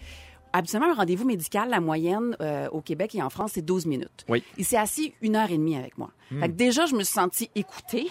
Habituellement, 0.53 0.91
un 0.91 0.95
rendez-vous 0.95 1.27
médical, 1.27 1.69
la 1.71 1.81
moyenne 1.81 2.37
euh, 2.41 2.69
au 2.71 2.81
Québec 2.81 3.15
et 3.15 3.23
en 3.23 3.31
France, 3.31 3.53
c'est 3.55 3.63
12 3.65 3.87
minutes. 3.87 4.25
Oui. 4.29 4.43
Il 4.57 4.65
s'est 4.65 4.77
assis 4.77 5.13
une 5.23 5.37
heure 5.37 5.51
et 5.51 5.57
demie 5.59 5.77
avec 5.77 5.99
moi. 5.99 6.11
Fait 6.41 6.49
que 6.49 6.53
déjà, 6.53 6.85
je 6.85 6.95
me 6.95 7.03
suis 7.05 7.15
sentie 7.15 7.51
écoutée. 7.55 8.07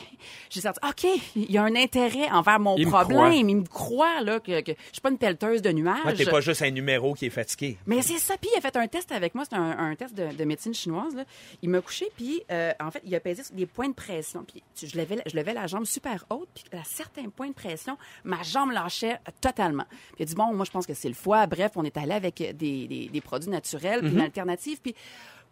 J'ai 0.50 0.62
senti, 0.62 0.80
OK, 0.84 1.22
il 1.36 1.52
y 1.52 1.58
a 1.60 1.64
un 1.64 1.76
intérêt 1.76 2.28
envers 2.32 2.60
mon 2.60 2.76
Il 2.76 2.88
problème. 2.88 3.32
Il 3.32 3.58
me 3.58 3.64
croit 3.64 4.22
là, 4.22 4.40
que, 4.40 4.62
que 4.62 4.72
je 4.72 4.94
suis 4.94 5.02
pas 5.02 5.12
une 5.12 5.20
pelleteuse 5.20 5.62
de 5.62 5.72
nuages. 5.72 6.04
Ouais, 6.04 6.16
T'es 6.16 6.26
pas 6.26 6.42
juste 6.42 6.64
un 6.64 6.72
numéro 6.72 7.14
qui 7.14 7.28
est 7.28 7.30
fatigué. 7.30 7.78
Mais 7.86 8.02
c'est 8.02 8.18
ça. 8.18 8.36
Puis 8.42 8.50
il 8.52 8.58
a 8.58 8.62
fait 8.62 8.76
un 8.76 8.88
test 8.88 9.12
avec 9.12 9.36
moi. 9.36 9.44
C'est 9.48 9.56
un, 9.56 9.78
un 9.78 9.96
test 9.96 10.16
de, 10.16 10.34
de 10.36 10.44
médecine 10.46 10.74
chinoise. 10.74 11.14
Là. 11.16 11.26
Il 11.62 11.70
m'a 11.70 11.80
couché, 11.80 12.08
puis 12.16 12.42
euh, 12.52 12.72
en 12.80 12.90
fait, 12.90 13.02
il 13.06 13.14
a 13.14 13.20
pesé 13.20 13.44
sur 13.44 13.54
des 13.54 13.68
points 13.68 13.90
de 13.90 13.94
pression. 13.94 14.44
Puis 14.46 14.64
je 14.90 14.98
levais, 14.98 15.22
je 15.28 15.36
levais 15.36 15.54
la 15.54 15.68
jambe 15.68 15.86
super 15.86 16.26
haute, 16.32 16.50
puis 16.56 16.64
à 16.76 16.84
certains 16.86 17.30
points 17.30 17.50
de 17.50 17.54
pression, 17.54 18.00
ma 18.24 18.42
jambe 18.42 18.72
lâchait 18.72 19.20
totalement. 19.42 19.86
Puis 19.90 20.16
il 20.20 20.24
a 20.24 20.26
dit, 20.26 20.36
bon, 20.36 20.56
moi, 20.56 20.66
je 20.66 20.72
pense 20.72 20.88
que 20.88 20.96
c'est 20.96 21.10
le 21.10 21.14
foie. 21.14 21.46
Bref, 21.46 21.74
on 21.76 21.84
est 21.84 21.98
allé 21.98 22.14
avec 22.14 22.27
euh, 22.42 22.54
des, 22.54 22.88
des, 22.88 23.10
des 23.10 23.22
produits 23.22 23.50
naturels, 23.50 24.02
puis 24.02 24.12
une 24.12 24.22
alternative. 24.22 24.80
Puis 24.82 24.96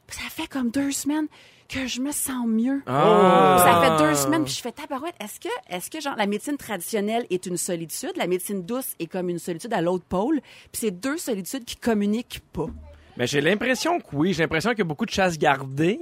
ça 0.09 0.29
fait 0.29 0.47
comme 0.47 0.69
deux 0.69 0.91
semaines 0.91 1.27
que 1.67 1.87
je 1.87 1.99
me 1.99 2.11
sens 2.11 2.45
mieux. 2.47 2.81
Ah. 2.85 3.57
Ça 3.59 3.81
fait 3.81 4.03
deux 4.03 4.15
semaines, 4.15 4.43
puis 4.43 4.53
je 4.53 4.61
fais 4.61 4.71
tabarouette. 4.71 5.15
Est-ce 5.19 5.39
que, 5.39 5.49
est-ce 5.69 5.89
que 5.89 5.99
genre 5.99 6.15
la 6.15 6.27
médecine 6.27 6.57
traditionnelle 6.57 7.25
est 7.29 7.45
une 7.45 7.57
solitude, 7.57 8.11
la 8.15 8.27
médecine 8.27 8.63
douce 8.63 8.93
est 8.99 9.07
comme 9.07 9.29
une 9.29 9.39
solitude 9.39 9.73
à 9.73 9.81
l'autre 9.81 10.05
pôle, 10.05 10.41
puis 10.71 10.81
c'est 10.81 10.91
deux 10.91 11.17
solitudes 11.17 11.65
qui 11.65 11.75
communiquent 11.75 12.41
pas. 12.53 12.67
Mais 13.17 13.27
j'ai 13.27 13.41
l'impression 13.41 13.99
que 13.99 14.07
oui. 14.13 14.33
J'ai 14.33 14.43
l'impression 14.43 14.71
qu'il 14.71 14.79
y 14.79 14.81
a 14.81 14.85
beaucoup 14.85 15.05
de 15.05 15.11
chasse 15.11 15.37
gardée. 15.37 16.01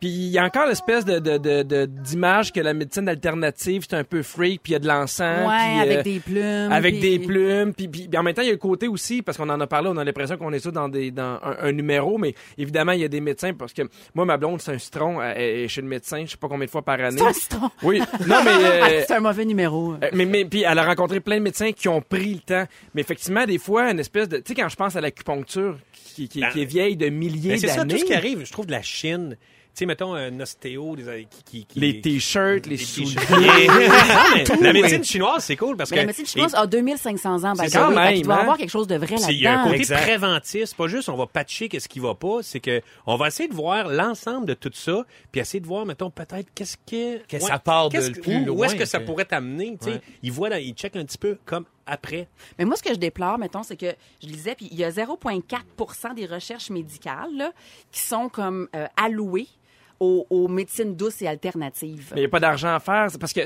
Puis 0.00 0.08
il 0.08 0.28
y 0.30 0.38
a 0.38 0.44
encore 0.44 0.66
l'espèce 0.66 1.04
de, 1.04 1.18
de, 1.18 1.36
de, 1.36 1.62
de- 1.62 1.84
d'image 1.84 2.52
que 2.52 2.60
la 2.60 2.72
médecine 2.72 3.06
alternative, 3.06 3.84
c'est 3.88 3.96
un 3.96 4.04
peu 4.04 4.22
freak, 4.22 4.62
puis 4.62 4.70
il 4.70 4.72
y 4.72 4.76
a 4.76 4.78
de 4.78 4.86
l'encens. 4.88 5.46
Ouais, 5.46 5.80
avec 5.82 5.98
euh, 5.98 6.02
des 6.02 6.20
plumes. 6.20 6.72
Avec 6.72 6.98
puis- 6.98 7.18
des 7.18 7.18
plumes, 7.26 7.74
puis, 7.74 7.88
puis- 7.88 8.08
puis 8.08 8.18
en 8.18 8.22
même 8.22 8.32
temps, 8.34 8.40
il 8.42 8.46
y 8.46 8.48
a 8.48 8.52
le 8.52 8.58
côté 8.58 8.88
aussi, 8.88 9.20
parce 9.20 9.36
qu'on 9.36 9.50
en 9.50 9.60
a 9.60 9.66
parlé, 9.66 9.90
on 9.92 9.96
a 9.98 10.04
l'impression 10.04 10.38
qu'on 10.38 10.52
est 10.52 10.58
ça 10.60 10.70
dans, 10.70 10.88
des, 10.88 11.10
dans 11.10 11.38
un, 11.42 11.56
un 11.60 11.72
numéro, 11.72 12.16
mais 12.16 12.34
évidemment, 12.56 12.92
il 12.92 13.00
y 13.00 13.04
a 13.04 13.08
des 13.08 13.20
médecins, 13.20 13.52
parce 13.52 13.72
que 13.74 13.82
moi, 14.14 14.24
ma 14.24 14.36
blonde, 14.38 14.60
c'est 14.62 14.72
un 14.72 14.78
citron, 14.78 15.20
elle 15.22 15.38
est 15.64 15.68
chez 15.68 15.82
le 15.82 15.88
médecin, 15.88 16.22
je 16.24 16.30
sais 16.30 16.36
pas 16.38 16.48
combien 16.48 16.64
de 16.64 16.70
fois 16.70 16.82
par 16.82 16.98
année. 16.98 17.18
C'est 17.18 17.26
un 17.26 17.32
citron. 17.34 17.70
Oui, 17.82 17.98
non, 18.26 18.36
mais... 18.42 18.50
euh, 18.64 18.80
Ah, 18.82 18.88
c'est 19.06 19.14
un 19.14 19.20
mauvais 19.20 19.44
numéro. 19.44 19.92
euh, 20.02 20.08
mais, 20.14 20.24
mais 20.24 20.44
puis 20.46 20.62
elle 20.62 20.78
a 20.78 20.84
rencontré 20.84 21.20
plein 21.20 21.36
de 21.36 21.42
médecins 21.42 21.72
qui 21.72 21.88
ont 21.88 22.00
pris 22.00 22.34
le 22.34 22.40
temps. 22.40 22.64
Mais 22.94 23.02
effectivement, 23.02 23.44
des 23.44 23.58
fois, 23.58 23.90
une 23.90 24.00
espèce 24.00 24.28
de... 24.30 24.38
Tu 24.38 24.44
sais, 24.48 24.54
quand 24.54 24.68
je 24.70 24.76
pense 24.76 24.96
à 24.96 25.00
l'acupuncture, 25.02 25.76
qui, 25.92 26.26
qui, 26.28 26.42
qui 26.52 26.62
est 26.62 26.64
vieille 26.64 26.96
de 26.96 27.08
milliers 27.10 27.50
Ben, 27.50 27.58
c'est 27.58 27.68
ça, 27.68 27.82
tout 27.82 27.88
d'années... 27.88 28.00
ce 28.00 28.04
qui 28.06 28.14
arrive, 28.14 28.44
je 28.46 28.50
trouve, 28.52 28.66
de 28.66 28.72
la 28.72 28.82
Chine. 28.82 29.36
Tu 29.72 29.78
sais, 29.84 29.86
mettons 29.86 30.14
un 30.14 30.38
ostéo 30.40 30.96
des- 30.96 31.26
qui, 31.30 31.42
qui, 31.44 31.64
qui- 31.64 31.80
Les 31.80 32.00
t-shirts, 32.00 32.66
les 32.66 32.76
les 32.76 32.84
souliers. 32.84 33.14
la 34.60 34.72
médecine 34.72 35.04
chinoise, 35.04 35.44
c'est 35.44 35.56
cool 35.56 35.76
parce 35.76 35.90
Mais 35.90 35.96
que 35.98 36.00
la 36.00 36.06
médecine 36.06 36.26
chinoise 36.26 36.54
a 36.54 36.66
2500 36.66 37.44
ans. 37.44 37.52
by 37.52 37.68
C'est 37.70 37.78
quand 37.78 37.90
même, 37.90 38.20
doit 38.22 38.34
y 38.34 38.38
hein? 38.38 38.40
avoir 38.42 38.56
quelque 38.56 38.68
chose 38.70 38.86
de 38.88 38.96
vrai 38.96 39.16
c'est- 39.16 39.32
il 39.32 39.40
y 39.40 39.46
a 39.46 39.52
un 39.52 39.54
là-dedans. 39.56 39.70
côté 39.70 39.80
Exact. 39.80 40.02
préventif. 40.02 40.64
C'est 40.66 40.76
pas 40.76 40.88
juste 40.88 41.08
on 41.08 41.16
va 41.16 41.26
patcher 41.26 41.68
qu'est-ce 41.68 41.88
qui 41.88 42.00
va 42.00 42.14
pas, 42.14 42.38
c'est 42.42 42.60
que 42.60 42.82
on 43.06 43.16
va 43.16 43.28
essayer 43.28 43.48
de 43.48 43.54
voir 43.54 43.88
l'ensemble 43.88 44.46
de 44.46 44.54
tout 44.54 44.70
ça, 44.74 45.04
puis 45.30 45.40
essayer 45.40 45.60
de 45.60 45.66
voir, 45.66 45.86
mettons, 45.86 46.10
peut-être 46.10 46.48
qu'est-ce 46.54 46.76
que 46.76 47.24
Que 47.26 47.38
ça 47.38 47.58
part 47.58 47.88
de 47.90 47.98
que- 47.98 48.20
plus 48.20 48.48
où, 48.50 48.64
est-ce 48.64 48.74
que 48.74 48.84
ça 48.84 49.00
pourrait 49.00 49.24
t'amener, 49.24 49.76
tu 49.78 49.84
sais? 49.86 49.90
Ouais. 49.92 50.00
Il 50.22 50.32
voit, 50.32 50.48
là, 50.48 50.58
il 50.60 50.74
check 50.74 50.96
un 50.96 51.04
petit 51.04 51.18
peu 51.18 51.38
comme 51.44 51.64
après. 51.86 52.28
Mais 52.58 52.64
moi, 52.64 52.76
ce 52.76 52.82
que 52.82 52.90
je 52.90 52.98
déplore, 52.98 53.38
mettons, 53.38 53.62
c'est 53.62 53.76
que 53.76 53.94
je 54.22 54.26
lisais, 54.28 54.54
puis 54.54 54.68
il 54.70 54.78
y 54.78 54.84
a 54.84 54.90
0,4% 54.90 56.14
des 56.14 56.26
recherches 56.26 56.70
médicales 56.70 57.34
là, 57.36 57.52
qui 57.92 58.00
sont 58.00 58.28
comme 58.28 58.68
euh, 58.76 58.86
allouées 58.96 59.48
aux, 60.00 60.26
aux 60.30 60.48
médecines 60.48 60.96
douces 60.96 61.20
et 61.22 61.28
alternatives. 61.28 62.08
Mais 62.12 62.16
il 62.16 62.20
n'y 62.22 62.26
a 62.26 62.30
pas 62.30 62.40
d'argent 62.40 62.74
à 62.74 62.80
faire. 62.80 63.08
c'est 63.10 63.18
Parce 63.20 63.32
que 63.34 63.40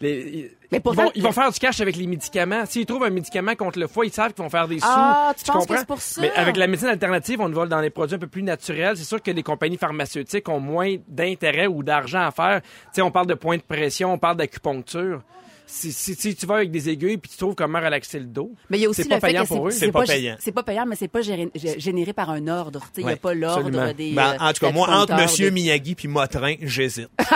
les- 0.00 0.50
Mais 0.70 0.80
ils, 0.84 0.94
vont, 0.94 1.10
ils 1.14 1.22
vont 1.22 1.32
faire 1.32 1.50
du 1.50 1.58
cash 1.58 1.80
avec 1.80 1.96
les 1.96 2.06
médicaments. 2.06 2.66
S'ils 2.66 2.84
trouvent 2.86 3.04
un 3.04 3.10
médicament 3.10 3.54
contre 3.56 3.78
le 3.78 3.86
foie, 3.86 4.04
ils 4.04 4.12
savent 4.12 4.34
qu'ils 4.34 4.44
vont 4.44 4.50
faire 4.50 4.68
des 4.68 4.78
sous. 4.80 4.86
Ah, 4.86 5.32
tu 5.36 5.44
penses 5.44 5.64
que 5.64 5.68
comprends? 5.68 5.76
c'est 5.78 5.86
pour 5.86 6.00
ça? 6.00 6.20
Mais 6.20 6.30
avec 6.32 6.56
la 6.58 6.66
médecine 6.66 6.88
alternative, 6.88 7.40
on 7.40 7.48
vole 7.48 7.68
dans 7.70 7.80
les 7.80 7.90
produits 7.90 8.16
un 8.16 8.18
peu 8.18 8.26
plus 8.26 8.42
naturels. 8.42 8.96
C'est 8.98 9.04
sûr 9.04 9.22
que 9.22 9.30
les 9.30 9.42
compagnies 9.42 9.78
pharmaceutiques 9.78 10.48
ont 10.48 10.60
moins 10.60 10.96
d'intérêt 11.08 11.66
ou 11.66 11.82
d'argent 11.82 12.20
à 12.20 12.30
faire. 12.30 12.60
Tu 12.62 12.68
sais, 12.92 13.02
on 13.02 13.10
parle 13.10 13.26
de 13.26 13.34
points 13.34 13.56
de 13.56 13.62
pression, 13.62 14.12
on 14.12 14.18
parle 14.18 14.36
d'acupuncture. 14.36 15.22
Si, 15.70 15.92
si, 15.92 16.14
si 16.14 16.34
tu 16.34 16.46
vas 16.46 16.56
avec 16.56 16.70
des 16.70 16.88
aiguilles 16.88 17.18
puis 17.18 17.30
tu 17.30 17.36
trouves 17.36 17.54
comment 17.54 17.78
relaxer 17.78 18.18
le 18.18 18.24
dos, 18.24 18.52
Mais 18.70 18.78
il 18.78 18.80
y 18.80 18.86
a 18.86 18.88
aussi 18.88 19.02
c'est 19.02 19.08
le 19.08 19.10
pas 19.10 19.20
fait 19.20 19.26
payant 19.28 19.42
que 19.42 19.48
pour 19.48 19.68
eux. 19.68 19.70
c'est 19.70 19.80
C'est 19.80 19.92
pas 19.92 20.00
pas 20.00 20.06
payant. 20.06 20.36
C'est 20.40 20.52
pas 20.52 20.62
payant, 20.62 20.86
mais 20.86 20.96
c'est 20.96 21.08
pas 21.08 21.20
géré- 21.20 21.50
généré 21.78 22.12
par 22.14 22.30
un 22.30 22.48
ordre. 22.48 22.80
Tu 22.80 22.86
sais, 22.86 23.00
Il 23.02 23.06
n'y 23.06 23.12
a 23.12 23.16
pas 23.16 23.34
l'ordre 23.34 23.92
des. 23.92 24.12
Ben, 24.14 24.34
euh, 24.40 24.44
en 24.48 24.52
tout 24.54 24.60
cas, 24.66 24.72
moi, 24.72 24.88
entre 24.88 25.14
Monsieur 25.14 25.46
des- 25.50 25.50
Miyagi 25.50 25.94
puis 25.94 26.08
Motrin, 26.08 26.54
j'hésite. 26.62 27.10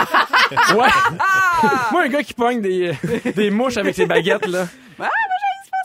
Ouais. 0.75 0.87
Moi, 1.91 2.03
un 2.03 2.07
gars 2.09 2.21
qui 2.23 2.33
pogne 2.33 2.61
des, 2.61 2.89
euh, 2.89 3.31
des 3.35 3.49
mouches 3.49 3.77
avec 3.77 3.95
ses 3.95 4.05
baguettes, 4.05 4.45
là. 4.47 4.67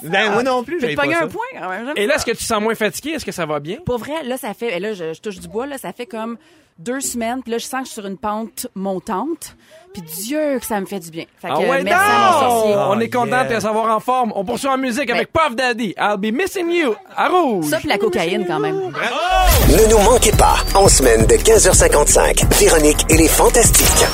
Ben, 0.03 0.31
moi 0.33 0.43
non 0.43 0.63
plus, 0.65 0.81
J'ai 0.81 0.95
pas 0.95 1.07
un 1.07 1.13
ça. 1.13 1.27
point. 1.27 1.41
quand 1.61 1.69
même, 1.69 1.93
Et 1.97 2.07
là, 2.07 2.15
est-ce 2.17 2.25
que 2.25 2.31
tu 2.33 2.37
te 2.39 2.43
sens 2.45 2.61
moins 2.63 2.75
fatigué? 2.75 3.11
Est-ce 3.13 3.25
que 3.25 3.33
ça 3.33 3.47
va 3.47 3.59
bien? 3.61 3.79
Pour 3.85 3.99
vrai, 3.99 4.23
là, 4.25 4.37
ça 4.37 4.55
fait. 4.55 4.77
Et 4.77 4.81
là, 4.81 4.93
je, 4.95 5.13
je 5.15 5.21
touche 5.21 5.39
du 5.41 5.49
bois, 5.49 5.67
là, 5.67 5.77
ça 5.79 5.93
fait 5.93 6.07
comme 6.07 6.37
deux 6.79 7.01
semaines. 7.01 7.43
Puis 7.43 7.51
là, 7.53 7.59
je 7.59 7.65
sens 7.65 7.81
que 7.81 7.87
je 7.87 7.93
suis 7.93 8.01
sur 8.01 8.07
une 8.07 8.17
pente 8.19 8.69
montante. 8.77 9.57
Puis 9.93 10.03
Dieu, 10.03 10.59
que 10.61 10.67
ça 10.67 10.79
me 10.81 10.87
fait 10.87 11.01
du 11.01 11.11
bien. 11.11 11.25
Fait 11.41 11.49
que, 11.49 11.53
Ah 11.57 11.59
ouais, 11.61 11.83
merci 11.83 12.05
à 12.05 12.19
mon 12.33 12.41
sorcier. 12.51 12.75
non! 12.75 12.91
On 12.91 13.01
est 13.01 13.11
content 13.11 13.45
de 13.45 13.55
te 13.55 13.61
savoir 13.61 13.97
en 13.97 13.99
forme. 14.01 14.33
On 14.37 14.45
poursuit 14.45 14.69
en 14.69 14.79
musique 14.79 15.11
avec 15.11 15.33
Puff 15.33 15.57
Daddy. 15.57 15.95
I'll 15.99 16.17
be 16.19 16.33
missing 16.33 16.71
you. 16.71 16.95
À 17.17 17.29
rouge. 17.29 17.65
Ça, 17.67 17.79
puis 17.79 17.89
la 17.89 17.99
cocaïne, 17.99 18.45
quand 18.47 18.61
même. 18.61 18.77
Ne 18.77 19.91
nous 19.91 19.99
manquez 19.99 20.33
pas, 20.33 20.57
en 20.75 20.87
semaine 20.89 21.27
de 21.27 21.35
15h55, 21.35 22.47
Véronique 22.61 23.05
et 23.11 23.17
les 23.17 23.29
Fantastiques. 23.29 24.07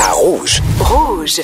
À 0.00 0.12
Rouge. 0.12 0.60
Rouge. 0.80 1.40